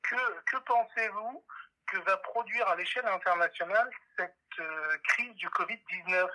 Que, 0.03 0.57
pensez-vous 0.67 1.45
que 1.87 1.99
va 1.99 2.17
produire 2.19 2.67
à 2.69 2.77
l'échelle 2.77 3.07
internationale 3.07 3.89
cette 4.17 4.35
euh, 4.59 4.97
crise 5.05 5.35
du 5.35 5.47
Covid-19 5.49 6.29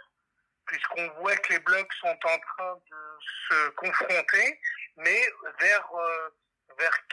Puisqu'on 0.65 1.07
voit 1.19 1.35
que 1.37 1.53
les 1.53 1.59
blocs 1.59 1.93
sont 2.01 2.07
en 2.07 2.39
train 2.39 2.75
de 2.89 2.95
se 3.47 3.69
confronter, 3.75 4.59
mais 4.97 5.21
vers, 5.59 5.87
euh, 5.93 6.29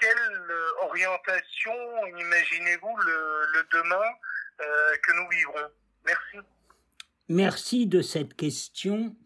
quelle 0.01 0.53
orientation 0.81 2.07
imaginez-vous 2.07 2.97
le 2.97 3.69
demain 3.71 4.11
que 4.59 5.13
nous 5.13 5.29
vivrons? 5.29 5.71
Merci. 7.29 7.87
De 7.87 8.03
cette 8.03 8.35
question. 8.35 9.17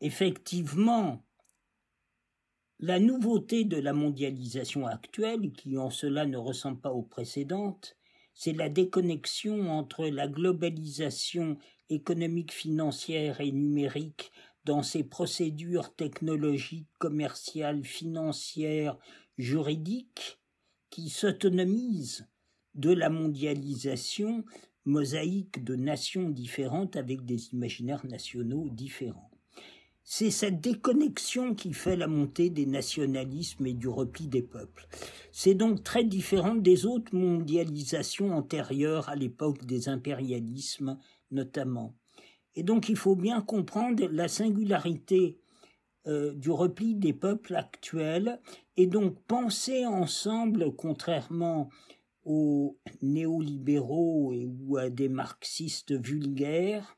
Effectivement, 0.00 1.24
la 2.80 2.98
nouveauté 2.98 3.64
de 3.64 3.76
la 3.78 3.92
mondialisation 3.92 4.86
actuelle, 4.86 5.52
qui 5.52 5.78
en 5.78 5.90
cela 5.90 6.26
ne 6.26 6.36
ressemble 6.36 6.80
pas 6.80 6.92
aux 6.92 7.02
précédentes, 7.02 7.96
c'est 8.34 8.52
la 8.52 8.68
déconnexion 8.68 9.70
entre 9.70 10.06
la 10.06 10.26
globalisation 10.26 11.58
économique, 11.90 12.52
financière 12.52 13.40
et 13.40 13.52
numérique 13.52 14.32
dans 14.64 14.82
ses 14.82 15.04
procédures 15.04 15.94
technologiques, 15.94 16.88
commerciales, 16.98 17.84
financières, 17.84 18.96
juridiques, 19.38 20.40
qui 20.90 21.08
s'autonomisent 21.08 22.26
de 22.74 22.92
la 22.92 23.10
mondialisation 23.10 24.44
mosaïque 24.84 25.64
de 25.64 25.76
nations 25.76 26.28
différentes 26.30 26.96
avec 26.96 27.24
des 27.24 27.52
imaginaires 27.52 28.06
nationaux 28.06 28.68
différents. 28.70 29.30
C'est 30.04 30.30
cette 30.32 30.60
déconnexion 30.60 31.54
qui 31.54 31.72
fait 31.72 31.96
la 31.96 32.08
montée 32.08 32.50
des 32.50 32.66
nationalismes 32.66 33.66
et 33.66 33.72
du 33.72 33.88
repli 33.88 34.26
des 34.26 34.42
peuples. 34.42 34.88
C'est 35.30 35.54
donc 35.54 35.84
très 35.84 36.02
différent 36.02 36.56
des 36.56 36.86
autres 36.86 37.14
mondialisations 37.14 38.32
antérieures 38.32 39.08
à 39.08 39.14
l'époque 39.14 39.64
des 39.64 39.88
impérialismes 39.88 40.98
notamment. 41.30 41.94
Et 42.54 42.62
donc 42.62 42.88
il 42.88 42.96
faut 42.96 43.16
bien 43.16 43.40
comprendre 43.40 44.06
la 44.10 44.28
singularité 44.28 45.38
euh, 46.08 46.34
du 46.34 46.50
repli 46.50 46.96
des 46.96 47.12
peuples 47.12 47.54
actuels 47.54 48.40
et 48.76 48.88
donc 48.88 49.20
penser 49.26 49.86
ensemble, 49.86 50.74
contrairement 50.76 51.70
aux 52.24 52.78
néolibéraux 53.00 54.32
et 54.32 54.46
ou 54.46 54.76
à 54.76 54.90
des 54.90 55.08
marxistes 55.08 55.92
vulgaires, 55.92 56.96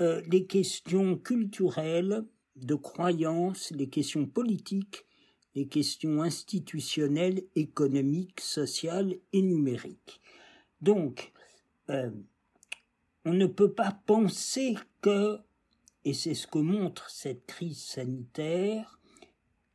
euh, 0.00 0.22
les 0.30 0.46
questions 0.46 1.16
culturelles, 1.16 2.24
de 2.56 2.74
croyances, 2.74 3.70
les 3.70 3.88
questions 3.88 4.26
politiques, 4.26 5.06
les 5.54 5.66
questions 5.66 6.22
institutionnelles, 6.22 7.42
économiques, 7.54 8.40
sociales 8.40 9.16
et 9.32 9.42
numériques. 9.42 10.20
Donc, 10.80 11.32
euh, 11.90 12.10
on 13.24 13.32
ne 13.32 13.46
peut 13.46 13.72
pas 13.72 13.92
penser 14.06 14.76
que, 15.00 15.38
et 16.04 16.14
c'est 16.14 16.34
ce 16.34 16.46
que 16.46 16.58
montre 16.58 17.10
cette 17.10 17.46
crise 17.46 17.82
sanitaire, 17.82 18.98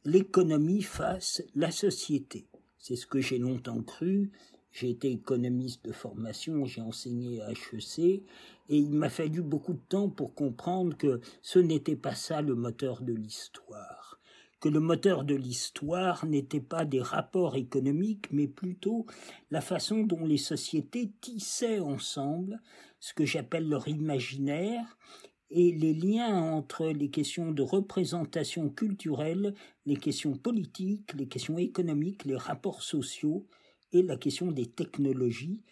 l'économie 0.04 0.82
fasse 0.82 1.44
la 1.56 1.72
société. 1.72 2.48
C'est 2.78 2.96
ce 2.96 3.08
que 3.08 3.20
j'ai 3.20 3.38
longtemps 3.38 3.82
cru, 3.82 4.32
j'ai 4.76 4.90
été 4.90 5.10
économiste 5.10 5.86
de 5.86 5.94
formation, 5.94 6.66
j'ai 6.66 6.82
enseigné 6.82 7.42
à 7.42 7.52
HEC, 7.52 8.00
et 8.00 8.24
il 8.68 8.92
m'a 8.92 9.10
fallu 9.10 9.42
beaucoup 9.42 9.72
de 9.72 9.82
temps 9.88 10.10
pour 10.10 10.36
comprendre 10.36 10.98
que 10.98 11.22
ce 11.42 11.60
n'était 11.60 11.96
pas 11.96 12.14
ça 12.14 12.42
le 12.42 12.56
moteur 12.56 13.02
de 13.02 13.14
l'histoire, 13.14 14.20
que 14.60 14.68
le 14.68 14.82
moteur 14.82 15.24
de 15.24 15.34
l'histoire 15.34 16.26
n'était 16.26 16.60
pas 16.60 16.84
des 16.84 17.02
rapports 17.02 17.56
économiques, 17.56 18.28
mais 18.32 18.50
plutôt 18.50 19.06
la 19.50 19.62
façon 19.62 20.04
dont 20.04 20.26
les 20.26 20.38
sociétés 20.38 21.10
tissaient 21.22 21.80
ensemble 21.80 22.62
ce 23.00 23.14
que 23.14 23.26
j'appelle 23.26 23.70
leur 23.70 23.88
imaginaire, 23.88 24.98
et 25.52 25.72
les 25.72 25.94
liens 25.94 26.42
entre 26.42 26.88
les 26.88 27.10
questions 27.10 27.54
de 27.54 27.62
représentation 27.62 28.70
culturelle, 28.70 29.54
les 29.86 29.96
questions 29.96 30.36
politiques, 30.36 31.14
les 31.14 31.28
questions 31.30 31.58
économiques, 31.58 32.26
les 32.26 32.36
rapports 32.36 32.84
sociaux, 32.84 33.46
la 34.04 34.18
question 34.18 34.52
des 34.52 34.66
technologies 34.66 35.64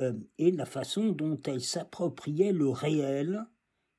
euh, 0.00 0.14
et 0.38 0.50
la 0.50 0.66
façon 0.66 1.10
dont 1.10 1.40
elles 1.44 1.62
s'appropriaient 1.62 2.52
le 2.52 2.68
réel, 2.68 3.44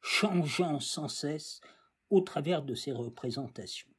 changeant 0.02 0.80
sans 0.80 1.08
cesse 1.08 1.62
au 2.10 2.22
travers 2.22 2.64
de 2.64 2.76
ces 2.76 2.92
représentations. 2.92 3.90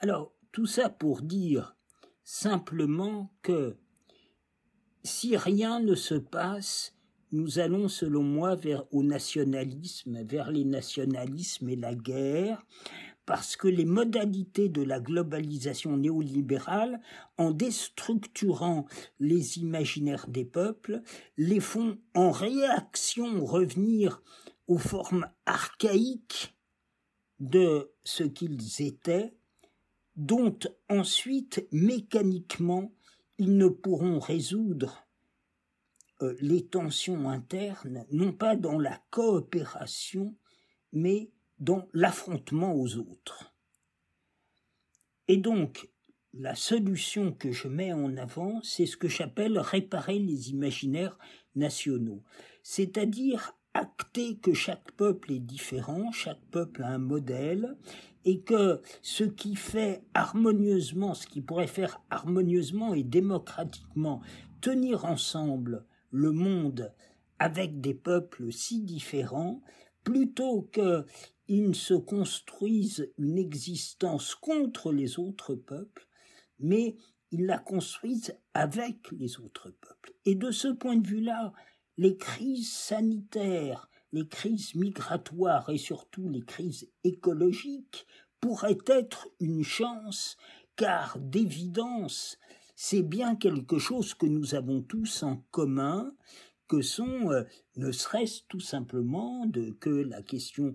Alors, 0.00 0.32
tout 0.52 0.66
ça 0.66 0.88
pour 0.88 1.22
dire 1.22 1.76
simplement 2.24 3.32
que 3.42 3.76
si 5.04 5.36
rien 5.36 5.80
ne 5.80 5.94
se 5.94 6.14
passe, 6.14 6.94
nous 7.30 7.58
allons, 7.58 7.88
selon 7.88 8.22
moi, 8.22 8.54
vers 8.54 8.84
au 8.92 9.02
nationalisme, 9.02 10.22
vers 10.24 10.50
les 10.50 10.64
nationalismes 10.64 11.68
et 11.68 11.76
la 11.76 11.94
guerre, 11.94 12.64
parce 13.28 13.58
que 13.58 13.68
les 13.68 13.84
modalités 13.84 14.70
de 14.70 14.80
la 14.80 15.00
globalisation 15.00 15.98
néolibérale, 15.98 16.98
en 17.36 17.50
déstructurant 17.50 18.86
les 19.20 19.58
imaginaires 19.58 20.28
des 20.28 20.46
peuples, 20.46 21.02
les 21.36 21.60
font 21.60 21.98
en 22.14 22.30
réaction 22.30 23.44
revenir 23.44 24.22
aux 24.66 24.78
formes 24.78 25.28
archaïques 25.44 26.56
de 27.38 27.92
ce 28.02 28.24
qu'ils 28.24 28.80
étaient, 28.80 29.34
dont 30.16 30.58
ensuite 30.88 31.68
mécaniquement 31.70 32.94
ils 33.36 33.58
ne 33.58 33.68
pourront 33.68 34.20
résoudre 34.20 35.06
euh, 36.22 36.34
les 36.40 36.64
tensions 36.66 37.28
internes, 37.28 38.06
non 38.10 38.32
pas 38.32 38.56
dans 38.56 38.78
la 38.78 38.98
coopération, 39.10 40.34
mais 40.94 41.30
dans 41.60 41.88
l'affrontement 41.92 42.74
aux 42.74 42.96
autres. 42.96 43.52
Et 45.26 45.36
donc, 45.36 45.88
la 46.34 46.54
solution 46.54 47.32
que 47.32 47.52
je 47.52 47.68
mets 47.68 47.92
en 47.92 48.16
avant, 48.16 48.60
c'est 48.62 48.86
ce 48.86 48.96
que 48.96 49.08
j'appelle 49.08 49.58
réparer 49.58 50.18
les 50.18 50.50
imaginaires 50.50 51.18
nationaux, 51.54 52.22
c'est-à-dire 52.62 53.54
acter 53.74 54.38
que 54.38 54.54
chaque 54.54 54.92
peuple 54.92 55.32
est 55.32 55.38
différent, 55.38 56.12
chaque 56.12 56.42
peuple 56.50 56.82
a 56.82 56.88
un 56.88 56.98
modèle, 56.98 57.76
et 58.24 58.40
que 58.40 58.82
ce 59.02 59.24
qui 59.24 59.56
fait 59.56 60.02
harmonieusement, 60.14 61.14
ce 61.14 61.26
qui 61.26 61.40
pourrait 61.40 61.66
faire 61.66 62.02
harmonieusement 62.10 62.94
et 62.94 63.04
démocratiquement 63.04 64.20
tenir 64.60 65.04
ensemble 65.04 65.86
le 66.10 66.32
monde 66.32 66.92
avec 67.38 67.80
des 67.80 67.94
peuples 67.94 68.50
si 68.52 68.82
différents, 68.82 69.62
plutôt 70.04 70.62
qu'ils 70.72 71.04
ne 71.48 71.72
se 71.72 71.94
construisent 71.94 73.10
une 73.18 73.38
existence 73.38 74.34
contre 74.34 74.92
les 74.92 75.18
autres 75.18 75.54
peuples, 75.54 76.06
mais 76.58 76.96
ils 77.30 77.46
la 77.46 77.58
construisent 77.58 78.36
avec 78.54 79.10
les 79.12 79.38
autres 79.40 79.70
peuples. 79.70 80.12
Et 80.24 80.34
de 80.34 80.50
ce 80.50 80.68
point 80.68 80.96
de 80.96 81.06
vue-là, 81.06 81.52
les 81.96 82.16
crises 82.16 82.72
sanitaires, 82.72 83.90
les 84.12 84.26
crises 84.26 84.74
migratoires 84.74 85.68
et 85.68 85.78
surtout 85.78 86.28
les 86.28 86.42
crises 86.42 86.90
écologiques 87.04 88.06
pourraient 88.40 88.78
être 88.86 89.28
une 89.40 89.64
chance, 89.64 90.36
car 90.76 91.18
d'évidence, 91.18 92.38
c'est 92.76 93.02
bien 93.02 93.34
quelque 93.34 93.78
chose 93.78 94.14
que 94.14 94.26
nous 94.26 94.54
avons 94.54 94.82
tous 94.82 95.22
en 95.22 95.42
commun, 95.50 96.14
que 96.68 96.82
sont, 96.82 97.30
euh, 97.30 97.44
ne 97.76 97.90
serait-ce 97.90 98.42
tout 98.48 98.60
simplement 98.60 99.50
que 99.80 99.90
la 99.90 100.22
question 100.22 100.74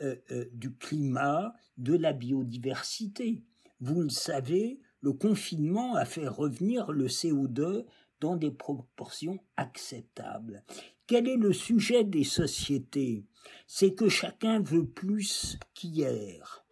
euh, 0.00 0.16
euh, 0.32 0.46
du 0.52 0.74
climat, 0.74 1.54
de 1.76 1.94
la 1.94 2.12
biodiversité. 2.12 3.44
Vous 3.80 4.00
le 4.00 4.08
savez, 4.08 4.80
le 5.00 5.12
confinement 5.12 5.94
a 5.94 6.04
fait 6.04 6.26
revenir 6.26 6.90
le 6.90 7.06
CO2 7.06 7.84
dans 8.20 8.36
des 8.36 8.50
proportions 8.50 9.38
acceptables. 9.56 10.64
Quel 11.06 11.28
est 11.28 11.36
le 11.36 11.52
sujet 11.52 12.04
des 12.04 12.24
sociétés? 12.24 13.26
C'est 13.66 13.94
que 13.94 14.08
chacun 14.08 14.60
veut 14.60 14.86
plus 14.86 15.58
qu'hier. 15.74 16.64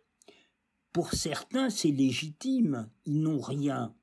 Pour 0.93 1.13
certains, 1.13 1.69
c'est 1.69 1.91
légitime, 1.91 2.89
ils 3.05 3.21
n'ont 3.21 3.41
rien. 3.41 3.95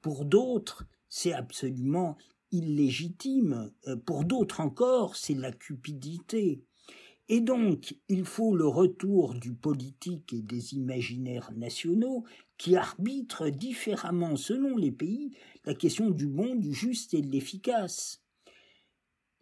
Pour 0.00 0.24
d'autres, 0.24 0.86
c'est 1.08 1.32
absolument 1.32 2.16
illégitime. 2.52 3.72
Euh, 3.86 3.96
pour 3.96 4.24
d'autres 4.24 4.60
encore, 4.60 5.16
c'est 5.16 5.34
la 5.34 5.52
cupidité. 5.52 6.62
Et 7.28 7.40
donc, 7.40 7.94
il 8.08 8.24
faut 8.24 8.56
le 8.56 8.66
retour 8.66 9.34
du 9.34 9.54
politique 9.54 10.32
et 10.32 10.42
des 10.42 10.74
imaginaires 10.74 11.52
nationaux 11.52 12.24
qui 12.58 12.74
arbitrent 12.74 13.50
différemment 13.50 14.34
selon 14.34 14.76
les 14.76 14.90
pays 14.90 15.36
la 15.64 15.74
question 15.74 16.10
du 16.10 16.26
bon, 16.26 16.56
du 16.56 16.74
juste 16.74 17.14
et 17.14 17.22
de 17.22 17.30
l'efficace. 17.30 18.22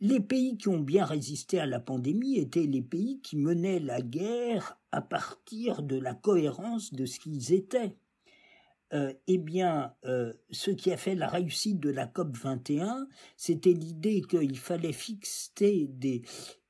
Les 0.01 0.21
pays 0.21 0.57
qui 0.59 0.69
ont 0.69 0.81
bien 0.81 1.05
résisté 1.05 1.59
à 1.59 1.67
la 1.67 1.81
pandémie 1.81 2.39
étaient 2.39 2.67
les 2.67 2.83
pays 2.83 3.21
qui 3.21 3.37
menaient 3.37 3.81
la 3.81 4.01
guerre 4.01 4.79
à 4.93 5.01
partir 5.01 5.83
de 5.83 5.97
la 5.97 6.15
cohérence 6.15 6.93
de 6.93 7.07
ce 7.07 7.19
qu'ils 7.19 7.53
étaient. 7.53 7.97
Euh, 8.95 9.13
eh 9.27 9.37
bien, 9.37 9.95
euh, 10.07 10.33
ce 10.51 10.71
qui 10.71 10.91
a 10.91 10.97
fait 10.97 11.15
la 11.15 11.29
réussite 11.29 11.79
de 11.79 11.91
la 11.91 12.07
COP 12.07 12.35
21, 12.37 13.07
c'était 13.37 13.75
l'idée 13.75 14.23
qu'il 14.23 14.59
fallait 14.59 14.95
fixer 14.95 15.89
des, 15.91 16.23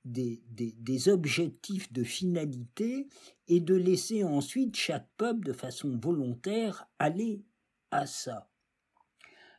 des, 0.05 0.43
des, 0.49 1.09
objectifs 1.09 1.93
de 1.93 2.03
finalité 2.03 3.07
et 3.47 3.61
de 3.61 3.75
laisser 3.75 4.25
ensuite 4.25 4.75
chaque 4.75 5.09
peuple 5.17 5.47
de 5.47 5.53
façon 5.53 5.97
volontaire 5.97 6.89
aller 6.99 7.45
à 7.93 8.07
ça. 8.07 8.51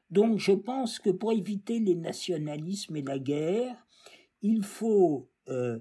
Donc 0.10 0.40
je 0.40 0.52
pense 0.52 1.00
que 1.00 1.12
pour 1.12 1.32
éviter 1.32 1.80
les 1.80 1.96
nationalismes 1.96 2.98
et 2.98 3.04
la 3.04 3.20
guerre, 3.20 3.88
il 4.42 4.64
faut 4.64 5.30
euh, 5.48 5.80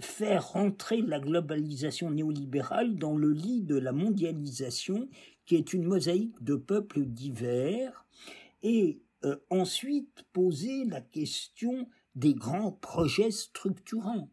faire 0.00 0.52
rentrer 0.52 1.00
la 1.00 1.18
globalisation 1.18 2.10
néolibérale 2.10 2.96
dans 2.96 3.16
le 3.16 3.32
lit 3.32 3.62
de 3.62 3.76
la 3.76 3.92
mondialisation, 3.92 5.08
qui 5.50 5.56
est 5.56 5.72
une 5.72 5.82
mosaïque 5.82 6.40
de 6.44 6.54
peuples 6.54 7.04
divers, 7.04 8.06
et 8.62 9.02
euh, 9.24 9.34
ensuite 9.50 10.24
poser 10.32 10.84
la 10.84 11.00
question 11.00 11.88
des 12.14 12.34
grands 12.34 12.70
projets 12.70 13.32
structurants. 13.32 14.30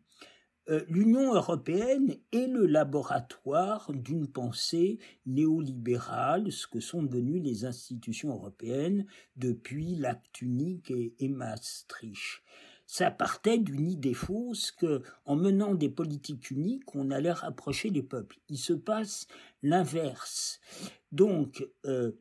Euh, 0.69 0.85
L'Union 0.87 1.33
européenne 1.33 2.17
est 2.31 2.45
le 2.45 2.67
laboratoire 2.67 3.91
d'une 3.93 4.27
pensée 4.27 4.99
néolibérale, 5.25 6.51
ce 6.51 6.67
que 6.67 6.79
sont 6.79 7.01
devenues 7.01 7.39
les 7.39 7.65
institutions 7.65 8.29
européennes 8.29 9.07
depuis 9.37 9.95
l'acte 9.95 10.43
unique 10.43 10.91
et, 10.91 11.15
et 11.17 11.29
Maastricht. 11.29 12.43
Ça 12.89 13.11
partait 13.11 13.57
d'une 13.57 13.89
idée 13.89 14.13
fausse 14.13 14.71
que, 14.71 15.01
en 15.25 15.35
menant 15.35 15.75
des 15.75 15.89
politiques 15.89 16.51
uniques, 16.51 16.95
on 16.95 17.11
allait 17.11 17.33
rapprocher 17.33 17.89
les 17.89 18.01
peuples. 18.01 18.37
Il 18.47 18.57
se 18.57 18.71
passe 18.71 19.27
l'inverse. 19.61 20.61
Donc, 21.11 21.65
euh, 21.85 22.11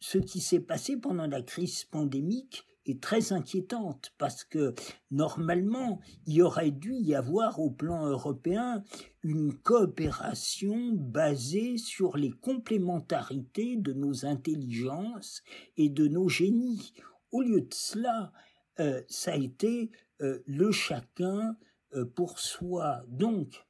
ce 0.00 0.18
qui 0.18 0.40
s'est 0.40 0.60
passé 0.60 0.96
pendant 0.96 1.26
la 1.26 1.42
crise 1.42 1.84
pandémique 1.84 2.64
est 2.84 3.02
très 3.02 3.32
inquiétante 3.32 4.12
parce 4.16 4.44
que 4.44 4.74
normalement 5.10 6.00
il 6.26 6.40
aurait 6.42 6.70
dû 6.70 6.94
y 6.94 7.16
avoir 7.16 7.58
au 7.58 7.70
plan 7.70 8.06
européen 8.06 8.84
une 9.24 9.52
coopération 9.52 10.92
basée 10.92 11.78
sur 11.78 12.16
les 12.16 12.30
complémentarités 12.30 13.76
de 13.76 13.92
nos 13.92 14.24
intelligences 14.24 15.42
et 15.76 15.88
de 15.88 16.06
nos 16.06 16.28
génies. 16.28 16.92
Au 17.32 17.42
lieu 17.42 17.62
de 17.62 17.74
cela, 17.74 18.32
euh, 18.78 19.02
ça 19.08 19.32
a 19.32 19.36
été 19.36 19.90
euh, 20.20 20.42
le 20.46 20.70
chacun 20.70 21.56
pour 22.14 22.38
soi. 22.40 23.02
Donc, 23.08 23.66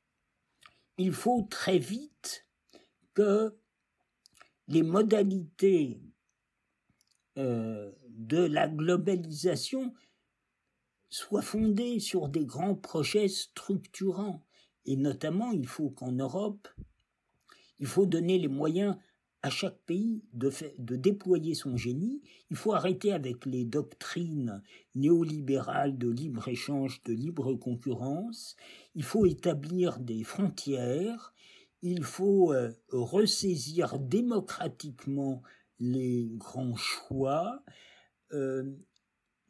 il 0.98 1.12
faut 1.12 1.46
très 1.48 1.78
vite 1.78 2.46
que 3.14 3.56
les 4.68 4.82
modalités 4.82 6.00
de 7.36 8.38
la 8.38 8.66
globalisation 8.66 9.92
soit 11.10 11.42
fondée 11.42 12.00
sur 12.00 12.28
des 12.28 12.44
grands 12.44 12.74
projets 12.74 13.28
structurants. 13.28 14.44
Et 14.84 14.96
notamment, 14.96 15.52
il 15.52 15.66
faut 15.66 15.90
qu'en 15.90 16.12
Europe, 16.12 16.68
il 17.78 17.86
faut 17.86 18.06
donner 18.06 18.38
les 18.38 18.48
moyens 18.48 18.96
à 19.42 19.50
chaque 19.50 19.78
pays 19.84 20.24
de, 20.32 20.50
de 20.78 20.96
déployer 20.96 21.54
son 21.54 21.76
génie. 21.76 22.22
Il 22.50 22.56
faut 22.56 22.72
arrêter 22.72 23.12
avec 23.12 23.46
les 23.46 23.64
doctrines 23.64 24.62
néolibérales 24.94 25.96
de 25.98 26.08
libre-échange, 26.08 27.02
de 27.04 27.12
libre 27.12 27.54
concurrence. 27.54 28.56
Il 28.94 29.04
faut 29.04 29.26
établir 29.26 30.00
des 30.00 30.24
frontières. 30.24 31.32
Il 31.88 32.02
faut 32.02 32.52
euh, 32.52 32.72
ressaisir 32.88 34.00
démocratiquement 34.00 35.40
les 35.78 36.32
grands 36.32 36.74
choix. 36.74 37.62
Euh, 38.32 38.74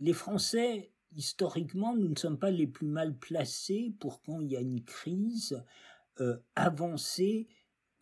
les 0.00 0.12
Français, 0.12 0.92
historiquement, 1.14 1.96
nous 1.96 2.10
ne 2.10 2.18
sommes 2.18 2.38
pas 2.38 2.50
les 2.50 2.66
plus 2.66 2.88
mal 2.88 3.16
placés 3.16 3.94
pour 4.00 4.20
quand 4.20 4.40
il 4.40 4.52
y 4.52 4.56
a 4.58 4.60
une 4.60 4.84
crise, 4.84 5.64
euh, 6.20 6.36
avancer 6.56 7.48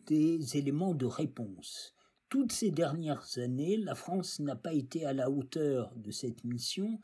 des 0.05 0.57
éléments 0.57 0.95
de 0.95 1.05
réponse. 1.05 1.95
Toutes 2.27 2.51
ces 2.51 2.71
dernières 2.71 3.37
années, 3.37 3.77
la 3.77 3.95
France 3.95 4.41
n'a 4.41 4.57
pas 4.57 4.73
été 4.73 5.05
à 5.05 5.13
la 5.13 5.29
hauteur 5.29 5.95
de 5.95 6.11
cette 6.11 6.43
mission 6.43 6.99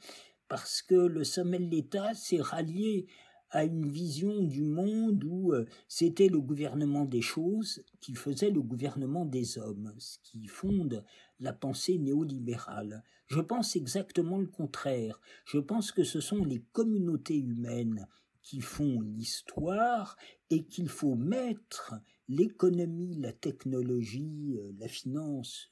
parce 0.50 0.82
que 0.82 0.96
le 0.96 1.24
sommet 1.24 1.60
de 1.60 1.70
l'État 1.70 2.14
s'est 2.14 2.42
rallié 2.42 3.08
à 3.52 3.66
une 3.66 3.88
vision 3.88 4.44
du 4.44 4.64
monde 4.64 5.24
où 5.26 5.54
euh, 5.54 5.66
c'était 5.88 6.30
le 6.30 6.40
gouvernement 6.40 7.06
des 7.06 7.22
choses 7.22 7.84
qui 8.00 8.16
faisait 8.16 8.50
le 8.50 8.62
gouvernement 8.62 9.26
des 9.26 9.58
hommes, 9.58 9.94
ce 9.98 10.18
qui 10.24 10.48
fonde 10.48 11.04
la 11.40 11.54
pensée 11.54 11.98
néolibérale. 11.98 13.04
Je 13.28 13.42
pense 13.42 13.76
exactement 13.76 14.40
le 14.40 14.48
contraire. 14.48 15.20
Je 15.46 15.60
pense 15.60 15.92
que 15.92 16.04
ce 16.04 16.22
sont 16.22 16.44
les 16.44 16.64
communautés 16.72 17.40
humaines 17.40 18.08
qui 18.42 18.62
font 18.62 19.02
l'histoire 19.02 20.18
et 20.50 20.64
qu'il 20.64 20.90
faut 20.90 21.16
mettre 21.16 21.94
l'économie, 22.28 23.16
la 23.16 23.34
technologie, 23.34 24.56
euh, 24.58 24.72
la 24.80 24.88
finance, 24.88 25.70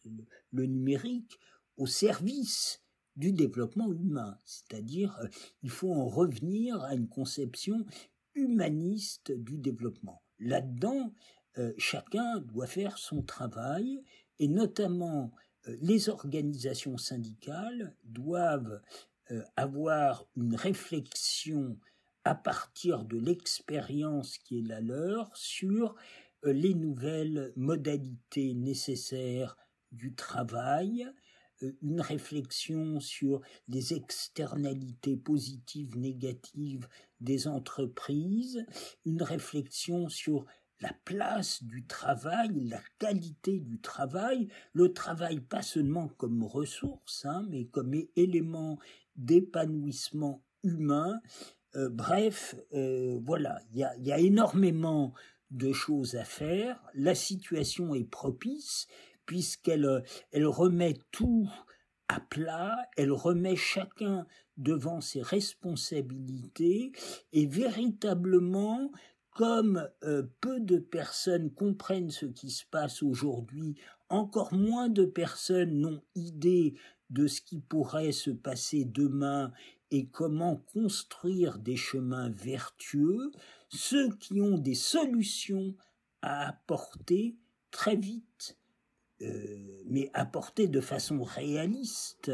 le 0.51 0.65
numérique 0.65 1.39
au 1.77 1.85
service 1.85 2.83
du 3.15 3.33
développement 3.33 3.91
humain, 3.91 4.39
c'est-à-dire 4.45 5.17
euh, 5.21 5.27
il 5.63 5.69
faut 5.69 5.93
en 5.93 6.07
revenir 6.07 6.81
à 6.83 6.93
une 6.93 7.07
conception 7.07 7.85
humaniste 8.33 9.31
du 9.31 9.57
développement. 9.57 10.23
Là-dedans, 10.39 11.13
euh, 11.57 11.73
chacun 11.77 12.39
doit 12.39 12.67
faire 12.67 12.97
son 12.97 13.21
travail 13.21 14.03
et 14.39 14.47
notamment 14.47 15.31
euh, 15.67 15.75
les 15.81 16.09
organisations 16.09 16.97
syndicales 16.97 17.95
doivent 18.03 18.81
avoir 19.57 20.25
une 20.35 20.55
réflexion 20.55 21.77
à 22.23 22.33
partir 22.33 23.05
de 23.05 23.15
l'expérience 23.15 24.39
qui 24.39 24.57
est 24.57 24.67
la 24.67 24.81
leur 24.81 25.29
sur 25.37 25.93
les 26.43 26.73
nouvelles 26.73 27.53
modalités 27.55 28.55
nécessaires 28.55 29.55
du 29.91 30.15
travail, 30.15 31.07
une 31.81 32.01
réflexion 32.01 32.99
sur 32.99 33.41
les 33.67 33.93
externalités 33.93 35.17
positives, 35.17 35.97
négatives 35.97 36.87
des 37.19 37.47
entreprises, 37.47 38.65
une 39.05 39.21
réflexion 39.21 40.09
sur 40.09 40.45
la 40.81 40.93
place 41.05 41.63
du 41.63 41.85
travail, 41.85 42.67
la 42.69 42.81
qualité 42.99 43.59
du 43.59 43.79
travail, 43.81 44.47
le 44.73 44.93
travail 44.93 45.41
pas 45.41 45.61
seulement 45.61 46.07
comme 46.07 46.43
ressource, 46.43 47.25
hein, 47.25 47.45
mais 47.49 47.65
comme 47.65 47.93
élément 48.15 48.79
d'épanouissement 49.15 50.41
humain. 50.63 51.19
Euh, 51.75 51.89
bref, 51.89 52.55
euh, 52.73 53.19
voilà, 53.25 53.59
il 53.73 53.79
y 53.79 54.11
a 54.11 54.19
énormément 54.19 55.13
de 55.51 55.73
choses 55.73 56.15
à 56.15 56.23
faire. 56.23 56.81
La 56.93 57.15
situation 57.15 57.95
est 57.95 58.09
propice 58.09 58.87
puisqu'elle 59.29 59.85
euh, 59.85 60.01
elle 60.31 60.47
remet 60.47 60.97
tout 61.11 61.47
à 62.07 62.19
plat, 62.19 62.75
elle 62.97 63.11
remet 63.11 63.55
chacun 63.55 64.25
devant 64.57 65.01
ses 65.01 65.21
responsabilités 65.21 66.93
et 67.31 67.45
véritablement 67.45 68.91
comme 69.29 69.87
euh, 70.03 70.23
peu 70.41 70.59
de 70.59 70.79
personnes 70.79 71.53
comprennent 71.53 72.09
ce 72.09 72.25
qui 72.25 72.49
se 72.49 72.65
passe 72.71 73.03
aujourd'hui, 73.03 73.75
encore 74.09 74.51
moins 74.51 74.89
de 74.89 75.05
personnes 75.05 75.79
n'ont 75.79 76.01
idée 76.15 76.73
de 77.11 77.27
ce 77.27 77.39
qui 77.41 77.59
pourrait 77.59 78.11
se 78.11 78.31
passer 78.31 78.83
demain 78.83 79.53
et 79.91 80.07
comment 80.07 80.55
construire 80.55 81.59
des 81.59 81.77
chemins 81.77 82.31
vertueux, 82.31 83.31
ceux 83.69 84.09
qui 84.15 84.41
ont 84.41 84.57
des 84.57 84.73
solutions 84.73 85.75
à 86.23 86.47
apporter 86.47 87.37
très 87.69 87.95
vite 87.95 88.58
euh, 89.21 89.83
mais 89.85 90.09
apporté 90.13 90.67
de 90.67 90.81
façon 90.81 91.23
réaliste, 91.23 92.31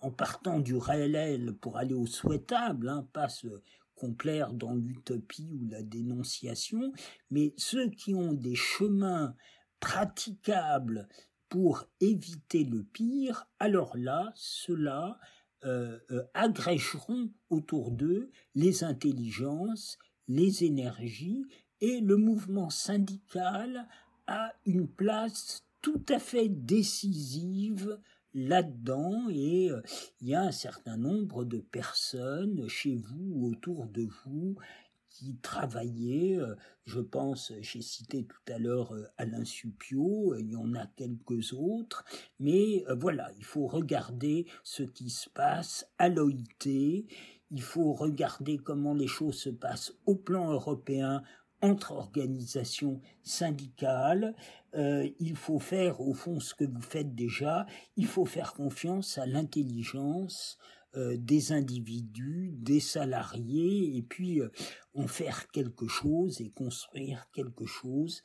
en 0.00 0.10
partant 0.10 0.60
du 0.60 0.76
réel 0.76 1.54
pour 1.60 1.76
aller 1.78 1.94
au 1.94 2.06
souhaitable, 2.06 2.88
hein, 2.88 3.08
pas 3.12 3.28
se 3.28 3.48
complaire 3.94 4.52
dans 4.52 4.74
l'utopie 4.74 5.56
ou 5.60 5.68
la 5.68 5.82
dénonciation, 5.82 6.92
mais 7.30 7.54
ceux 7.56 7.88
qui 7.88 8.14
ont 8.14 8.32
des 8.32 8.54
chemins 8.54 9.34
praticables 9.80 11.08
pour 11.48 11.84
éviter 12.00 12.64
le 12.64 12.82
pire, 12.82 13.46
alors 13.60 13.96
là, 13.96 14.32
ceux-là 14.34 15.18
euh, 15.64 15.98
euh, 16.10 16.24
agrégeront 16.34 17.30
autour 17.48 17.90
d'eux 17.90 18.30
les 18.54 18.84
intelligences, 18.84 19.98
les 20.28 20.64
énergies, 20.64 21.44
et 21.80 22.00
le 22.00 22.16
mouvement 22.16 22.70
syndical 22.70 23.86
a 24.26 24.52
une 24.66 24.88
place 24.88 25.64
tout 25.84 26.06
à 26.08 26.18
fait 26.18 26.48
décisive 26.48 28.00
là-dedans 28.32 29.28
et 29.28 29.70
euh, 29.70 29.82
il 30.22 30.28
y 30.28 30.34
a 30.34 30.40
un 30.40 30.50
certain 30.50 30.96
nombre 30.96 31.44
de 31.44 31.58
personnes 31.58 32.66
chez 32.68 32.96
vous 32.96 33.32
ou 33.34 33.50
autour 33.50 33.84
de 33.88 34.08
vous 34.24 34.56
qui 35.10 35.36
travaillaient, 35.42 36.38
euh, 36.38 36.54
je 36.86 37.00
pense, 37.00 37.52
j'ai 37.60 37.82
cité 37.82 38.24
tout 38.24 38.50
à 38.50 38.56
l'heure 38.58 38.94
euh, 38.94 39.04
Alain 39.18 39.44
Supio, 39.44 40.34
il 40.36 40.52
y 40.52 40.56
en 40.56 40.74
a 40.74 40.86
quelques 40.86 41.52
autres, 41.52 42.02
mais 42.40 42.82
voilà, 42.96 43.30
il 43.36 43.44
faut 43.44 43.66
regarder 43.66 44.46
ce 44.62 44.84
qui 44.84 45.10
se 45.10 45.28
passe 45.28 45.86
à 45.98 46.08
l'OIT, 46.08 47.04
il 47.50 47.62
faut 47.62 47.92
regarder 47.92 48.56
comment 48.56 48.94
les 48.94 49.06
choses 49.06 49.36
se 49.36 49.50
passent 49.50 49.92
au 50.06 50.14
plan 50.14 50.50
européen 50.50 51.22
entre 51.64 51.92
organisations 51.92 53.00
syndicales. 53.22 54.34
Euh, 54.74 55.08
il 55.18 55.34
faut 55.34 55.58
faire 55.58 56.02
au 56.02 56.12
fond 56.12 56.38
ce 56.38 56.54
que 56.54 56.64
vous 56.64 56.82
faites 56.82 57.14
déjà. 57.14 57.64
Il 57.96 58.06
faut 58.06 58.26
faire 58.26 58.52
confiance 58.52 59.16
à 59.16 59.24
l'intelligence 59.24 60.58
euh, 60.94 61.16
des 61.16 61.52
individus, 61.52 62.52
des 62.52 62.80
salariés, 62.80 63.96
et 63.96 64.02
puis 64.02 64.40
euh, 64.40 64.50
en 64.94 65.06
faire 65.06 65.48
quelque 65.48 65.88
chose 65.88 66.42
et 66.42 66.50
construire 66.50 67.30
quelque 67.32 67.66
chose, 67.66 68.22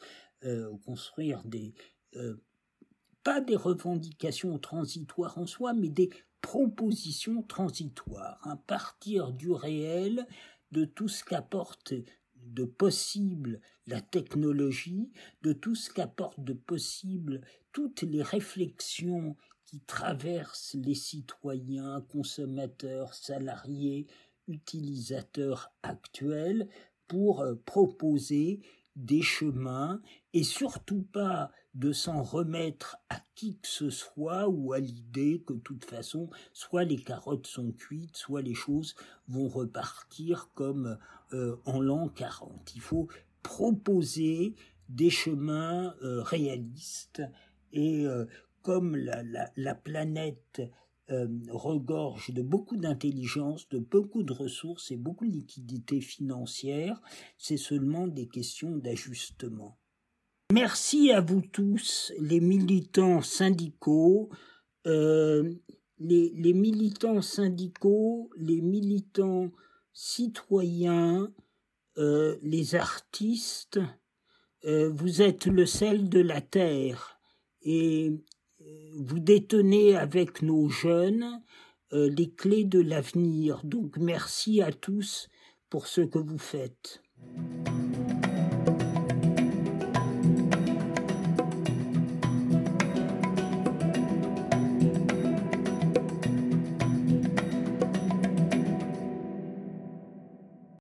construire 0.86 1.44
des 1.44 1.74
pas 3.24 3.42
des 3.42 3.58
revendications 3.58 4.58
transitoires 4.58 5.38
en 5.38 5.46
soi, 5.46 5.74
mais 5.74 5.90
des 5.90 6.10
propositions 6.40 7.44
transitoires, 7.44 8.40
à 8.48 8.56
partir 8.56 9.34
du 9.34 9.52
réel, 9.52 10.26
de 10.72 10.86
tout 10.86 11.08
ce 11.08 11.24
qu'apporte 11.26 11.94
de 12.54 12.66
possible 12.66 13.62
la 13.88 14.02
technologie, 14.02 15.12
de 15.41 15.54
tout 15.54 15.76
ce 15.76 15.89
qu'apporte 15.89 16.43
de 16.43 16.54
possible 16.54 17.41
toutes 17.72 18.02
les 18.02 18.24
réflexions 18.24 19.36
qui 19.66 19.82
traversent 19.82 20.76
les 20.76 20.95
citoyens, 20.95 22.02
consommateurs, 22.10 23.14
salariés, 23.14 24.08
utilisateurs 24.47 25.72
actuels 25.84 26.68
pour 27.08 27.41
euh, 27.41 27.56
proposer 27.66 28.62
des 28.95 29.22
chemins 29.22 30.02
et 30.34 30.44
surtout 30.44 31.02
pas 31.12 31.52
de 31.74 31.92
s'en 31.92 32.24
remettre 32.24 32.98
à 33.10 33.22
qui 33.36 33.58
que 33.58 33.68
ce 33.68 33.90
soit 33.90 34.50
ou 34.50 34.74
à 34.74 34.80
l'idée 34.80 35.44
que 35.46 35.54
de 35.54 35.60
toute 35.60 35.86
façon 35.86 36.30
soit 36.54 36.84
les 36.84 36.98
carottes 36.98 37.48
sont 37.48 37.72
cuites, 37.72 38.18
soit 38.18 38.42
les 38.42 38.54
choses 38.54 38.96
vont 39.28 39.48
repartir 39.48 40.50
comme 40.56 40.98
euh, 41.34 41.56
en 41.66 41.80
l'an 41.80 42.10
40. 42.10 42.76
Il 42.76 42.82
faut 42.82 43.08
proposer 43.44 44.56
des 44.90 45.10
chemins 45.10 45.96
euh, 46.02 46.22
réalistes 46.22 47.22
et 47.72 48.06
euh, 48.06 48.26
comme 48.62 48.96
la, 48.96 49.24
la 49.56 49.76
planète 49.76 50.62
regorge 51.50 52.32
de 52.32 52.44
beaucoup 52.44 52.78
d'intelligence, 52.78 53.68
de 53.70 53.80
beaucoup 53.80 54.22
de 54.22 54.32
ressources 54.32 54.92
et 54.92 54.96
beaucoup 54.96 55.26
de 55.26 55.32
liquidités 55.32 56.02
financières, 56.02 57.02
c'est 57.40 57.58
seulement 57.58 58.08
des 58.08 58.28
questions 58.28 58.78
d'ajustement. 58.78 59.79
Merci 60.52 61.12
à 61.12 61.22
vous 61.22 61.41
tous, 61.41 62.12
les 62.18 62.39
militants 62.39 63.22
syndicaux, 63.22 64.32
euh, 64.88 65.54
les, 66.00 66.54
militants 66.54 67.22
syndicaux, 67.22 68.32
les 68.36 68.60
militants 68.60 69.52
citoyens, 69.93 71.32
euh, 72.00 72.36
les 72.41 72.74
artistes. 72.74 73.80
Euh, 74.66 74.89
vous 74.89 75.22
êtes 75.22 75.45
le 75.45 75.68
sel 75.68 76.10
de 76.10 76.20
la 76.20 76.41
terre 76.41 77.20
et 77.62 78.12
vous 78.97 79.20
détenez 79.20 79.95
avec 79.95 80.41
nos 80.41 80.68
jeunes 80.68 81.43
les 81.91 82.32
clés 82.32 82.66
de 82.66 82.80
l'avenir. 82.80 83.62
Donc 83.64 83.97
merci 83.97 84.64
à 84.64 84.72
tous 84.72 85.28
pour 85.70 85.86
ce 85.86 86.02
que 86.02 86.20
vous 86.20 86.39
faites. 86.39 87.04